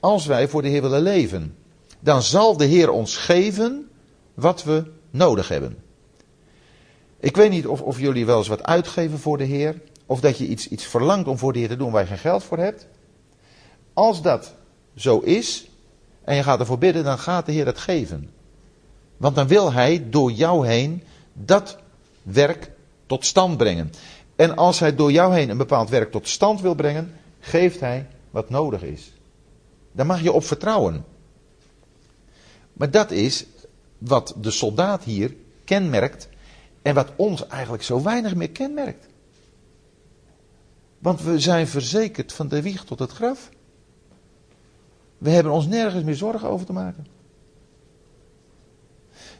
als 0.00 0.26
wij 0.26 0.48
voor 0.48 0.62
de 0.62 0.68
Heer 0.68 0.82
willen 0.82 1.02
leven. 1.02 1.56
Dan 2.00 2.22
zal 2.22 2.56
de 2.56 2.64
Heer 2.64 2.90
ons 2.90 3.16
geven 3.16 3.90
wat 4.34 4.64
we 4.64 4.84
nodig 5.10 5.48
hebben. 5.48 5.81
Ik 7.22 7.36
weet 7.36 7.50
niet 7.50 7.66
of, 7.66 7.80
of 7.80 8.00
jullie 8.00 8.26
wel 8.26 8.38
eens 8.38 8.48
wat 8.48 8.62
uitgeven 8.62 9.18
voor 9.18 9.38
de 9.38 9.44
Heer, 9.44 9.80
of 10.06 10.20
dat 10.20 10.38
je 10.38 10.46
iets, 10.46 10.68
iets 10.68 10.84
verlangt 10.84 11.28
om 11.28 11.38
voor 11.38 11.52
de 11.52 11.58
Heer 11.58 11.68
te 11.68 11.76
doen 11.76 11.90
waar 11.90 12.02
je 12.02 12.08
geen 12.08 12.18
geld 12.18 12.44
voor 12.44 12.58
hebt. 12.58 12.86
Als 13.92 14.22
dat 14.22 14.54
zo 14.94 15.18
is, 15.18 15.68
en 16.24 16.36
je 16.36 16.42
gaat 16.42 16.60
ervoor 16.60 16.78
bidden, 16.78 17.04
dan 17.04 17.18
gaat 17.18 17.46
de 17.46 17.52
Heer 17.52 17.66
het 17.66 17.78
geven. 17.78 18.30
Want 19.16 19.34
dan 19.34 19.46
wil 19.46 19.72
Hij 19.72 20.10
door 20.10 20.32
jou 20.32 20.66
heen 20.66 21.02
dat 21.32 21.78
werk 22.22 22.70
tot 23.06 23.26
stand 23.26 23.56
brengen. 23.56 23.92
En 24.36 24.56
als 24.56 24.78
Hij 24.78 24.94
door 24.94 25.12
jou 25.12 25.34
heen 25.34 25.50
een 25.50 25.56
bepaald 25.56 25.88
werk 25.88 26.10
tot 26.10 26.28
stand 26.28 26.60
wil 26.60 26.74
brengen, 26.74 27.14
geeft 27.40 27.80
Hij 27.80 28.06
wat 28.30 28.50
nodig 28.50 28.82
is. 28.82 29.12
Daar 29.92 30.06
mag 30.06 30.22
je 30.22 30.32
op 30.32 30.44
vertrouwen. 30.44 31.04
Maar 32.72 32.90
dat 32.90 33.10
is 33.10 33.46
wat 33.98 34.34
de 34.36 34.50
soldaat 34.50 35.04
hier 35.04 35.34
kenmerkt 35.64 36.28
en 36.82 36.94
wat 36.94 37.12
ons 37.16 37.46
eigenlijk 37.46 37.82
zo 37.82 38.02
weinig 38.02 38.34
meer 38.34 38.50
kenmerkt. 38.50 39.06
Want 40.98 41.22
we 41.22 41.40
zijn 41.40 41.68
verzekerd 41.68 42.32
van 42.32 42.48
de 42.48 42.62
wieg 42.62 42.84
tot 42.84 42.98
het 42.98 43.10
graf. 43.10 43.50
We 45.18 45.30
hebben 45.30 45.52
ons 45.52 45.66
nergens 45.66 46.04
meer 46.04 46.14
zorgen 46.14 46.48
over 46.48 46.66
te 46.66 46.72
maken. 46.72 47.06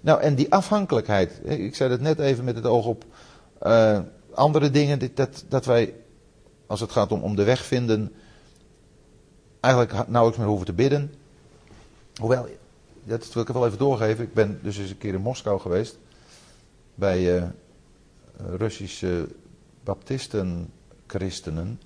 Nou, 0.01 0.21
en 0.21 0.35
die 0.35 0.53
afhankelijkheid, 0.53 1.41
ik 1.45 1.75
zei 1.75 1.91
het 1.91 2.01
net 2.01 2.19
even 2.19 2.45
met 2.45 2.57
het 2.57 2.67
oog 2.67 2.87
op 2.87 3.05
uh, 3.63 4.01
andere 4.35 4.71
dingen, 4.71 5.15
dat, 5.15 5.45
dat 5.49 5.65
wij, 5.65 5.95
als 6.67 6.81
het 6.81 6.91
gaat 6.91 7.13
om, 7.13 7.23
om 7.23 7.37
de 7.37 7.45
weg 7.45 7.65
vinden, 7.65 8.13
eigenlijk 9.61 10.09
nauwelijks 10.09 10.39
meer 10.39 10.49
hoeven 10.49 10.67
te 10.67 10.73
bidden. 10.73 11.15
Hoewel, 12.21 12.47
dat 13.05 13.33
wil 13.33 13.43
ik 13.43 13.49
wel 13.49 13.67
even 13.67 13.79
doorgeven, 13.79 14.25
ik 14.25 14.35
ben 14.35 14.59
dus 14.63 14.79
eens 14.79 14.91
een 14.91 14.99
keer 14.99 15.15
in 15.15 15.21
Moskou 15.21 15.61
geweest, 15.61 15.99
bij 16.95 17.37
uh, 17.37 17.45
Russische 18.37 19.29
baptisten, 19.85 20.73
christenen. 21.07 21.81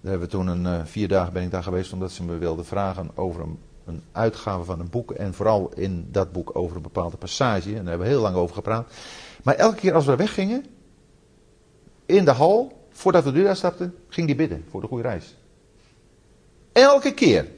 Daar 0.00 0.10
hebben 0.10 0.28
we 0.28 0.34
toen 0.34 0.46
een 0.46 0.64
uh, 0.64 0.84
vier 0.84 1.08
dagen 1.08 1.32
ben 1.32 1.42
ik 1.42 1.50
daar 1.50 1.62
geweest 1.62 1.92
omdat 1.92 2.12
ze 2.12 2.24
me 2.24 2.38
wilden 2.38 2.64
vragen 2.64 3.10
over 3.14 3.42
een, 3.42 3.58
een, 3.84 4.02
uitgave 4.12 4.64
van 4.64 4.80
een 4.80 4.90
boek. 4.90 5.10
En 5.10 5.34
vooral 5.34 5.72
in 5.74 6.08
dat 6.10 6.32
boek 6.32 6.56
over 6.56 6.76
een 6.76 6.82
bepaalde 6.82 7.16
passage. 7.16 7.68
En 7.68 7.74
daar 7.74 7.84
hebben 7.84 8.06
we 8.06 8.12
heel 8.12 8.22
lang 8.22 8.36
over 8.36 8.54
gepraat. 8.54 8.92
Maar 9.42 9.54
elke 9.54 9.76
keer 9.76 9.94
als 9.94 10.06
we 10.06 10.16
weggingen, 10.16 10.64
in 12.06 12.24
de 12.24 12.30
hal, 12.30 12.86
voordat 12.90 13.24
we 13.24 13.32
de 13.32 13.42
deur 13.42 13.56
stapten, 13.56 13.94
ging 14.08 14.26
die 14.26 14.36
bidden 14.36 14.64
voor 14.70 14.80
de 14.80 14.86
goede 14.86 15.02
reis. 15.02 15.36
Elke 16.72 17.14
keer. 17.14 17.48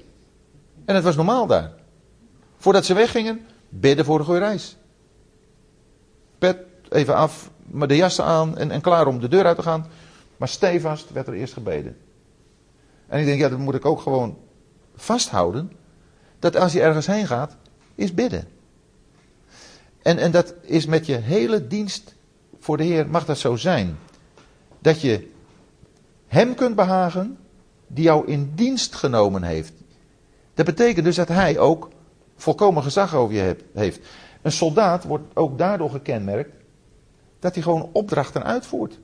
En 0.85 0.95
het 0.95 1.05
was 1.05 1.17
normaal 1.17 1.47
daar. 1.47 1.73
Voordat 2.57 2.85
ze 2.85 2.95
weggingen, 2.95 3.47
bidden 3.69 4.05
voor 4.05 4.19
de 4.19 4.25
goede 4.25 4.41
reis. 4.41 4.77
Pet 6.43 6.59
even 6.89 7.15
af, 7.15 7.51
maar 7.65 7.89
de 7.89 7.97
jassen 7.97 8.25
aan 8.25 8.59
en, 8.59 8.71
en 8.71 8.81
klaar 8.81 9.07
om 9.07 9.21
de 9.21 9.29
deur 9.29 9.45
uit 9.45 9.57
te 9.57 9.63
gaan. 9.63 9.87
Maar 10.37 10.49
stevast 10.49 11.11
werd 11.11 11.27
er 11.27 11.35
eerst 11.35 11.53
gebeden. 11.53 11.97
En 13.07 13.21
ik 13.21 13.27
denk, 13.27 13.41
ja, 13.41 13.49
dat 13.49 13.59
moet 13.59 13.75
ik 13.75 13.85
ook 13.85 14.01
gewoon 14.01 14.39
vasthouden. 14.97 15.73
Dat 16.39 16.57
als 16.57 16.73
je 16.73 16.81
ergens 16.81 17.07
heen 17.07 17.27
gaat, 17.27 17.57
is 17.95 18.15
bidden. 18.15 18.49
En, 20.03 20.19
en 20.19 20.31
dat 20.31 20.55
is 20.61 20.87
met 20.87 21.07
je 21.07 21.15
hele 21.15 21.67
dienst 21.67 22.15
voor 22.59 22.77
de 22.77 22.85
Heer, 22.85 23.09
mag 23.09 23.25
dat 23.25 23.39
zo 23.39 23.57
zijn. 23.57 23.99
Dat 24.79 25.01
je 25.01 25.31
Hem 26.27 26.55
kunt 26.55 26.77
behagen, 26.77 27.39
die 27.87 28.05
jou 28.05 28.27
in 28.27 28.53
dienst 28.55 28.95
genomen 28.95 29.43
heeft. 29.43 29.73
Dat 30.55 30.67
betekent 30.67 31.05
dus 31.05 31.17
dat 31.17 31.29
Hij 31.29 31.59
ook 31.59 31.91
volkomen 32.37 32.83
gezag 32.83 33.15
over 33.15 33.35
je 33.35 33.57
heeft. 33.73 34.01
Een 34.43 34.53
soldaat 34.53 35.05
wordt 35.05 35.25
ook 35.35 35.59
daardoor 35.59 35.91
gekenmerkt 35.91 36.55
dat 37.39 37.55
hij 37.55 37.63
gewoon 37.63 37.91
opdrachten 37.93 38.45
uitvoert 38.45 38.99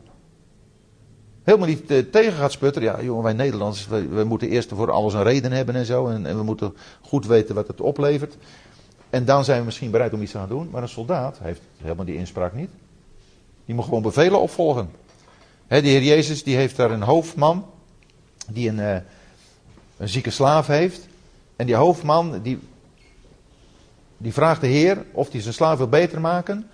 helemaal 1.49 1.69
niet 1.69 1.91
eh, 1.91 1.99
tegen 1.99 2.33
gaat 2.33 2.53
sputteren. 2.53 2.89
Ja, 2.89 3.03
jongen, 3.03 3.23
wij 3.23 3.33
Nederlanders, 3.33 3.87
we, 3.89 4.25
moeten 4.25 4.49
eerst 4.49 4.71
voor 4.75 4.91
alles 4.91 5.15
een 5.15 5.23
reden 5.23 5.53
hebben 5.53 5.75
en 5.75 5.87
zo. 5.87 6.09
En, 6.09 6.37
we 6.37 6.43
moeten 6.43 6.75
goed 7.01 7.27
weten 7.27 7.55
wat 7.55 7.67
het 7.67 7.81
oplevert. 7.81 8.37
En 9.11 9.25
dan 9.25 9.45
zijn 9.45 9.59
we 9.59 9.65
misschien 9.65 9.91
bereid 9.91 10.13
om 10.13 10.23
iets 10.23 10.33
te 10.33 10.39
gaan 10.39 10.49
doen. 10.49 10.69
Maar 10.71 10.83
een 10.83 10.89
soldaat 10.89 11.39
heeft 11.43 11.61
helemaal 11.77 12.05
die 12.05 12.17
inspraak 12.17 12.55
niet. 12.55 12.71
Die 13.65 13.75
moet 13.75 13.85
gewoon 13.85 14.03
bevelen 14.03 14.41
opvolgen. 14.41 14.91
He, 15.67 15.83
de 15.83 15.89
Heer 15.89 16.03
Jezus 16.03 16.43
die 16.43 16.57
heeft 16.57 16.77
daar 16.77 16.91
een 16.91 17.03
hoofdman. 17.03 17.67
Die 18.51 18.69
een, 18.69 18.79
uh, 18.79 18.97
een 19.97 20.09
zieke 20.09 20.31
slaaf 20.31 20.67
heeft. 20.67 21.07
En 21.57 21.67
die 21.67 21.75
hoofdman 21.75 22.41
die, 22.43 22.59
die 24.19 24.33
vraagt 24.33 24.61
de 24.61 24.67
Heer 24.67 25.05
of 25.13 25.33
hij 25.33 25.41
zijn 25.41 25.55
slaaf 25.55 25.79
wil 25.79 25.89
beter 25.89 26.21
maken. 26.21 26.71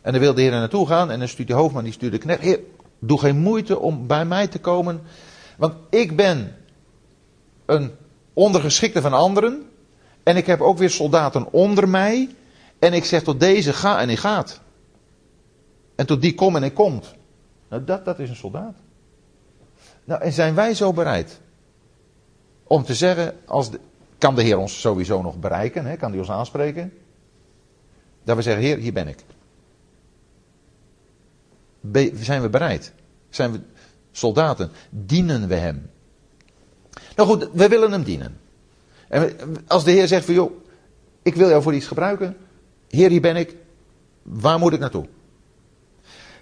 En 0.00 0.12
dan 0.12 0.20
wil 0.20 0.34
de 0.34 0.40
Heer 0.40 0.52
er 0.52 0.58
naartoe 0.58 0.86
gaan. 0.86 1.10
En 1.10 1.18
dan 1.18 1.28
stuurt 1.28 1.48
die 1.48 1.56
hoofdman, 1.56 1.84
die 1.84 1.92
stuurt 1.92 2.12
de 2.12 2.18
knecht. 2.18 2.40
Heer, 2.40 2.60
Doe 3.00 3.18
geen 3.18 3.38
moeite 3.38 3.78
om 3.78 4.06
bij 4.06 4.24
mij 4.24 4.46
te 4.46 4.58
komen. 4.58 5.02
Want 5.56 5.74
ik 5.90 6.16
ben 6.16 6.56
een 7.66 7.90
ondergeschikte 8.32 9.00
van 9.00 9.12
anderen. 9.12 9.70
En 10.22 10.36
ik 10.36 10.46
heb 10.46 10.60
ook 10.60 10.78
weer 10.78 10.90
soldaten 10.90 11.52
onder 11.52 11.88
mij. 11.88 12.28
En 12.78 12.92
ik 12.92 13.04
zeg 13.04 13.22
tot 13.22 13.40
deze 13.40 13.72
ga 13.72 14.00
en 14.00 14.06
hij 14.06 14.16
gaat. 14.16 14.60
En 15.94 16.06
tot 16.06 16.22
die 16.22 16.34
kom 16.34 16.56
en 16.56 16.62
hij 16.62 16.70
komt. 16.70 17.14
Nou, 17.68 17.84
dat, 17.84 18.04
dat 18.04 18.18
is 18.18 18.28
een 18.28 18.36
soldaat. 18.36 18.74
Nou, 20.04 20.22
en 20.22 20.32
zijn 20.32 20.54
wij 20.54 20.74
zo 20.74 20.92
bereid 20.92 21.40
om 22.64 22.84
te 22.84 22.94
zeggen, 22.94 23.34
als 23.46 23.70
de, 23.70 23.80
kan 24.20 24.34
de 24.34 24.42
Heer 24.42 24.58
ons 24.58 24.80
sowieso 24.80 25.22
nog 25.22 25.38
bereiken, 25.38 25.86
hè, 25.86 25.96
kan 25.96 26.10
hij 26.10 26.18
ons 26.18 26.30
aanspreken? 26.30 26.92
Dat 28.24 28.36
we 28.36 28.42
zeggen, 28.42 28.62
Heer, 28.62 28.76
hier 28.76 28.92
ben 28.92 29.08
ik 29.08 29.24
zijn 32.14 32.42
we 32.42 32.48
bereid? 32.48 32.92
Zijn 33.28 33.52
we 33.52 33.60
soldaten? 34.12 34.70
Dienen 34.90 35.48
we 35.48 35.54
hem? 35.54 35.90
Nou 37.16 37.28
goed, 37.28 37.48
we 37.52 37.68
willen 37.68 37.92
hem 37.92 38.02
dienen. 38.02 38.40
En 39.08 39.36
als 39.66 39.84
de 39.84 39.90
Heer 39.90 40.08
zegt 40.08 40.24
van 40.24 40.34
joh, 40.34 40.52
ik 41.22 41.34
wil 41.34 41.48
jou 41.48 41.62
voor 41.62 41.74
iets 41.74 41.86
gebruiken. 41.86 42.36
Heer, 42.88 43.10
hier 43.10 43.20
ben 43.20 43.36
ik. 43.36 43.56
Waar 44.22 44.58
moet 44.58 44.72
ik 44.72 44.80
naartoe? 44.80 45.06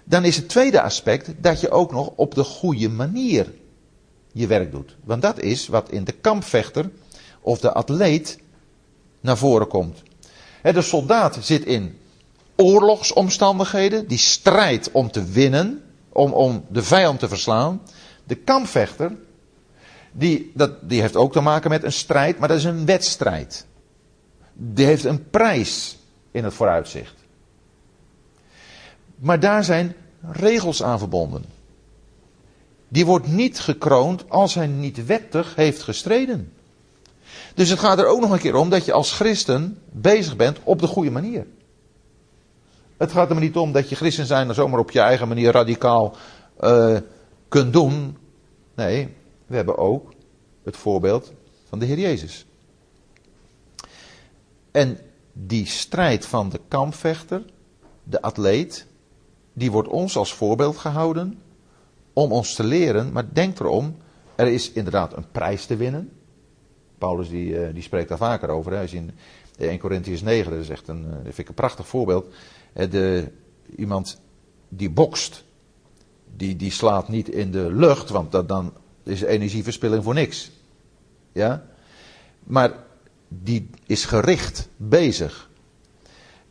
Dan 0.03 0.23
is 0.23 0.35
het 0.35 0.49
tweede 0.49 0.81
aspect 0.81 1.31
dat 1.37 1.61
je 1.61 1.69
ook 1.69 1.91
nog 1.91 2.11
op 2.15 2.35
de 2.35 2.43
goede 2.43 2.89
manier 2.89 3.53
je 4.31 4.47
werk 4.47 4.71
doet. 4.71 4.95
Want 5.03 5.21
dat 5.21 5.39
is 5.39 5.67
wat 5.67 5.89
in 5.89 6.03
de 6.03 6.11
kampvechter 6.11 6.89
of 7.41 7.59
de 7.59 7.73
atleet 7.73 8.39
naar 9.21 9.37
voren 9.37 9.67
komt. 9.67 10.03
De 10.61 10.81
soldaat 10.81 11.37
zit 11.41 11.65
in 11.65 11.97
oorlogsomstandigheden, 12.55 14.07
die 14.07 14.17
strijd 14.17 14.91
om 14.91 15.11
te 15.11 15.23
winnen, 15.23 15.81
om, 16.09 16.31
om 16.31 16.65
de 16.69 16.83
vijand 16.83 17.19
te 17.19 17.27
verslaan. 17.27 17.81
De 18.23 18.35
kampvechter, 18.35 19.15
die, 20.11 20.51
dat, 20.53 20.89
die 20.89 21.01
heeft 21.01 21.15
ook 21.15 21.31
te 21.31 21.41
maken 21.41 21.69
met 21.69 21.83
een 21.83 21.91
strijd, 21.91 22.39
maar 22.39 22.47
dat 22.47 22.57
is 22.57 22.63
een 22.63 22.85
wedstrijd. 22.85 23.65
Die 24.53 24.85
heeft 24.85 25.03
een 25.03 25.29
prijs 25.29 25.97
in 26.31 26.43
het 26.43 26.53
vooruitzicht. 26.53 27.15
Maar 29.15 29.39
daar 29.39 29.63
zijn 29.63 29.95
regels 30.21 30.83
aan 30.83 30.99
verbonden. 30.99 31.45
Die 32.87 33.05
wordt 33.05 33.27
niet 33.27 33.59
gekroond 33.59 34.29
als 34.29 34.55
hij 34.55 34.67
niet 34.67 35.05
wettig 35.05 35.55
heeft 35.55 35.81
gestreden. 35.81 36.53
Dus 37.59 37.69
het 37.69 37.79
gaat 37.79 37.99
er 37.99 38.07
ook 38.07 38.19
nog 38.19 38.31
een 38.31 38.39
keer 38.39 38.55
om 38.55 38.69
dat 38.69 38.85
je 38.85 38.93
als 38.93 39.11
christen 39.11 39.81
bezig 39.91 40.35
bent 40.35 40.59
op 40.63 40.79
de 40.79 40.87
goede 40.87 41.11
manier. 41.11 41.47
Het 42.97 43.11
gaat 43.11 43.29
er 43.29 43.39
niet 43.39 43.57
om 43.57 43.71
dat 43.71 43.89
je 43.89 43.95
christen 43.95 44.25
zijn 44.25 44.47
en 44.47 44.55
zomaar 44.55 44.79
op 44.79 44.91
je 44.91 44.99
eigen 44.99 45.27
manier 45.27 45.51
radicaal 45.51 46.15
uh, 46.61 46.97
kunt 47.47 47.73
doen. 47.73 48.17
Nee, 48.75 49.15
we 49.45 49.55
hebben 49.55 49.77
ook 49.77 50.13
het 50.63 50.77
voorbeeld 50.77 51.31
van 51.69 51.79
de 51.79 51.85
Heer 51.85 51.99
Jezus. 51.99 52.45
En 54.71 54.99
die 55.33 55.65
strijd 55.65 56.25
van 56.25 56.49
de 56.49 56.59
kampvechter, 56.67 57.43
de 58.03 58.21
atleet, 58.21 58.85
die 59.53 59.71
wordt 59.71 59.89
ons 59.89 60.17
als 60.17 60.33
voorbeeld 60.33 60.77
gehouden 60.77 61.39
om 62.13 62.31
ons 62.31 62.53
te 62.53 62.63
leren. 62.63 63.11
Maar 63.11 63.33
denk 63.33 63.59
erom, 63.59 63.97
er 64.35 64.47
is 64.47 64.71
inderdaad 64.71 65.17
een 65.17 65.31
prijs 65.31 65.65
te 65.65 65.75
winnen. 65.75 66.18
Paulus 66.99 67.29
die, 67.29 67.49
uh, 67.49 67.73
die 67.73 67.83
spreekt 67.83 68.09
daar 68.09 68.17
vaker 68.17 68.49
over. 68.49 68.81
Je 68.89 68.95
in 68.95 69.11
1 69.57 69.79
Corinthians 69.79 70.21
9, 70.21 70.51
dat 70.51 70.61
is 70.61 70.69
echt 70.69 70.87
een, 70.87 71.05
uh, 71.05 71.13
vind 71.23 71.37
ik 71.37 71.47
een 71.47 71.53
prachtig 71.53 71.87
voorbeeld. 71.87 72.33
De, 72.73 73.31
iemand 73.75 74.21
die 74.69 74.89
bokst, 74.89 75.43
die, 76.35 76.55
die 76.55 76.71
slaat 76.71 77.09
niet 77.09 77.29
in 77.29 77.51
de 77.51 77.73
lucht, 77.73 78.09
want 78.09 78.31
dat, 78.31 78.47
dan 78.47 78.73
is 79.03 79.21
energieverspilling 79.21 80.03
voor 80.03 80.13
niks. 80.13 80.51
Ja? 81.31 81.65
Maar 82.43 82.73
die 83.27 83.69
is 83.85 84.05
gericht 84.05 84.69
bezig. 84.77 85.49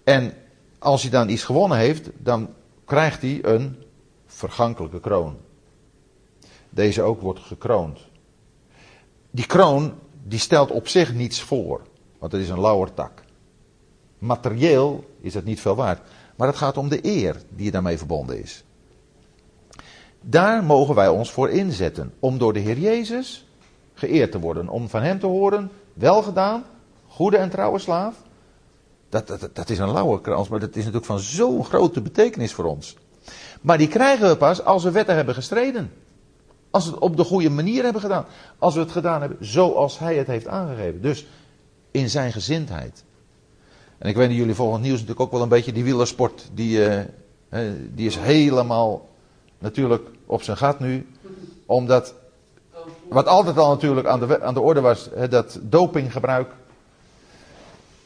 En 0.04 0.34
als 0.78 1.02
hij 1.02 1.10
dan 1.10 1.28
iets 1.28 1.44
gewonnen 1.44 1.78
heeft, 1.78 2.10
dan 2.18 2.54
krijgt 2.84 3.22
hij 3.22 3.38
een 3.44 3.76
vergankelijke 4.26 5.00
kroon. 5.00 5.36
Deze 6.70 7.02
ook 7.02 7.20
wordt 7.20 7.40
gekroond. 7.40 7.98
Die 9.30 9.46
kroon 9.46 9.94
die 10.28 10.38
stelt 10.38 10.70
op 10.70 10.88
zich 10.88 11.14
niets 11.14 11.42
voor, 11.42 11.80
want 12.18 12.32
het 12.32 12.40
is 12.40 12.48
een 12.48 12.60
lauwertak. 12.60 13.22
Materieel 14.18 15.04
is 15.20 15.34
het 15.34 15.44
niet 15.44 15.60
veel 15.60 15.74
waard, 15.74 16.00
maar 16.36 16.48
het 16.48 16.56
gaat 16.56 16.76
om 16.76 16.88
de 16.88 16.98
eer 17.02 17.36
die 17.48 17.70
daarmee 17.70 17.98
verbonden 17.98 18.42
is. 18.42 18.64
Daar 20.20 20.64
mogen 20.64 20.94
wij 20.94 21.08
ons 21.08 21.30
voor 21.30 21.50
inzetten, 21.50 22.14
om 22.18 22.38
door 22.38 22.52
de 22.52 22.58
Heer 22.58 22.78
Jezus 22.78 23.46
geëerd 23.94 24.30
te 24.30 24.40
worden, 24.40 24.68
om 24.68 24.88
van 24.88 25.02
Hem 25.02 25.18
te 25.18 25.26
horen, 25.26 25.70
wel 25.92 26.22
gedaan, 26.22 26.64
goede 27.06 27.36
en 27.36 27.50
trouwe 27.50 27.78
slaaf. 27.78 28.14
Dat, 29.08 29.26
dat, 29.26 29.50
dat 29.52 29.70
is 29.70 29.78
een 29.78 29.92
lauwe 29.92 30.20
krans, 30.20 30.48
maar 30.48 30.60
dat 30.60 30.70
is 30.70 30.76
natuurlijk 30.76 31.04
van 31.04 31.18
zo'n 31.18 31.64
grote 31.64 32.00
betekenis 32.00 32.52
voor 32.52 32.64
ons. 32.64 32.96
Maar 33.60 33.78
die 33.78 33.88
krijgen 33.88 34.28
we 34.28 34.36
pas 34.36 34.64
als 34.64 34.84
we 34.84 34.90
wettig 34.90 35.14
hebben 35.14 35.34
gestreden. 35.34 35.92
Als 36.70 36.84
we 36.84 36.90
het 36.90 37.00
op 37.00 37.16
de 37.16 37.24
goede 37.24 37.50
manier 37.50 37.82
hebben 37.82 38.02
gedaan. 38.02 38.24
Als 38.58 38.74
we 38.74 38.80
het 38.80 38.90
gedaan 38.90 39.20
hebben 39.20 39.46
zoals 39.46 39.98
hij 39.98 40.16
het 40.16 40.26
heeft 40.26 40.46
aangegeven. 40.46 41.02
Dus 41.02 41.26
in 41.90 42.10
zijn 42.10 42.32
gezindheid. 42.32 43.04
En 43.98 44.08
ik 44.08 44.16
weet 44.16 44.28
dat 44.28 44.36
jullie 44.36 44.54
volgens 44.54 44.82
nieuws 44.82 44.92
natuurlijk 44.92 45.20
ook 45.20 45.32
wel 45.32 45.42
een 45.42 45.48
beetje 45.48 45.72
die 45.72 45.84
wielersport. 45.84 46.48
Die, 46.52 46.78
uh, 46.78 47.60
die 47.94 48.06
is 48.06 48.16
helemaal 48.16 49.08
natuurlijk 49.58 50.08
op 50.26 50.42
zijn 50.42 50.56
gat 50.56 50.80
nu. 50.80 51.06
Omdat, 51.66 52.14
wat 53.08 53.26
altijd 53.26 53.58
al 53.58 53.68
natuurlijk 53.68 54.06
aan 54.06 54.20
de, 54.20 54.42
aan 54.42 54.54
de 54.54 54.60
orde 54.60 54.80
was, 54.80 55.08
dat 55.30 55.58
dopinggebruik. 55.62 56.54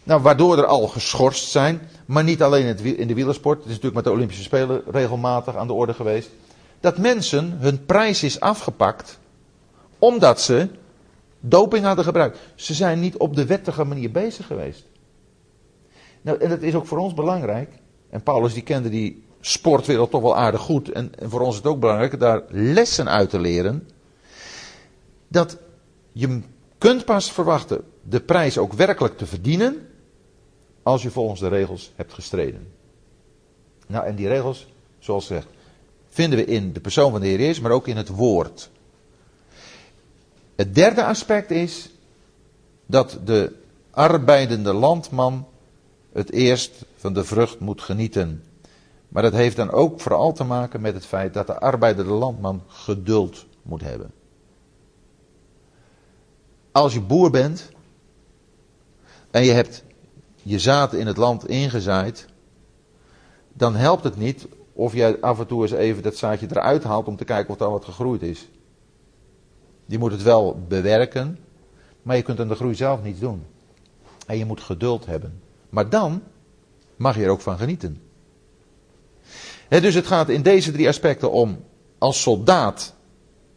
Nou, 0.03 0.23
waardoor 0.23 0.59
er 0.59 0.67
al 0.67 0.89
geschorst 0.89 1.51
zijn. 1.51 1.81
Maar 2.07 2.25
niet 2.25 2.43
alleen 2.43 2.79
in 2.97 3.07
de 3.07 3.15
wielersport. 3.15 3.57
Het 3.59 3.67
is 3.67 3.71
natuurlijk 3.71 3.95
met 3.95 4.05
de 4.05 4.11
Olympische 4.11 4.43
Spelen 4.43 4.83
regelmatig 4.91 5.57
aan 5.57 5.67
de 5.67 5.73
orde 5.73 5.95
geweest 5.95 6.31
dat 6.83 6.99
mensen 6.99 7.51
hun 7.59 7.85
prijs 7.85 8.23
is 8.23 8.41
afgepakt 8.41 9.19
omdat 9.99 10.41
ze 10.41 10.69
doping 11.41 11.85
hadden 11.85 12.05
gebruikt. 12.05 12.39
Ze 12.55 12.75
zijn 12.75 13.01
niet 13.01 13.17
op 13.17 13.37
de 13.37 13.47
wettige 13.47 13.85
manier 13.85 14.11
bezig 14.11 14.47
geweest. 14.47 14.87
Nou, 16.23 16.39
en 16.39 16.49
dat 16.49 16.63
is 16.63 16.75
ook 16.75 16.87
voor 16.87 16.99
ons 16.99 17.15
belangrijk. 17.15 17.71
En 18.11 18.23
Paulus 18.23 18.53
die 18.55 18.63
kende 18.63 18.89
die 18.89 19.25
sportwereld 19.41 20.11
toch 20.11 20.23
wel 20.23 20.37
aardig 20.37 20.61
goed. 20.61 20.93
En, 20.93 21.13
voor 21.21 21.41
ons 21.41 21.51
is 21.51 21.57
het 21.57 21.67
ook 21.67 21.81
belangrijk 21.81 22.21
daar 22.21 22.43
lessen 22.49 23.09
uit 23.09 23.31
te 23.31 23.39
leren. 23.39 23.89
Dat 25.29 25.59
je 26.13 26.41
kunt 26.79 27.05
pas 27.05 27.33
verwachten 27.33 27.85
de 28.03 28.21
prijs 28.21 28.59
ook 28.59 28.73
werkelijk 28.73 29.17
te 29.17 29.27
verdienen. 29.27 29.89
Als 30.83 31.03
je 31.03 31.11
volgens 31.11 31.41
de 31.41 31.49
regels 31.49 31.93
hebt 31.97 32.13
gestreden. 32.13 32.73
Nou, 33.87 34.07
en 34.07 34.15
die 34.15 34.29
regels, 34.29 34.73
zoals 34.99 35.27
gezegd, 35.27 35.47
vinden 36.13 36.39
we 36.39 36.45
in 36.45 36.73
de 36.73 36.81
persoon 36.81 37.11
van 37.11 37.21
de 37.21 37.27
Heer 37.27 37.39
Jezus, 37.39 37.61
maar 37.61 37.71
ook 37.71 37.89
in 37.89 37.97
het 37.97 38.09
woord. 38.09 38.71
Het 40.55 40.75
derde 40.75 41.05
aspect 41.05 41.51
is 41.51 41.91
dat 42.87 43.19
de 43.25 43.53
arbeidende 43.91 44.73
landman 44.73 45.47
het 46.13 46.33
eerst 46.33 46.85
van 46.97 47.13
de 47.13 47.25
vrucht 47.25 47.61
moet 47.61 47.81
genieten. 47.81 48.45
Maar 49.09 49.23
dat 49.23 49.33
heeft 49.33 49.57
dan 49.57 49.71
ook 49.71 50.01
vooral 50.01 50.33
te 50.33 50.45
maken 50.45 50.81
met 50.81 50.95
het 50.95 51.07
feit 51.07 51.35
dat 51.35 51.47
de 51.47 51.61
arbeidende 51.61 52.13
landman 52.13 52.63
geduld 52.67 53.47
moet 53.63 53.81
hebben. 53.81 54.13
Als 56.73 56.93
je 56.93 57.01
boer 57.01 57.31
bent 57.31 57.71
en 59.31 59.45
je 59.45 59.53
hebt 59.53 59.83
je 60.43 60.59
zaad 60.59 60.95
in 60.95 61.07
het 61.07 61.17
land 61.17 61.49
ingezaaid, 61.49 62.27
dan 63.53 63.75
helpt 63.75 64.05
het 64.05 64.17
niet 64.17 64.47
of 64.73 64.95
jij 64.95 65.21
af 65.21 65.39
en 65.39 65.47
toe 65.47 65.63
eens 65.63 65.73
even 65.73 66.03
dat 66.03 66.17
zaadje 66.17 66.47
eruit 66.51 66.85
haalt 66.85 67.07
om 67.07 67.17
te 67.17 67.25
kijken 67.25 67.55
of 67.55 67.61
er 67.61 67.71
wat 67.71 67.85
gegroeid 67.85 68.23
is. 68.23 68.49
Je 69.87 69.99
moet 69.99 70.13
het 70.13 70.23
wel 70.23 70.65
bewerken, 70.69 71.39
maar 72.03 72.17
je 72.17 72.23
kunt 72.23 72.41
aan 72.41 72.49
de 72.49 72.55
groei 72.55 72.75
zelf 72.75 73.03
niets 73.03 73.21
doen. 73.21 73.45
En 74.27 74.39
je 74.39 74.45
moet 74.45 74.61
geduld 74.61 75.07
hebben. 75.07 75.41
Maar 75.69 75.89
dan 75.89 76.23
mag 76.97 77.17
je 77.17 77.25
er 77.25 77.31
ook 77.31 77.41
van 77.41 77.59
genieten. 77.59 78.03
dus 79.69 79.95
het 79.95 80.07
gaat 80.07 80.29
in 80.29 80.43
deze 80.43 80.73
drie 80.73 80.89
aspecten 80.89 81.31
om 81.31 81.65
als 81.99 82.23
soldaat 82.23 82.95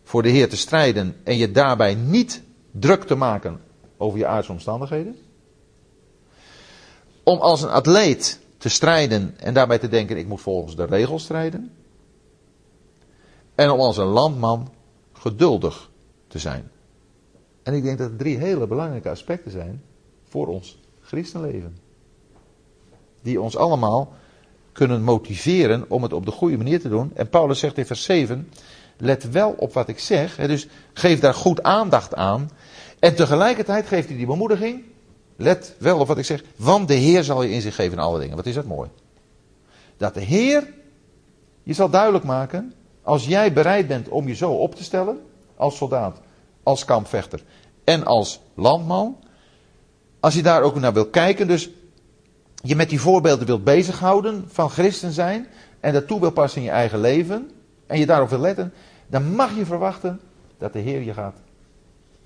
voor 0.03 0.23
de 0.23 0.29
Heer 0.29 0.49
te 0.49 0.57
strijden 0.57 1.15
en 1.23 1.37
je 1.37 1.51
daarbij 1.51 1.95
niet 1.95 2.41
druk 2.71 3.03
te 3.03 3.15
maken 3.15 3.61
over 3.97 4.19
je 4.19 4.25
aardse 4.25 4.51
omstandigheden. 4.51 5.17
Om 7.23 7.39
als 7.39 7.61
een 7.61 7.69
atleet 7.69 8.39
te 8.65 8.71
strijden 8.71 9.33
en 9.37 9.53
daarbij 9.53 9.77
te 9.77 9.87
denken, 9.87 10.17
ik 10.17 10.27
moet 10.27 10.41
volgens 10.41 10.75
de 10.75 10.85
regels 10.85 11.23
strijden. 11.23 11.71
En 13.55 13.69
om 13.69 13.79
als 13.79 13.97
een 13.97 14.05
landman 14.05 14.71
geduldig 15.13 15.89
te 16.27 16.39
zijn. 16.39 16.71
En 17.63 17.73
ik 17.73 17.83
denk 17.83 17.97
dat 17.97 18.09
het 18.09 18.19
drie 18.19 18.37
hele 18.37 18.67
belangrijke 18.67 19.09
aspecten 19.09 19.51
zijn 19.51 19.83
voor 20.23 20.47
ons 20.47 20.79
christenleven. 21.01 21.77
Die 23.21 23.41
ons 23.41 23.57
allemaal 23.57 24.13
kunnen 24.71 25.03
motiveren 25.03 25.85
om 25.89 26.03
het 26.03 26.13
op 26.13 26.25
de 26.25 26.31
goede 26.31 26.57
manier 26.57 26.79
te 26.79 26.89
doen. 26.89 27.11
En 27.15 27.29
Paulus 27.29 27.59
zegt 27.59 27.77
in 27.77 27.85
vers 27.85 28.03
7, 28.03 28.49
let 28.97 29.29
wel 29.29 29.51
op 29.57 29.73
wat 29.73 29.87
ik 29.87 29.99
zeg. 29.99 30.35
Dus 30.35 30.67
geef 30.93 31.19
daar 31.19 31.33
goed 31.33 31.63
aandacht 31.63 32.15
aan. 32.15 32.49
En 32.99 33.15
tegelijkertijd 33.15 33.87
geeft 33.87 34.07
hij 34.07 34.17
die 34.17 34.25
bemoediging. 34.25 34.83
Let 35.35 35.75
wel 35.79 35.99
op 35.99 36.07
wat 36.07 36.17
ik 36.17 36.25
zeg. 36.25 36.43
Want 36.55 36.87
de 36.87 36.93
Heer 36.93 37.23
zal 37.23 37.43
je 37.43 37.51
inzicht 37.51 37.75
geven 37.75 37.97
in 37.97 38.03
alle 38.03 38.19
dingen. 38.19 38.35
Wat 38.35 38.45
is 38.45 38.55
dat 38.55 38.65
mooi. 38.65 38.89
Dat 39.97 40.13
de 40.13 40.21
Heer 40.21 40.73
je 41.63 41.73
zal 41.73 41.89
duidelijk 41.89 42.23
maken. 42.23 42.73
Als 43.01 43.25
jij 43.25 43.53
bereid 43.53 43.87
bent 43.87 44.09
om 44.09 44.27
je 44.27 44.35
zo 44.35 44.51
op 44.51 44.75
te 44.75 44.83
stellen. 44.83 45.19
Als 45.55 45.77
soldaat, 45.77 46.21
als 46.63 46.85
kampvechter 46.85 47.43
en 47.83 48.05
als 48.05 48.41
landman. 48.53 49.17
Als 50.19 50.33
je 50.33 50.43
daar 50.43 50.61
ook 50.61 50.75
naar 50.75 50.93
wil 50.93 51.07
kijken. 51.07 51.47
Dus 51.47 51.69
je 52.55 52.75
met 52.75 52.89
die 52.89 53.01
voorbeelden 53.01 53.47
wilt 53.47 53.63
bezighouden 53.63 54.45
van 54.47 54.69
christen 54.69 55.11
zijn. 55.11 55.47
En 55.79 55.93
dat 55.93 56.07
toe 56.07 56.19
wil 56.19 56.31
passen 56.31 56.61
in 56.61 56.67
je 56.67 56.73
eigen 56.73 56.99
leven. 56.99 57.51
En 57.87 57.99
je 57.99 58.05
daarop 58.05 58.29
wil 58.29 58.39
letten. 58.39 58.73
Dan 59.07 59.35
mag 59.35 59.55
je 59.55 59.65
verwachten 59.65 60.21
dat 60.57 60.73
de 60.73 60.79
Heer 60.79 61.01
je 61.01 61.13
gaat 61.13 61.37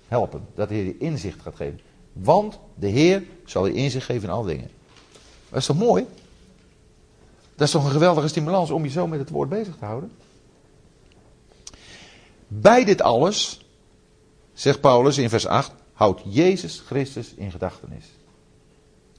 helpen. 0.07 0.45
Dat 0.55 0.70
de 0.70 0.76
Heer 0.76 0.86
je 0.86 0.97
inzicht 0.97 1.41
gaat 1.41 1.55
geven. 1.55 1.80
Want 2.14 2.60
de 2.76 2.88
Heer 2.88 3.24
zal 3.45 3.66
je 3.66 3.74
inzicht 3.74 4.05
geven 4.05 4.24
in 4.24 4.34
alle 4.34 4.47
dingen. 4.47 4.70
Dat 5.49 5.60
is 5.60 5.66
toch 5.66 5.78
mooi? 5.78 6.05
Dat 7.55 7.68
is 7.68 7.74
toch 7.74 7.86
een 7.86 7.91
geweldige 7.91 8.28
stimulans 8.28 8.72
om 8.72 8.84
je 8.84 8.89
zo 8.89 9.07
met 9.07 9.20
het 9.20 9.30
woord 9.30 9.49
bezig 9.49 9.76
te 9.78 9.86
houden? 9.86 10.12
Bij 12.47 12.86
dit 12.86 13.01
alles, 13.01 13.66
zegt 14.53 14.82
Paulus 14.82 15.18
in 15.18 15.30
vers 15.30 15.45
8, 15.45 15.72
houdt 15.93 16.22
Jezus 16.26 16.80
Christus 16.86 17.34
in 17.34 17.51
gedachtenis. 17.51 18.05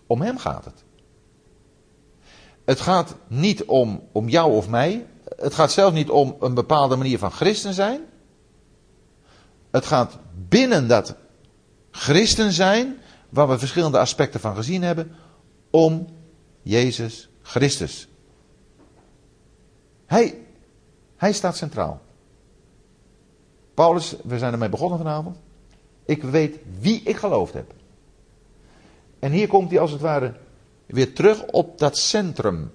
Om 0.07 0.21
hem 0.21 0.39
gaat 0.39 0.65
het. 0.65 0.85
Het 2.65 2.81
gaat 2.81 3.15
niet 3.27 3.65
om, 3.65 4.03
om 4.13 4.29
jou 4.29 4.53
of 4.53 4.69
mij. 4.69 5.07
Het 5.37 5.55
gaat 5.55 5.73
zelfs 5.73 5.95
niet 5.95 6.11
om 6.11 6.37
een 6.41 6.55
bepaalde 6.55 6.97
manier 6.97 7.19
van 7.19 7.31
christen 7.31 7.75
zijn. 7.75 8.01
Het 9.71 9.87
gaat 9.87 10.19
binnen 10.49 10.89
dat 10.89 11.15
christen 11.91 12.53
zijn, 12.53 12.99
waar 13.29 13.49
we 13.49 13.59
verschillende 13.59 13.99
aspecten 13.99 14.41
van 14.41 14.55
gezien 14.55 14.83
hebben, 14.83 15.15
om 15.71 16.07
Jezus 16.63 17.29
Christus. 17.43 18.09
Hij, 20.07 20.39
hij 21.17 21.33
staat 21.33 21.57
centraal. 21.57 22.01
Paulus, 23.75 24.17
we 24.25 24.39
zijn 24.39 24.53
ermee 24.53 24.69
begonnen 24.69 24.99
vanavond. 24.99 25.37
Ik 26.05 26.23
weet 26.23 26.59
wie 26.81 27.03
ik 27.03 27.17
geloofd 27.17 27.53
heb. 27.53 27.75
En 29.19 29.33
hier 29.33 29.49
komt 29.49 29.71
hij 29.71 29.81
als 29.81 29.91
het 29.91 30.01
ware 30.01 30.35
weer 30.87 31.15
terug 31.15 31.47
op 31.47 31.79
dat 31.79 31.99
centrum. 31.99 32.71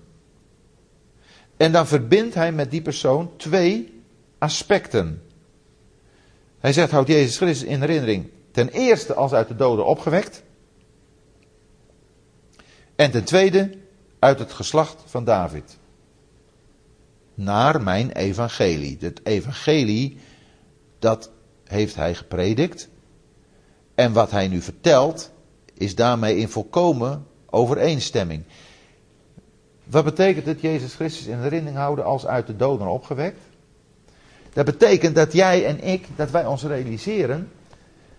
En 1.57 1.71
dan 1.71 1.87
verbindt 1.87 2.35
hij 2.35 2.51
met 2.51 2.71
die 2.71 2.81
persoon 2.81 3.31
twee 3.37 4.01
aspecten. 4.37 5.23
Hij 6.59 6.73
zegt, 6.73 6.91
houd 6.91 7.07
Jezus 7.07 7.37
Christus 7.37 7.67
in 7.67 7.79
herinnering 7.79 8.29
Ten 8.55 8.69
eerste 8.69 9.13
als 9.13 9.33
uit 9.33 9.47
de 9.47 9.55
doden 9.55 9.85
opgewekt. 9.85 10.43
En 12.95 13.11
ten 13.11 13.23
tweede 13.23 13.77
uit 14.19 14.39
het 14.39 14.53
geslacht 14.53 15.03
van 15.05 15.23
David. 15.23 15.77
Naar 17.33 17.81
mijn 17.81 18.11
evangelie. 18.11 18.97
Het 18.99 19.19
evangelie, 19.23 20.17
dat 20.99 21.31
heeft 21.63 21.95
hij 21.95 22.15
gepredikt. 22.15 22.89
En 23.95 24.13
wat 24.13 24.31
hij 24.31 24.47
nu 24.47 24.61
vertelt, 24.61 25.31
is 25.73 25.95
daarmee 25.95 26.37
in 26.37 26.49
volkomen 26.49 27.27
overeenstemming. 27.45 28.43
Wat 29.83 30.03
betekent 30.03 30.45
het 30.45 30.61
Jezus 30.61 30.93
Christus 30.93 31.25
in 31.25 31.39
herinnering 31.39 31.77
houden 31.77 32.05
als 32.05 32.25
uit 32.25 32.47
de 32.47 32.55
doden 32.55 32.87
opgewekt? 32.87 33.39
Dat 34.53 34.65
betekent 34.65 35.15
dat 35.15 35.33
jij 35.33 35.65
en 35.65 35.83
ik, 35.83 36.07
dat 36.15 36.31
wij 36.31 36.45
ons 36.45 36.63
realiseren 36.63 37.51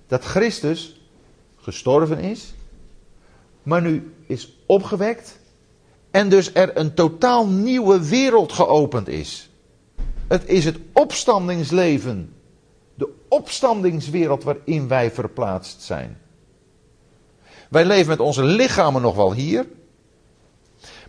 dat 0.06 0.24
Christus 0.24 1.00
gestorven 1.56 2.18
is, 2.18 2.54
maar 3.62 3.82
nu 3.82 4.14
is 4.26 4.52
opgewekt 4.66 5.38
En 6.16 6.28
dus 6.28 6.52
er 6.52 6.76
een 6.76 6.94
totaal 6.94 7.46
nieuwe 7.46 8.08
wereld 8.08 8.52
geopend 8.52 9.08
is. 9.08 9.50
Het 10.28 10.48
is 10.48 10.64
het 10.64 10.78
opstandingsleven. 10.92 12.34
De 12.94 13.08
opstandingswereld 13.28 14.44
waarin 14.44 14.88
wij 14.88 15.10
verplaatst 15.10 15.82
zijn. 15.82 16.18
Wij 17.68 17.84
leven 17.84 18.08
met 18.08 18.20
onze 18.20 18.42
lichamen 18.42 19.02
nog 19.02 19.14
wel 19.14 19.32
hier. 19.32 19.66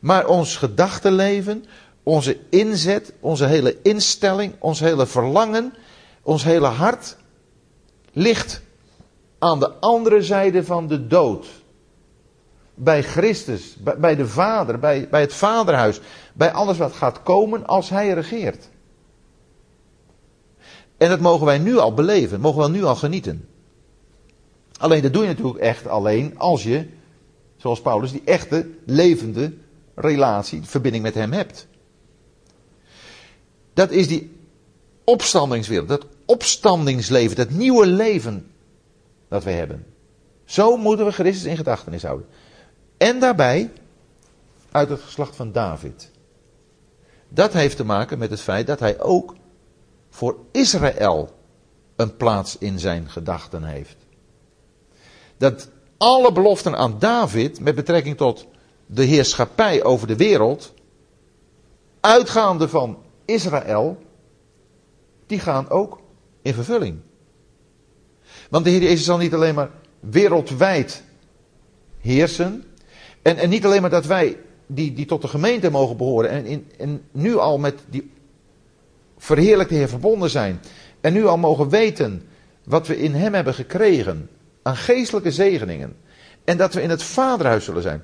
Maar 0.02 0.28
ons 0.28 0.56
gedachtenleven, 0.56 1.66
onze 2.04 2.38
inzet, 2.50 3.14
onze 3.20 3.46
hele 3.46 3.78
instelling, 3.82 4.54
ons 4.60 4.80
hele 4.80 5.06
verlangen, 5.06 5.74
ons 6.22 6.44
hele 6.44 6.68
hart 6.68 7.18
ligt 8.14 8.62
aan 9.40 9.60
de 9.60 9.70
andere 9.70 10.22
zijde 10.22 10.64
van 10.64 10.88
de 10.88 11.08
dood. 11.08 11.48
Bij 12.74 13.04
Christus, 13.04 13.78
bij 13.98 14.16
de 14.16 14.28
Vader, 14.28 14.80
bij, 14.80 15.10
bij 15.10 15.22
het 15.22 15.34
Vaderhuis, 15.34 16.00
bij 16.34 16.52
alles 16.52 16.78
wat 16.78 16.94
gaat 16.94 17.24
komen 17.24 17.66
als 17.66 17.90
Hij 17.90 18.14
regeert. 18.14 18.70
En 20.98 21.10
dat 21.10 21.20
mogen 21.20 21.46
wij 21.46 21.58
nu 21.58 21.78
al 21.78 21.94
beleven, 21.94 22.40
mogen 22.40 22.62
we 22.62 22.70
nu 22.70 22.84
al 22.84 22.96
genieten. 22.96 23.48
Alleen 24.78 25.02
dat 25.02 25.14
doe 25.14 25.22
je 25.22 25.28
natuurlijk 25.28 25.58
echt 25.58 25.88
alleen 25.88 26.40
als 26.40 26.64
je, 26.64 26.88
zoals 27.58 27.82
Paulus, 27.82 28.12
die 28.12 28.22
echte, 28.26 28.70
levende 28.86 29.54
relatie, 29.96 30.64
verbinding 30.64 31.04
met 31.04 31.14
hem 31.14 31.32
hebt. 31.32 31.68
Dat 33.74 33.92
is 33.92 34.08
die 34.08 34.36
opstandingswereld, 35.04 35.88
dat 35.88 36.06
opstandingsleven, 36.26 37.36
dat 37.36 37.50
nieuwe 37.50 37.86
leven 37.86 38.52
dat 39.28 39.44
we 39.44 39.52
hebben. 39.52 39.86
Zo 40.46 40.78
moeten 40.78 41.06
we 41.06 41.12
Christus 41.12 41.44
in 41.44 41.58
gedachtenis 41.58 42.04
houden. 42.04 42.28
En 42.98 43.20
daarbij 43.20 43.72
uit 44.72 44.90
het 44.90 45.02
geslacht 45.02 45.36
van 45.36 45.52
David. 45.52 46.12
Dat 47.30 47.54
heeft 47.54 47.76
te 47.76 47.86
maken 47.86 48.18
met 48.18 48.30
het 48.30 48.42
feit 48.42 48.68
dat 48.68 48.80
hij 48.80 49.02
ook 49.02 49.36
voor 50.10 50.38
Israël 50.52 51.30
een 51.96 52.18
plaats 52.18 52.58
in 52.58 52.80
zijn 52.80 53.10
gedachten 53.10 53.64
heeft. 53.64 53.98
Dat 55.38 55.70
alle 55.98 56.32
beloften 56.32 56.76
aan 56.76 57.00
David 57.00 57.60
met 57.60 57.76
betrekking 57.76 58.18
tot 58.18 58.48
de 58.86 59.04
heerschappij 59.04 59.84
over 59.84 60.08
de 60.08 60.16
wereld, 60.16 60.74
uitgaande 62.00 62.70
van 62.70 62.98
Israël, 63.26 63.98
die 65.26 65.40
gaan 65.40 65.70
ook 65.70 66.00
in 66.42 66.54
vervulling. 66.54 67.00
Want 68.50 68.66
de 68.66 68.72
Heer 68.72 68.82
Jezus 68.82 69.06
zal 69.06 69.18
niet 69.18 69.34
alleen 69.34 69.56
maar 69.56 69.70
wereldwijd 70.00 71.04
heersen. 72.00 72.64
En, 73.22 73.38
en 73.38 73.50
niet 73.50 73.66
alleen 73.66 73.82
maar 73.82 73.90
dat 73.90 74.06
wij 74.06 74.38
die, 74.68 74.94
die 74.94 75.06
tot 75.06 75.22
de 75.22 75.28
gemeente 75.28 75.72
mogen 75.72 75.98
behoren. 75.98 76.30
En, 76.30 76.46
in, 76.46 76.72
en 76.78 77.04
nu 77.12 77.38
al 77.38 77.58
met 77.58 77.80
die 77.90 78.12
verheerlijkte 79.18 79.76
Heer 79.76 79.90
verbonden 79.90 80.30
zijn. 80.30 80.62
En 81.02 81.14
nu 81.14 81.26
al 81.26 81.38
mogen 81.38 81.70
weten 81.70 82.28
wat 82.64 82.88
we 82.88 82.98
in 82.98 83.14
Hem 83.14 83.34
hebben 83.34 83.54
gekregen. 83.54 84.30
Aan 84.62 84.76
geestelijke 84.76 85.32
zegeningen. 85.32 85.96
En 86.44 86.58
dat 86.58 86.74
we 86.74 86.82
in 86.82 86.90
het 86.90 87.04
vaderhuis 87.04 87.66
zullen 87.66 87.82
zijn. 87.82 88.04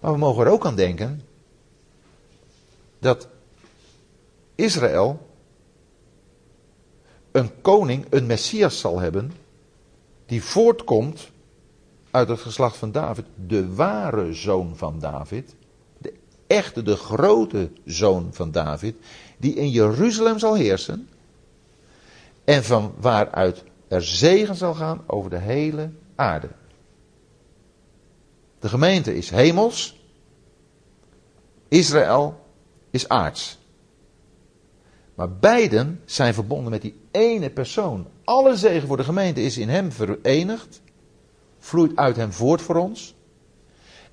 Maar 0.00 0.12
we 0.12 0.18
mogen 0.18 0.46
er 0.46 0.52
ook 0.52 0.66
aan 0.66 0.76
denken. 0.76 1.22
Dat 2.98 3.28
Israël 4.54 5.28
een 7.32 7.50
koning, 7.60 8.06
een 8.10 8.26
messias 8.26 8.80
zal 8.80 8.98
hebben 8.98 9.32
die 10.30 10.44
voortkomt 10.44 11.30
uit 12.10 12.28
het 12.28 12.40
geslacht 12.40 12.76
van 12.76 12.92
David, 12.92 13.24
de 13.46 13.74
ware 13.74 14.32
zoon 14.34 14.76
van 14.76 14.98
David, 14.98 15.54
de 15.98 16.12
echte, 16.46 16.82
de 16.82 16.96
grote 16.96 17.70
zoon 17.84 18.28
van 18.32 18.50
David, 18.50 18.96
die 19.38 19.54
in 19.54 19.70
Jeruzalem 19.70 20.38
zal 20.38 20.54
heersen 20.54 21.08
en 22.44 22.64
van 22.64 22.94
waaruit 23.00 23.64
er 23.88 24.02
zegen 24.02 24.54
zal 24.54 24.74
gaan 24.74 25.02
over 25.06 25.30
de 25.30 25.38
hele 25.38 25.90
aarde. 26.14 26.48
De 28.58 28.68
gemeente 28.68 29.16
is 29.16 29.30
hemels, 29.30 30.00
Israël 31.68 32.40
is 32.90 33.08
aards. 33.08 33.58
Maar 35.20 35.32
beiden 35.32 36.00
zijn 36.04 36.34
verbonden 36.34 36.70
met 36.70 36.82
die 36.82 37.00
ene 37.10 37.50
persoon. 37.50 38.06
Alle 38.24 38.56
zegen 38.56 38.88
voor 38.88 38.96
de 38.96 39.04
gemeente 39.04 39.42
is 39.42 39.58
in 39.58 39.68
hem 39.68 39.92
verenigd. 39.92 40.82
Vloeit 41.58 41.96
uit 41.96 42.16
hem 42.16 42.32
voort 42.32 42.62
voor 42.62 42.76
ons. 42.76 43.14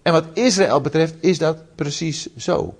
En 0.01 0.13
wat 0.13 0.25
Israël 0.33 0.81
betreft 0.81 1.15
is 1.19 1.37
dat 1.37 1.75
precies 1.75 2.35
zo. 2.35 2.75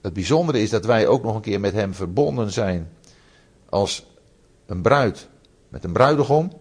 Het 0.00 0.12
bijzondere 0.12 0.60
is 0.60 0.70
dat 0.70 0.84
wij 0.84 1.06
ook 1.06 1.22
nog 1.22 1.34
een 1.34 1.40
keer 1.40 1.60
met 1.60 1.72
hem 1.72 1.94
verbonden 1.94 2.52
zijn 2.52 2.88
als 3.68 4.06
een 4.66 4.82
bruid 4.82 5.28
met 5.68 5.84
een 5.84 5.92
bruidegom. 5.92 6.52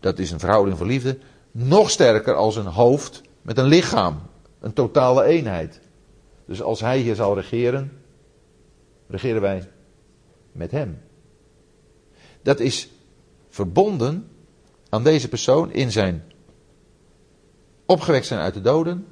Dat 0.00 0.18
is 0.18 0.30
een 0.30 0.40
verhouding 0.40 0.78
van 0.78 0.86
liefde. 0.86 1.18
Nog 1.50 1.90
sterker 1.90 2.34
als 2.34 2.56
een 2.56 2.66
hoofd 2.66 3.22
met 3.42 3.58
een 3.58 3.66
lichaam. 3.66 4.18
Een 4.60 4.72
totale 4.72 5.24
eenheid. 5.24 5.80
Dus 6.44 6.62
als 6.62 6.80
hij 6.80 6.98
hier 6.98 7.14
zal 7.14 7.34
regeren, 7.34 7.98
regeren 9.08 9.40
wij 9.40 9.68
met 10.52 10.70
hem. 10.70 11.00
Dat 12.42 12.60
is 12.60 12.90
verbonden 13.48 14.28
aan 14.88 15.02
deze 15.04 15.28
persoon 15.28 15.72
in 15.72 15.92
zijn 15.92 16.24
opgewekt 17.86 18.26
zijn 18.26 18.40
uit 18.40 18.54
de 18.54 18.60
doden 18.60 19.06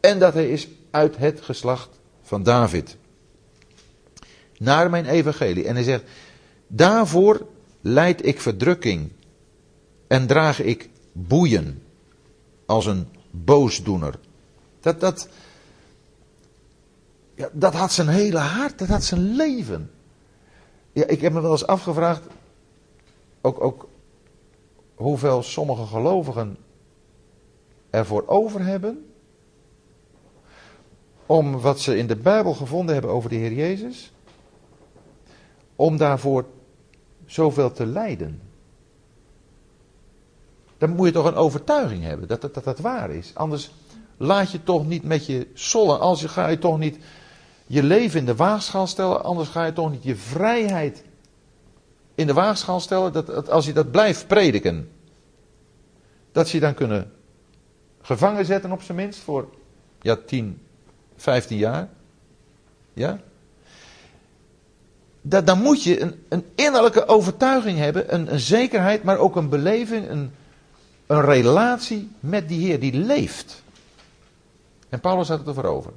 en 0.00 0.18
dat 0.18 0.34
hij 0.34 0.50
is 0.50 0.68
uit 0.90 1.16
het 1.16 1.40
geslacht 1.40 2.00
van 2.22 2.42
David. 2.42 2.96
Naar 4.58 4.90
mijn 4.90 5.06
evangelie. 5.06 5.66
En 5.66 5.74
hij 5.74 5.84
zegt, 5.84 6.04
daarvoor 6.66 7.46
leid 7.80 8.26
ik 8.26 8.40
verdrukking 8.40 9.10
en 10.06 10.26
draag 10.26 10.60
ik 10.60 10.88
boeien 11.12 11.82
als 12.66 12.86
een 12.86 13.08
boosdoener. 13.30 14.18
Dat, 14.80 15.00
dat, 15.00 15.28
ja, 17.38 17.48
dat 17.52 17.74
had 17.74 17.92
zijn 17.92 18.08
hele 18.08 18.38
hart, 18.38 18.78
dat 18.78 18.88
had 18.88 19.04
zijn 19.04 19.34
leven. 19.34 19.90
Ja, 20.92 21.06
ik 21.06 21.20
heb 21.20 21.32
me 21.32 21.40
wel 21.40 21.50
eens 21.50 21.66
afgevraagd, 21.66 22.22
ook, 23.40 23.60
ook 23.60 23.88
hoeveel 24.94 25.42
sommige 25.42 25.86
gelovigen 25.86 26.56
ervoor 27.90 28.26
over 28.26 28.64
hebben 28.64 29.06
om 31.26 31.60
wat 31.60 31.80
ze 31.80 31.96
in 31.96 32.06
de 32.06 32.16
Bijbel 32.16 32.54
gevonden 32.54 32.94
hebben 32.94 33.12
over 33.12 33.30
de 33.30 33.36
Heer 33.36 33.52
Jezus, 33.52 34.12
om 35.76 35.96
daarvoor 35.96 36.44
zoveel 37.26 37.72
te 37.72 37.86
lijden. 37.86 38.40
Dan 40.78 40.90
moet 40.90 41.06
je 41.06 41.12
toch 41.12 41.26
een 41.26 41.34
overtuiging 41.34 42.02
hebben 42.02 42.28
dat 42.28 42.40
dat, 42.40 42.54
dat, 42.54 42.64
dat 42.64 42.78
waar 42.78 43.10
is. 43.10 43.34
Anders 43.34 43.70
laat 44.16 44.50
je 44.50 44.62
toch 44.62 44.86
niet 44.86 45.02
met 45.02 45.26
je 45.26 45.46
sollen, 45.54 46.00
als 46.00 46.20
je 46.20 46.28
ga 46.28 46.48
je 46.48 46.58
toch 46.58 46.78
niet 46.78 46.98
je 47.68 47.82
leven 47.82 48.18
in 48.18 48.26
de 48.26 48.34
waagschaal 48.34 48.86
stellen, 48.86 49.24
anders 49.24 49.48
ga 49.48 49.64
je 49.64 49.72
toch 49.72 49.90
niet 49.90 50.02
je 50.02 50.16
vrijheid 50.16 51.04
in 52.14 52.26
de 52.26 52.32
waagschaal 52.32 52.80
stellen. 52.80 53.12
Dat, 53.12 53.50
als 53.50 53.66
je 53.66 53.72
dat 53.72 53.90
blijft 53.90 54.26
prediken, 54.26 54.90
dat 56.32 56.48
ze 56.48 56.56
je 56.56 56.62
dan 56.62 56.74
kunnen 56.74 57.12
gevangen 58.02 58.44
zetten 58.44 58.72
op 58.72 58.82
zijn 58.82 58.96
minst 58.96 59.20
voor 59.20 59.48
ja, 60.00 60.16
10, 60.26 60.60
15 61.16 61.56
jaar. 61.56 61.88
Ja? 62.92 63.20
Dat, 65.20 65.46
dan 65.46 65.62
moet 65.62 65.82
je 65.82 66.00
een, 66.00 66.24
een 66.28 66.44
innerlijke 66.54 67.06
overtuiging 67.06 67.78
hebben, 67.78 68.14
een, 68.14 68.32
een 68.32 68.40
zekerheid, 68.40 69.02
maar 69.02 69.18
ook 69.18 69.36
een 69.36 69.48
beleving, 69.48 70.08
een, 70.08 70.32
een 71.06 71.20
relatie 71.20 72.10
met 72.20 72.48
die 72.48 72.66
Heer 72.66 72.80
die 72.80 72.94
leeft. 72.94 73.62
En 74.88 75.00
Paulus 75.00 75.28
had 75.28 75.38
het 75.38 75.46
erover 75.46 75.70
over. 75.70 75.92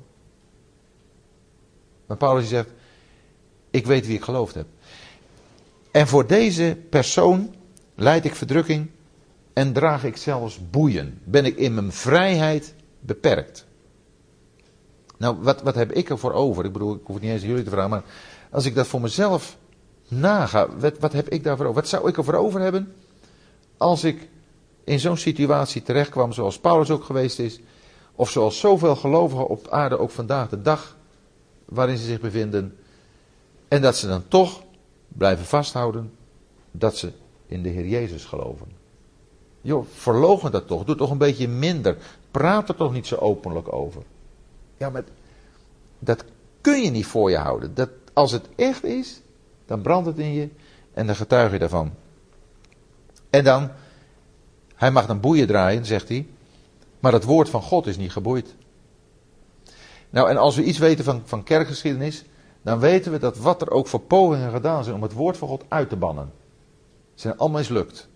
Maar 2.12 2.20
Paulus 2.20 2.50
zegt, 2.50 2.70
ik 3.70 3.86
weet 3.86 4.06
wie 4.06 4.16
ik 4.16 4.24
geloofd 4.24 4.56
heb. 4.56 4.66
En 5.92 6.08
voor 6.08 6.28
deze 6.28 6.78
persoon 6.90 7.56
leid 7.96 8.26
ik 8.26 8.36
verdrukking 8.36 8.90
en 9.54 9.74
draag 9.74 10.04
ik 10.04 10.18
zelfs 10.18 10.70
boeien. 10.70 11.22
Ben 11.24 11.46
ik 11.46 11.58
in 11.58 11.74
mijn 11.74 11.92
vrijheid 11.92 12.74
beperkt. 13.00 13.66
Nou, 15.18 15.38
wat, 15.40 15.62
wat 15.62 15.76
heb 15.76 15.92
ik 15.92 16.10
ervoor 16.10 16.34
over? 16.34 16.66
Ik 16.66 16.72
bedoel, 16.72 16.94
ik 16.94 17.02
hoef 17.04 17.16
het 17.16 17.24
niet 17.24 17.34
eens 17.34 17.42
aan 17.42 17.48
jullie 17.48 17.64
te 17.64 17.70
vragen, 17.70 17.90
maar 17.90 18.04
als 18.50 18.66
ik 18.66 18.76
dat 18.76 18.88
voor 18.88 19.02
mezelf 19.02 19.58
naga, 20.08 20.68
wat, 21.00 21.14
heb 21.14 21.30
ik 21.30 21.44
daarvoor 21.44 21.66
over? 21.66 21.82
Wat 21.82 21.90
zou 21.90 22.08
ik 22.08 22.18
ervoor 22.18 22.34
over 22.34 22.62
hebben 22.62 22.94
als 23.78 24.04
ik 24.04 24.30
in 24.84 25.00
zo'n 25.00 25.18
situatie 25.18 25.84
terechtkwam 25.84 26.34
zoals 26.34 26.60
Paulus 26.60 26.90
ook 26.90 27.04
geweest 27.04 27.40
is, 27.40 27.60
of 28.16 28.30
zoals 28.30 28.60
zoveel 28.60 28.96
gelovigen 28.96 29.48
op 29.48 29.68
aarde 29.68 30.00
ook 30.00 30.12
vandaag 30.12 30.50
de 30.50 30.62
dag 30.62 31.00
waarin 31.72 31.98
ze 31.98 32.06
zich 32.06 32.20
bevinden. 32.20 32.78
En 33.68 33.82
dat 33.82 33.96
ze 33.96 34.08
dan 34.08 34.28
toch 34.28 34.64
blijven 35.08 35.46
vasthouden 35.46 36.12
dat 36.72 36.98
ze 36.98 37.12
in 37.46 37.64
de 37.64 37.70
Heer 37.70 37.88
Jezus 37.88 38.26
geloven. 38.26 38.68
Joh, 39.62 39.86
verlogen 39.94 40.52
dat 40.52 40.68
toch. 40.68 40.84
Doe 40.84 40.96
toch 40.96 41.12
een 41.12 41.18
beetje 41.18 41.48
minder. 41.48 41.98
Praat 42.32 42.70
er 42.70 42.76
toch 42.76 42.94
niet 42.94 43.08
zo 43.08 43.16
openlijk 43.16 43.74
over. 43.74 44.04
Ja, 44.78 44.90
maar 44.90 45.04
dat 46.00 46.24
kun 46.62 46.82
je 46.82 46.90
niet 46.90 47.06
voor 47.06 47.30
je 47.30 47.38
houden. 47.38 47.74
Dat, 47.74 47.90
als 48.14 48.32
het 48.32 48.50
echt 48.56 48.84
is, 48.84 49.22
dan 49.66 49.82
brandt 49.82 50.08
het 50.08 50.18
in 50.18 50.34
je 50.34 50.50
en 50.94 51.06
dan 51.06 51.16
getuig 51.16 51.52
je 51.52 51.60
daarvan. 51.60 51.94
En 53.30 53.44
dan, 53.44 53.70
hij 54.76 54.92
mag 54.92 55.06
dan 55.06 55.20
boeien 55.20 55.48
draaien, 55.48 55.86
zegt 55.86 56.08
hij. 56.08 56.28
Maar 57.00 57.14
het 57.14 57.24
woord 57.24 57.50
van 57.50 57.62
God 57.62 57.88
is 57.88 57.98
niet 57.98 58.12
geboeid. 58.12 58.56
Nou, 60.12 60.30
en 60.30 60.38
als 60.38 60.56
we 60.56 60.64
iets 60.64 60.78
weten 60.78 61.04
van, 61.04 61.22
van 61.26 61.44
kerkgeschiedenis, 61.44 62.26
dan 62.62 62.80
weten 62.80 63.12
we 63.12 63.18
dat 63.18 63.38
wat 63.38 63.62
er 63.62 63.72
ook 63.72 63.88
voor 63.88 64.00
pogingen 64.00 64.52
gedaan 64.52 64.84
zijn 64.84 64.96
om 64.96 65.02
het 65.02 65.14
woord 65.14 65.38
van 65.38 65.48
God 65.48 65.64
uit 65.68 65.90
te 65.90 65.96
bannen, 65.96 66.32
zijn 67.14 67.38
allemaal 67.38 67.60
mislukt. 67.60 68.10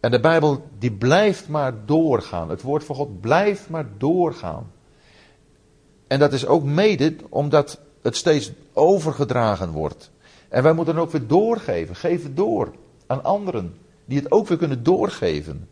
En 0.00 0.10
de 0.10 0.20
Bijbel 0.20 0.68
die 0.78 0.92
blijft 0.92 1.48
maar 1.48 1.74
doorgaan. 1.86 2.48
Het 2.50 2.62
woord 2.62 2.84
van 2.84 2.96
God 2.96 3.20
blijft 3.20 3.68
maar 3.68 3.86
doorgaan. 3.98 4.72
En 6.06 6.18
dat 6.18 6.32
is 6.32 6.46
ook 6.46 6.64
mede 6.64 7.16
omdat 7.28 7.80
het 8.02 8.16
steeds 8.16 8.52
overgedragen 8.72 9.70
wordt. 9.70 10.10
En 10.48 10.62
wij 10.62 10.72
moeten 10.72 10.94
het 10.94 11.04
ook 11.04 11.10
weer 11.10 11.26
doorgeven. 11.26 11.96
Geef 11.96 12.22
het 12.22 12.36
door 12.36 12.72
aan 13.06 13.24
anderen 13.24 13.74
die 14.04 14.18
het 14.18 14.32
ook 14.32 14.48
weer 14.48 14.58
kunnen 14.58 14.82
doorgeven. 14.82 15.68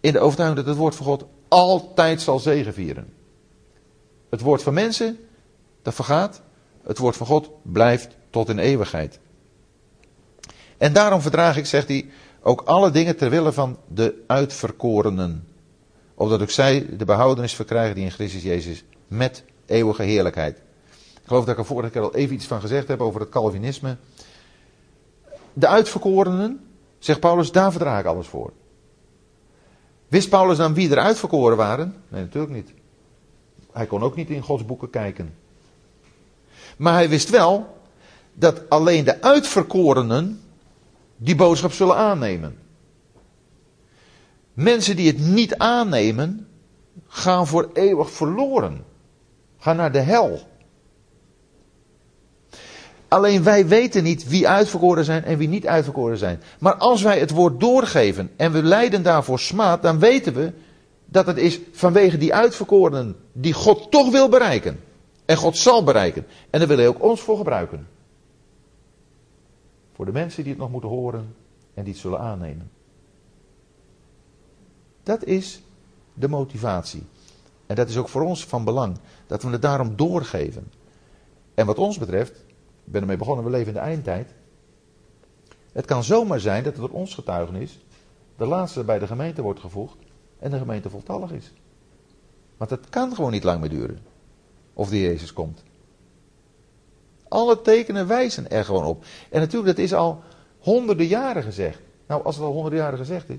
In 0.00 0.12
de 0.12 0.20
overtuiging 0.20 0.60
dat 0.60 0.68
het 0.68 0.78
woord 0.82 0.94
van 0.94 1.06
God 1.06 1.24
altijd 1.48 2.20
zal 2.20 2.38
zegenvieren. 2.38 3.12
Het 4.32 4.40
woord 4.40 4.62
van 4.62 4.74
mensen, 4.74 5.18
dat 5.82 5.94
vergaat. 5.94 6.42
Het 6.82 6.98
woord 6.98 7.16
van 7.16 7.26
God 7.26 7.50
blijft 7.62 8.16
tot 8.30 8.48
in 8.48 8.58
eeuwigheid. 8.58 9.18
En 10.78 10.92
daarom 10.92 11.20
verdraag 11.20 11.56
ik, 11.56 11.66
zegt 11.66 11.88
hij, 11.88 12.10
ook 12.40 12.60
alle 12.60 12.90
dingen 12.90 13.16
ter 13.16 13.30
wille 13.30 13.52
van 13.52 13.78
de 13.88 14.22
uitverkorenen. 14.26 15.48
Opdat 16.14 16.42
ook 16.42 16.50
zij 16.50 16.86
de 16.96 17.04
behoudenis 17.04 17.54
verkrijgen 17.54 17.94
die 17.94 18.04
in 18.04 18.10
Christus 18.10 18.42
Jezus 18.42 18.84
met 19.08 19.44
eeuwige 19.66 20.02
heerlijkheid. 20.02 20.56
Ik 20.96 21.26
geloof 21.26 21.44
dat 21.44 21.54
ik 21.54 21.60
er 21.60 21.66
vorige 21.66 21.90
keer 21.90 22.02
al 22.02 22.14
even 22.14 22.34
iets 22.34 22.46
van 22.46 22.60
gezegd 22.60 22.88
heb 22.88 23.00
over 23.00 23.20
het 23.20 23.30
Calvinisme. 23.30 23.96
De 25.52 25.66
uitverkorenen, 25.66 26.60
zegt 26.98 27.20
Paulus, 27.20 27.52
daar 27.52 27.70
verdraag 27.70 28.00
ik 28.00 28.06
alles 28.06 28.26
voor. 28.26 28.52
Wist 30.08 30.28
Paulus 30.28 30.56
dan 30.56 30.74
wie 30.74 30.90
er 30.90 30.98
uitverkoren 30.98 31.56
waren? 31.56 31.94
Nee, 32.08 32.22
natuurlijk 32.22 32.52
niet. 32.52 32.72
Hij 33.72 33.86
kon 33.86 34.02
ook 34.02 34.16
niet 34.16 34.30
in 34.30 34.42
Gods 34.42 34.64
boeken 34.64 34.90
kijken. 34.90 35.34
Maar 36.76 36.94
hij 36.94 37.08
wist 37.08 37.30
wel 37.30 37.80
dat 38.34 38.68
alleen 38.68 39.04
de 39.04 39.22
uitverkorenen 39.22 40.40
die 41.16 41.36
boodschap 41.36 41.72
zullen 41.72 41.96
aannemen. 41.96 42.58
Mensen 44.52 44.96
die 44.96 45.06
het 45.06 45.18
niet 45.18 45.56
aannemen, 45.56 46.48
gaan 47.08 47.46
voor 47.46 47.70
eeuwig 47.72 48.10
verloren. 48.10 48.84
Gaan 49.58 49.76
naar 49.76 49.92
de 49.92 50.00
hel. 50.00 50.40
Alleen 53.08 53.42
wij 53.42 53.66
weten 53.66 54.02
niet 54.02 54.28
wie 54.28 54.48
uitverkoren 54.48 55.04
zijn 55.04 55.24
en 55.24 55.38
wie 55.38 55.48
niet 55.48 55.66
uitverkoren 55.66 56.18
zijn. 56.18 56.42
Maar 56.58 56.74
als 56.74 57.02
wij 57.02 57.18
het 57.18 57.30
woord 57.30 57.60
doorgeven 57.60 58.30
en 58.36 58.52
we 58.52 58.62
lijden 58.62 59.02
daarvoor 59.02 59.38
smaad, 59.38 59.82
dan 59.82 59.98
weten 59.98 60.34
we 60.34 60.52
dat 61.12 61.26
het 61.26 61.36
is 61.36 61.60
vanwege 61.72 62.18
die 62.18 62.34
uitverkorenen 62.34 63.16
die 63.32 63.52
God 63.52 63.90
toch 63.90 64.10
wil 64.10 64.28
bereiken. 64.28 64.80
En 65.24 65.36
God 65.36 65.56
zal 65.56 65.84
bereiken. 65.84 66.26
En 66.50 66.58
daar 66.58 66.68
wil 66.68 66.76
hij 66.76 66.88
ook 66.88 67.02
ons 67.02 67.20
voor 67.20 67.36
gebruiken. 67.36 67.88
Voor 69.92 70.04
de 70.04 70.12
mensen 70.12 70.42
die 70.42 70.52
het 70.52 70.60
nog 70.60 70.70
moeten 70.70 70.88
horen 70.88 71.34
en 71.74 71.84
die 71.84 71.92
het 71.92 72.02
zullen 72.02 72.18
aannemen. 72.18 72.70
Dat 75.02 75.24
is 75.24 75.62
de 76.14 76.28
motivatie. 76.28 77.02
En 77.66 77.76
dat 77.76 77.88
is 77.88 77.96
ook 77.96 78.08
voor 78.08 78.22
ons 78.22 78.44
van 78.44 78.64
belang. 78.64 78.96
Dat 79.26 79.42
we 79.42 79.50
het 79.50 79.62
daarom 79.62 79.96
doorgeven. 79.96 80.72
En 81.54 81.66
wat 81.66 81.78
ons 81.78 81.98
betreft, 81.98 82.36
ik 82.84 82.92
ben 82.92 83.00
ermee 83.00 83.16
begonnen, 83.16 83.44
we 83.44 83.50
leven 83.50 83.66
in 83.66 83.72
de 83.72 83.78
eindtijd. 83.78 84.34
Het 85.72 85.84
kan 85.84 86.04
zomaar 86.04 86.40
zijn 86.40 86.62
dat 86.62 86.72
het 86.72 86.82
door 86.82 87.00
ons 87.00 87.14
getuigenis 87.14 87.78
de 88.36 88.46
laatste 88.46 88.84
bij 88.84 88.98
de 88.98 89.06
gemeente 89.06 89.42
wordt 89.42 89.60
gevoegd 89.60 89.96
en 90.42 90.50
de 90.50 90.58
gemeente 90.58 90.90
voltallig 90.90 91.30
is. 91.30 91.52
Want 92.56 92.70
het 92.70 92.88
kan 92.88 93.14
gewoon 93.14 93.30
niet 93.30 93.44
lang 93.44 93.60
meer 93.60 93.68
duren. 93.68 93.98
Of 94.72 94.88
de 94.88 95.00
Jezus 95.00 95.32
komt. 95.32 95.62
Alle 97.28 97.62
tekenen 97.62 98.06
wijzen 98.06 98.50
er 98.50 98.64
gewoon 98.64 98.84
op. 98.84 99.04
En 99.30 99.40
natuurlijk, 99.40 99.76
dat 99.76 99.84
is 99.84 99.94
al 99.94 100.22
honderden 100.58 101.06
jaren 101.06 101.42
gezegd. 101.42 101.78
Nou, 102.06 102.24
als 102.24 102.36
het 102.36 102.44
al 102.44 102.52
honderden 102.52 102.78
jaren 102.78 102.98
gezegd 102.98 103.28
is, 103.28 103.36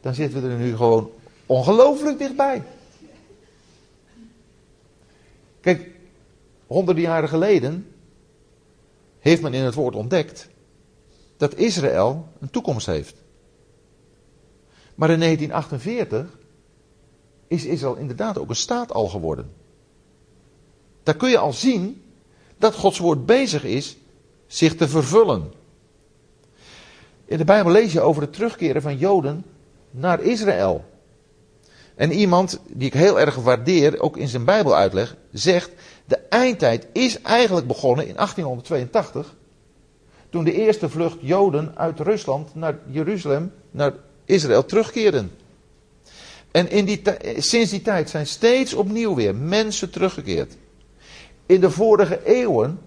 dan 0.00 0.14
zitten 0.14 0.42
we 0.42 0.48
er 0.48 0.56
nu 0.56 0.76
gewoon 0.76 1.10
ongelooflijk 1.46 2.18
dichtbij. 2.18 2.62
Kijk, 5.60 5.90
honderden 6.66 7.02
jaren 7.02 7.28
geleden 7.28 7.92
heeft 9.18 9.42
men 9.42 9.54
in 9.54 9.64
het 9.64 9.74
woord 9.74 9.94
ontdekt 9.94 10.48
dat 11.36 11.54
Israël 11.54 12.28
een 12.40 12.50
toekomst 12.50 12.86
heeft. 12.86 13.14
Maar 14.98 15.10
in 15.10 15.20
1948 15.20 16.38
is 17.46 17.64
Israël 17.64 17.94
inderdaad 17.94 18.38
ook 18.38 18.48
een 18.48 18.56
staat 18.56 18.92
al 18.92 19.08
geworden. 19.08 19.50
Daar 21.02 21.16
kun 21.16 21.30
je 21.30 21.38
al 21.38 21.52
zien 21.52 22.02
dat 22.56 22.74
Gods 22.74 22.98
woord 22.98 23.26
bezig 23.26 23.64
is 23.64 23.96
zich 24.46 24.76
te 24.76 24.88
vervullen. 24.88 25.52
In 27.24 27.38
de 27.38 27.44
Bijbel 27.44 27.72
lees 27.72 27.92
je 27.92 28.00
over 28.00 28.22
het 28.22 28.32
terugkeren 28.32 28.82
van 28.82 28.96
Joden 28.96 29.44
naar 29.90 30.20
Israël. 30.20 30.84
En 31.94 32.12
iemand 32.12 32.60
die 32.66 32.86
ik 32.86 32.94
heel 32.94 33.20
erg 33.20 33.34
waardeer, 33.34 34.00
ook 34.00 34.16
in 34.16 34.28
zijn 34.28 34.44
Bijbel 34.44 34.76
uitleg, 34.76 35.16
zegt: 35.32 35.70
de 36.04 36.16
eindtijd 36.16 36.86
is 36.92 37.22
eigenlijk 37.22 37.66
begonnen 37.66 38.06
in 38.06 38.14
1882. 38.14 39.34
Toen 40.30 40.44
de 40.44 40.52
eerste 40.52 40.88
vlucht 40.88 41.16
Joden 41.20 41.72
uit 41.76 42.00
Rusland 42.00 42.54
naar 42.54 42.78
Jeruzalem, 42.86 43.52
naar 43.70 43.92
Israël 44.28 44.64
terugkeerden. 44.64 45.30
En 46.50 46.70
in 46.70 46.84
die, 46.84 47.02
sinds 47.36 47.70
die 47.70 47.82
tijd 47.82 48.10
zijn 48.10 48.26
steeds 48.26 48.74
opnieuw 48.74 49.14
weer 49.14 49.34
mensen 49.34 49.90
teruggekeerd. 49.90 50.56
In 51.46 51.60
de 51.60 51.70
vorige 51.70 52.24
eeuwen 52.24 52.80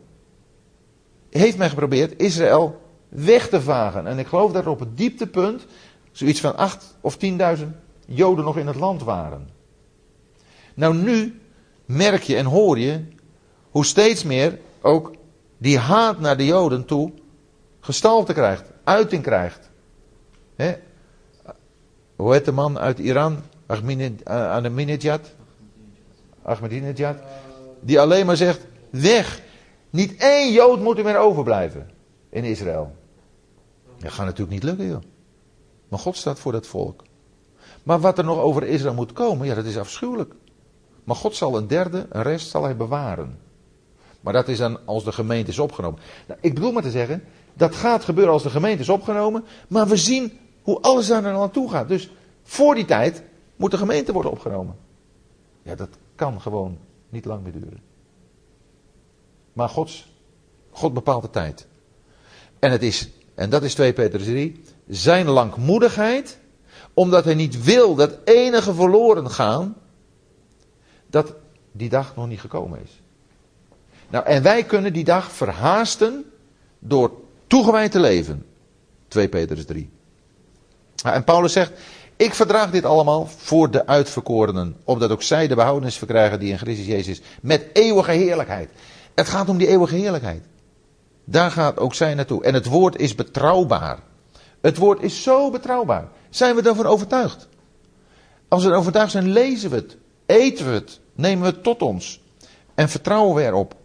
heeft 1.30 1.58
men 1.58 1.70
geprobeerd 1.70 2.20
Israël 2.22 2.82
weg 3.10 3.50
te 3.50 3.62
vagen. 3.62 4.08
En 4.08 4.20
ik 4.20 4.28
geloof 4.28 4.52
dat 4.52 4.64
er 4.64 4.70
op 4.70 4.80
het 4.80 4.98
dieptepunt 4.98 5.66
zoiets 6.12 6.40
van 6.40 6.58
acht 6.58 6.96
of 7.02 7.18
tienduizend 7.18 7.76
Joden 8.06 8.46
nog 8.46 8.58
in 8.58 8.68
het 8.68 8.76
land 8.76 9.04
waren. 9.04 9.50
Nou, 10.74 10.96
nu 10.96 11.42
merk 11.86 12.24
je 12.24 12.36
en 12.36 12.46
hoor 12.46 12.80
je 12.80 13.04
hoe 13.70 13.86
steeds 13.86 14.24
meer 14.24 14.60
ook 14.82 15.12
die 15.58 15.78
haat 15.78 16.20
naar 16.20 16.38
de 16.38 16.46
Joden 16.46 16.86
toe 16.86 17.12
gestalte 17.80 18.34
krijgt, 18.34 18.64
uiting 18.84 19.24
krijgt. 19.24 19.70
He? 20.56 20.74
Hoe 22.22 22.34
heet 22.34 22.46
de 22.46 22.52
man 22.52 22.80
uit 22.80 23.00
Iran? 23.00 23.38
Ahmadinejad? 23.66 25.32
Ahmadinejad? 26.42 27.18
Die 27.80 28.00
alleen 28.00 28.26
maar 28.26 28.38
zegt, 28.38 28.66
weg. 28.90 29.42
Niet 29.90 30.16
één 30.18 30.52
Jood 30.52 30.80
moet 30.80 30.98
er 30.98 31.04
meer 31.04 31.18
overblijven 31.18 31.90
in 32.30 32.44
Israël. 32.44 32.96
Dat 33.98 34.12
gaat 34.12 34.26
natuurlijk 34.26 34.52
niet 34.52 34.64
lukken, 34.64 34.88
joh. 34.88 35.02
Maar 35.88 36.00
God 36.00 36.18
staat 36.18 36.40
voor 36.40 36.52
dat 36.52 36.68
volk. 36.68 37.04
Maar 37.84 38.00
wat 38.00 38.18
er 38.18 38.24
nog 38.24 38.40
over 38.40 38.64
Israël 38.64 38.94
moet 38.94 39.14
komen, 39.14 39.48
ja, 39.48 39.56
dat 39.56 39.66
is 39.66 39.78
afschuwelijk. 39.78 40.34
Maar 41.04 41.16
God 41.16 41.36
zal 41.36 41.58
een 41.58 41.68
derde, 41.68 42.06
een 42.10 42.22
rest 42.22 42.50
zal 42.50 42.64
hij 42.64 42.76
bewaren. 42.76 43.40
Maar 44.22 44.34
dat 44.34 44.48
is 44.48 44.58
dan 44.58 44.80
als 44.86 45.04
de 45.04 45.12
gemeente 45.12 45.52
is 45.52 45.60
opgenomen. 45.60 46.00
Nou, 46.28 46.40
ik 46.42 46.54
bedoel 46.54 46.72
maar 46.72 46.84
te 46.84 46.92
zeggen, 46.92 47.24
dat 47.54 47.76
gaat 47.76 48.04
gebeuren 48.04 48.34
als 48.34 48.44
de 48.44 48.50
gemeente 48.50 48.82
is 48.82 48.90
opgenomen. 48.90 49.44
Maar 49.68 49.88
we 49.88 49.98
zien 49.98 50.40
hoe 50.62 50.80
alles 50.82 51.08
daar 51.08 51.22
naar 51.22 51.34
naartoe 51.34 51.70
gaat. 51.70 51.88
Dus 51.88 52.10
voor 52.44 52.76
die 52.76 52.86
tijd 52.86 53.24
moet 53.56 53.72
de 53.72 53.78
gemeente 53.78 54.14
worden 54.14 54.32
opgenomen. 54.32 54.76
Ja, 55.62 55.76
dat 55.76 55.90
kan 56.16 56.42
gewoon 56.42 56.78
niet 57.10 57.26
lang 57.26 57.44
meer 57.44 57.52
duren. 57.52 57.82
Maar 59.54 59.70
Gods, 59.70 60.14
God 60.70 60.94
bepaalt 60.94 61.22
de 61.22 61.30
tijd. 61.30 61.68
En 62.60 62.72
het 62.72 62.84
is, 62.84 63.10
en 63.36 63.50
dat 63.50 63.64
is 63.64 63.74
2 63.74 63.94
Petrus 63.94 64.24
3, 64.24 64.62
zijn 64.88 65.28
langmoedigheid, 65.28 66.40
omdat 66.94 67.26
hij 67.26 67.36
niet 67.36 67.64
wil 67.64 67.96
dat 67.96 68.18
enige 68.24 68.74
verloren 68.74 69.30
gaan, 69.30 69.76
dat 71.08 71.34
die 71.72 71.90
dag 71.90 72.16
nog 72.16 72.28
niet 72.28 72.40
gekomen 72.40 72.82
is. 72.84 73.02
Nou, 74.10 74.26
en 74.26 74.44
wij 74.44 74.64
kunnen 74.64 74.94
die 74.94 75.04
dag 75.04 75.32
verhaasten 75.32 76.32
door 76.80 77.12
toegewijd 77.48 77.92
te 77.92 78.00
leven. 78.00 78.46
2 79.08 79.30
Petrus 79.30 79.66
3. 79.66 79.90
En 81.04 81.24
Paulus 81.24 81.54
zegt, 81.54 81.72
ik 82.16 82.34
verdraag 82.34 82.72
dit 82.72 82.86
allemaal 82.86 83.28
voor 83.38 83.72
de 83.72 83.88
uitverkorenen, 83.88 84.76
opdat 84.84 85.12
ook 85.12 85.22
zij 85.22 85.48
de 85.48 85.56
behoudenis 85.56 85.98
verkrijgen 85.98 86.40
die 86.40 86.52
in 86.52 86.58
Christus 86.58 86.86
Jezus 86.86 87.22
met 87.42 87.66
eeuwige 87.74 88.12
heerlijkheid. 88.12 88.70
Het 89.16 89.28
gaat 89.28 89.50
om 89.50 89.58
die 89.58 89.68
eeuwige 89.68 89.96
heerlijkheid. 89.96 90.44
Daar 91.26 91.52
gaat 91.52 91.80
ook 91.80 91.94
zij 91.94 92.14
naartoe. 92.14 92.44
En 92.44 92.54
het 92.54 92.66
woord 92.66 93.00
is 93.00 93.16
betrouwbaar. 93.16 94.00
Het 94.62 94.78
woord 94.78 95.02
is 95.02 95.24
zo 95.24 95.52
betrouwbaar. 95.52 96.08
Zijn 96.30 96.56
we 96.56 96.62
daarvan 96.62 96.86
overtuigd? 96.86 97.48
Als 98.48 98.64
we 98.64 98.74
overtuigd 98.74 99.12
zijn, 99.12 99.28
lezen 99.28 99.70
we 99.70 99.76
het, 99.76 99.98
eten 100.26 100.66
we 100.66 100.72
het, 100.72 101.00
nemen 101.14 101.46
we 101.46 101.52
het 101.52 101.64
tot 101.64 101.82
ons 101.82 102.22
en 102.76 102.90
vertrouwen 102.90 103.36
we 103.36 103.44
erop. 103.44 103.76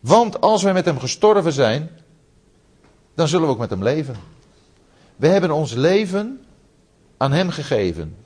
Want 0.00 0.40
als 0.40 0.62
wij 0.62 0.72
met 0.72 0.84
hem 0.84 0.98
gestorven 0.98 1.52
zijn, 1.52 1.90
dan 3.14 3.28
zullen 3.28 3.46
we 3.46 3.52
ook 3.52 3.58
met 3.58 3.70
hem 3.70 3.82
leven. 3.82 4.16
We 5.22 5.28
hebben 5.28 5.50
ons 5.50 5.72
leven 5.72 6.40
aan 7.16 7.32
hem 7.32 7.50
gegeven, 7.50 8.16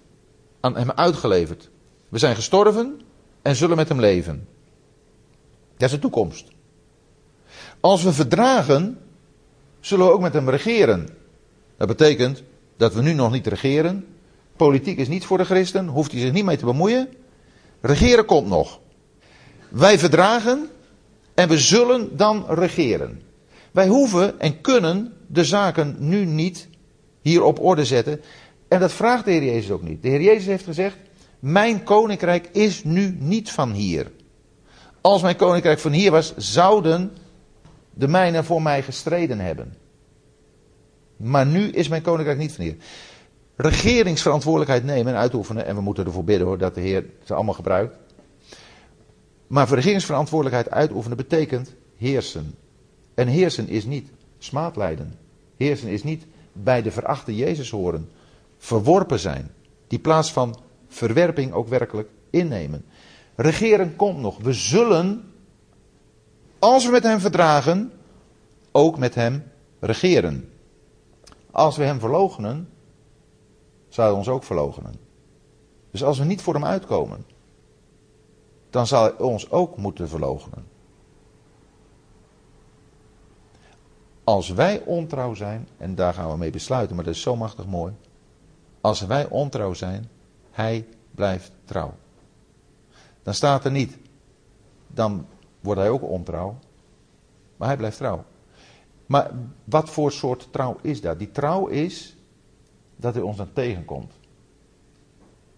aan 0.60 0.76
hem 0.76 0.90
uitgeleverd. 0.90 1.70
We 2.08 2.18
zijn 2.18 2.34
gestorven 2.34 3.00
en 3.42 3.56
zullen 3.56 3.76
met 3.76 3.88
hem 3.88 4.00
leven. 4.00 4.48
Dat 5.76 5.88
is 5.88 5.90
de 5.90 5.98
toekomst. 5.98 6.48
Als 7.80 8.02
we 8.02 8.12
verdragen, 8.12 8.98
zullen 9.80 10.06
we 10.06 10.12
ook 10.12 10.20
met 10.20 10.32
hem 10.32 10.50
regeren. 10.50 11.08
Dat 11.76 11.88
betekent 11.88 12.42
dat 12.76 12.94
we 12.94 13.02
nu 13.02 13.12
nog 13.12 13.32
niet 13.32 13.46
regeren. 13.46 14.06
Politiek 14.56 14.98
is 14.98 15.08
niet 15.08 15.24
voor 15.24 15.38
de 15.38 15.44
christen, 15.44 15.86
hoeft 15.86 16.12
hij 16.12 16.20
zich 16.20 16.32
niet 16.32 16.44
mee 16.44 16.56
te 16.56 16.64
bemoeien. 16.64 17.08
Regeren 17.80 18.24
komt 18.24 18.48
nog. 18.48 18.80
Wij 19.68 19.98
verdragen 19.98 20.68
en 21.34 21.48
we 21.48 21.58
zullen 21.58 22.16
dan 22.16 22.44
regeren. 22.48 23.22
Wij 23.70 23.88
hoeven 23.88 24.40
en 24.40 24.60
kunnen 24.60 25.12
de 25.26 25.44
zaken 25.44 25.96
nu 25.98 26.24
niet 26.24 26.68
hier 27.26 27.42
op 27.42 27.60
orde 27.60 27.84
zetten. 27.84 28.20
En 28.68 28.80
dat 28.80 28.92
vraagt 28.92 29.24
de 29.24 29.30
Heer 29.30 29.44
Jezus 29.44 29.70
ook 29.70 29.82
niet. 29.82 30.02
De 30.02 30.08
Heer 30.08 30.22
Jezus 30.22 30.46
heeft 30.46 30.64
gezegd: 30.64 30.96
Mijn 31.38 31.82
koninkrijk 31.82 32.48
is 32.52 32.84
nu 32.84 33.16
niet 33.18 33.50
van 33.50 33.72
hier. 33.72 34.10
Als 35.00 35.22
mijn 35.22 35.36
koninkrijk 35.36 35.78
van 35.78 35.92
hier 35.92 36.10
was, 36.10 36.36
zouden 36.36 37.12
de 37.94 38.08
mijnen 38.08 38.44
voor 38.44 38.62
mij 38.62 38.82
gestreden 38.82 39.40
hebben. 39.40 39.74
Maar 41.16 41.46
nu 41.46 41.68
is 41.68 41.88
mijn 41.88 42.02
koninkrijk 42.02 42.38
niet 42.38 42.52
van 42.52 42.64
hier. 42.64 42.76
Regeringsverantwoordelijkheid 43.56 44.84
nemen 44.84 45.12
en 45.12 45.18
uitoefenen. 45.18 45.66
En 45.66 45.74
we 45.74 45.80
moeten 45.80 46.06
ervoor 46.06 46.24
bidden 46.24 46.46
hoor, 46.46 46.58
dat 46.58 46.74
de 46.74 46.80
Heer 46.80 47.04
ze 47.24 47.34
allemaal 47.34 47.54
gebruikt. 47.54 47.96
Maar 49.46 49.68
regeringsverantwoordelijkheid 49.68 50.70
uitoefenen 50.70 51.16
betekent 51.16 51.74
heersen. 51.96 52.54
En 53.14 53.28
heersen 53.28 53.68
is 53.68 53.84
niet 53.84 54.08
smaadlijden. 54.38 55.14
Heersen 55.56 55.88
is 55.88 56.02
niet 56.02 56.26
bij 56.62 56.82
de 56.82 56.90
verachte 56.90 57.36
Jezus 57.36 57.70
horen. 57.70 58.10
Verworpen 58.58 59.18
zijn. 59.18 59.50
Die 59.86 59.98
plaats 59.98 60.32
van 60.32 60.58
verwerping 60.88 61.52
ook 61.52 61.68
werkelijk 61.68 62.08
innemen. 62.30 62.84
Regeren 63.34 63.96
komt 63.96 64.18
nog. 64.18 64.38
We 64.38 64.52
zullen, 64.52 65.32
als 66.58 66.84
we 66.84 66.90
met 66.90 67.02
hem 67.02 67.20
verdragen, 67.20 67.92
ook 68.72 68.98
met 68.98 69.14
hem 69.14 69.44
regeren. 69.80 70.50
Als 71.50 71.76
we 71.76 71.84
hem 71.84 72.00
verloochenen, 72.00 72.68
zal 73.88 74.04
hij 74.04 74.14
ons 74.14 74.28
ook 74.28 74.44
verloochenen. 74.44 74.94
Dus 75.90 76.04
als 76.04 76.18
we 76.18 76.24
niet 76.24 76.42
voor 76.42 76.54
hem 76.54 76.64
uitkomen, 76.64 77.26
dan 78.70 78.86
zal 78.86 79.02
hij 79.02 79.18
ons 79.18 79.50
ook 79.50 79.76
moeten 79.76 80.08
verloochenen. 80.08 80.75
Als 84.26 84.48
wij 84.48 84.82
ontrouw 84.84 85.34
zijn, 85.34 85.68
en 85.76 85.94
daar 85.94 86.14
gaan 86.14 86.30
we 86.30 86.36
mee 86.36 86.50
besluiten, 86.50 86.96
maar 86.96 87.04
dat 87.04 87.14
is 87.14 87.20
zo 87.20 87.36
machtig 87.36 87.66
mooi. 87.66 87.92
Als 88.80 89.00
wij 89.00 89.28
ontrouw 89.28 89.74
zijn, 89.74 90.08
hij 90.50 90.86
blijft 91.10 91.52
trouw. 91.64 91.94
Dan 93.22 93.34
staat 93.34 93.64
er 93.64 93.70
niet, 93.70 93.98
dan 94.86 95.26
wordt 95.60 95.80
hij 95.80 95.90
ook 95.90 96.02
ontrouw, 96.02 96.58
maar 97.56 97.68
hij 97.68 97.76
blijft 97.76 97.96
trouw. 97.96 98.24
Maar 99.06 99.30
wat 99.64 99.90
voor 99.90 100.12
soort 100.12 100.48
trouw 100.50 100.76
is 100.82 101.00
dat? 101.00 101.18
Die 101.18 101.30
trouw 101.30 101.66
is 101.66 102.16
dat 102.96 103.14
hij 103.14 103.22
ons 103.22 103.36
dan 103.36 103.52
tegenkomt. 103.52 104.12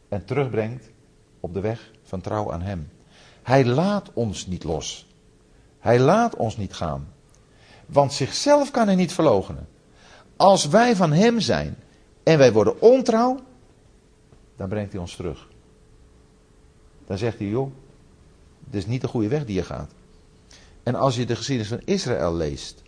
En 0.08 0.24
terugbrengt 0.24 0.90
op 1.40 1.54
de 1.54 1.60
weg 1.60 1.90
van 2.02 2.20
trouw 2.20 2.52
aan 2.52 2.62
hem. 2.62 2.88
Hij 3.42 3.64
laat 3.64 4.12
ons 4.12 4.46
niet 4.46 4.64
los. 4.64 5.06
Hij 5.78 6.00
laat 6.00 6.36
ons 6.36 6.56
niet 6.56 6.74
gaan. 6.74 7.16
Want 7.88 8.12
zichzelf 8.12 8.70
kan 8.70 8.86
hij 8.86 8.96
niet 8.96 9.12
verloochenen. 9.12 9.68
Als 10.36 10.68
wij 10.68 10.96
van 10.96 11.12
hem 11.12 11.40
zijn 11.40 11.76
en 12.22 12.38
wij 12.38 12.52
worden 12.52 12.80
ontrouw, 12.80 13.40
dan 14.56 14.68
brengt 14.68 14.92
hij 14.92 15.00
ons 15.00 15.16
terug. 15.16 15.48
Dan 17.06 17.18
zegt 17.18 17.38
hij, 17.38 17.46
joh, 17.46 17.72
dit 18.64 18.80
is 18.80 18.86
niet 18.86 19.00
de 19.00 19.08
goede 19.08 19.28
weg 19.28 19.44
die 19.44 19.54
je 19.54 19.62
gaat. 19.62 19.90
En 20.82 20.94
als 20.94 21.16
je 21.16 21.26
de 21.26 21.36
geschiedenis 21.36 21.72
van 21.72 21.80
Israël 21.84 22.34
leest, 22.34 22.82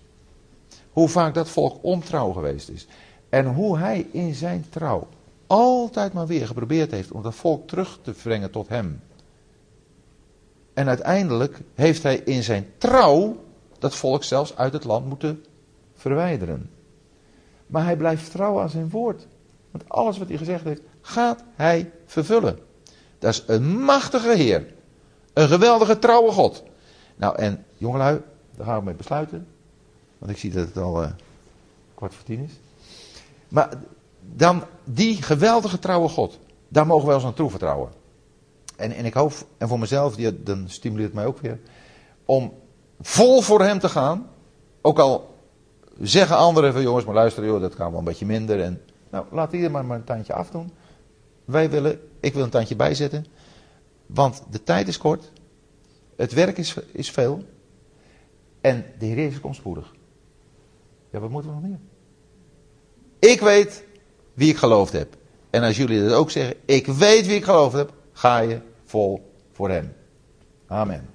hoe 0.92 1.08
vaak 1.08 1.34
dat 1.34 1.48
volk 1.48 1.78
ontrouw 1.82 2.32
geweest 2.32 2.68
is. 2.68 2.86
En 3.28 3.46
hoe 3.46 3.78
hij 3.78 4.06
in 4.12 4.34
zijn 4.34 4.64
trouw 4.70 5.08
altijd 5.46 6.12
maar 6.12 6.26
weer 6.26 6.46
geprobeerd 6.46 6.90
heeft 6.90 7.12
om 7.12 7.22
dat 7.22 7.34
volk 7.34 7.68
terug 7.68 7.98
te 8.02 8.12
brengen 8.22 8.50
tot 8.50 8.68
hem. 8.68 9.00
En 10.74 10.88
uiteindelijk 10.88 11.60
heeft 11.74 12.02
hij 12.02 12.16
in 12.16 12.42
zijn 12.42 12.66
trouw 12.78 13.36
dat 13.80 13.94
volk 13.94 14.24
zelfs 14.24 14.56
uit 14.56 14.72
het 14.72 14.84
land 14.84 15.06
moeten 15.06 15.44
verwijderen. 15.94 16.70
Maar 17.66 17.84
hij 17.84 17.96
blijft 17.96 18.30
trouw 18.30 18.60
aan 18.60 18.70
zijn 18.70 18.90
woord. 18.90 19.26
Want 19.70 19.88
alles 19.88 20.18
wat 20.18 20.28
hij 20.28 20.36
gezegd 20.36 20.64
heeft, 20.64 20.82
gaat 21.00 21.44
hij 21.54 21.90
vervullen. 22.06 22.58
Dat 23.18 23.32
is 23.32 23.44
een 23.46 23.80
machtige 23.82 24.34
Heer. 24.34 24.66
Een 25.32 25.48
geweldige 25.48 25.98
trouwe 25.98 26.32
God. 26.32 26.62
Nou 27.16 27.36
en 27.36 27.64
jongelui, 27.76 28.20
daar 28.56 28.66
gaan 28.66 28.78
we 28.78 28.84
mee 28.84 28.94
besluiten. 28.94 29.46
Want 30.18 30.32
ik 30.32 30.38
zie 30.38 30.50
dat 30.50 30.66
het 30.66 30.76
al 30.76 31.02
uh, 31.02 31.10
kwart 31.94 32.14
voor 32.14 32.24
tien 32.24 32.44
is. 32.44 32.52
Maar 33.48 33.70
dan 34.20 34.64
die 34.84 35.22
geweldige 35.22 35.78
trouwe 35.78 36.08
God. 36.08 36.38
Daar 36.68 36.86
mogen 36.86 37.06
wij 37.06 37.14
ons 37.14 37.24
aan 37.24 37.34
toevertrouwen. 37.34 37.90
En, 38.76 38.92
en 38.92 39.04
ik 39.04 39.14
hoop, 39.14 39.32
en 39.58 39.68
voor 39.68 39.78
mezelf, 39.78 40.14
die, 40.14 40.42
dan 40.42 40.68
stimuleert 40.68 41.12
mij 41.12 41.26
ook 41.26 41.38
weer. 41.38 41.60
Om 42.24 42.52
vol 43.00 43.40
voor 43.40 43.62
hem 43.62 43.78
te 43.78 43.88
gaan. 43.88 44.30
Ook 44.80 44.98
al 44.98 45.34
zeggen 46.00 46.36
anderen 46.36 46.72
van 46.72 46.82
jongens, 46.82 47.04
maar 47.04 47.14
luister 47.14 47.44
joh, 47.44 47.60
dat 47.60 47.74
kan 47.74 47.90
wel 47.90 47.98
een 47.98 48.04
beetje 48.04 48.26
minder. 48.26 48.62
En, 48.62 48.80
nou, 49.10 49.26
laat 49.30 49.52
iedereen 49.52 49.72
maar, 49.72 49.84
maar 49.84 49.98
een 49.98 50.04
tandje 50.04 50.32
afdoen. 50.32 50.72
Wij 51.44 51.70
willen, 51.70 52.00
ik 52.20 52.34
wil 52.34 52.42
een 52.42 52.50
tandje 52.50 52.76
bijzetten. 52.76 53.26
Want 54.06 54.42
de 54.50 54.62
tijd 54.62 54.88
is 54.88 54.98
kort. 54.98 55.32
Het 56.16 56.32
werk 56.32 56.58
is, 56.58 56.76
is 56.92 57.10
veel. 57.10 57.44
En 58.60 58.84
de 58.98 59.06
Heer 59.06 59.16
Jezus 59.16 59.40
komt 59.40 59.56
spoedig. 59.56 59.94
Ja, 61.10 61.18
wat 61.18 61.30
moeten 61.30 61.50
we 61.50 61.56
nog 61.60 61.68
meer? 61.68 61.78
Ik 63.18 63.40
weet 63.40 63.84
wie 64.34 64.50
ik 64.50 64.56
geloofd 64.56 64.92
heb. 64.92 65.16
En 65.50 65.62
als 65.62 65.76
jullie 65.76 66.02
dat 66.02 66.12
ook 66.12 66.30
zeggen, 66.30 66.56
ik 66.64 66.86
weet 66.86 67.26
wie 67.26 67.36
ik 67.36 67.44
geloofd 67.44 67.76
heb, 67.76 67.92
ga 68.12 68.38
je 68.38 68.60
vol 68.84 69.32
voor 69.52 69.70
hem. 69.70 69.92
Amen. 70.66 71.08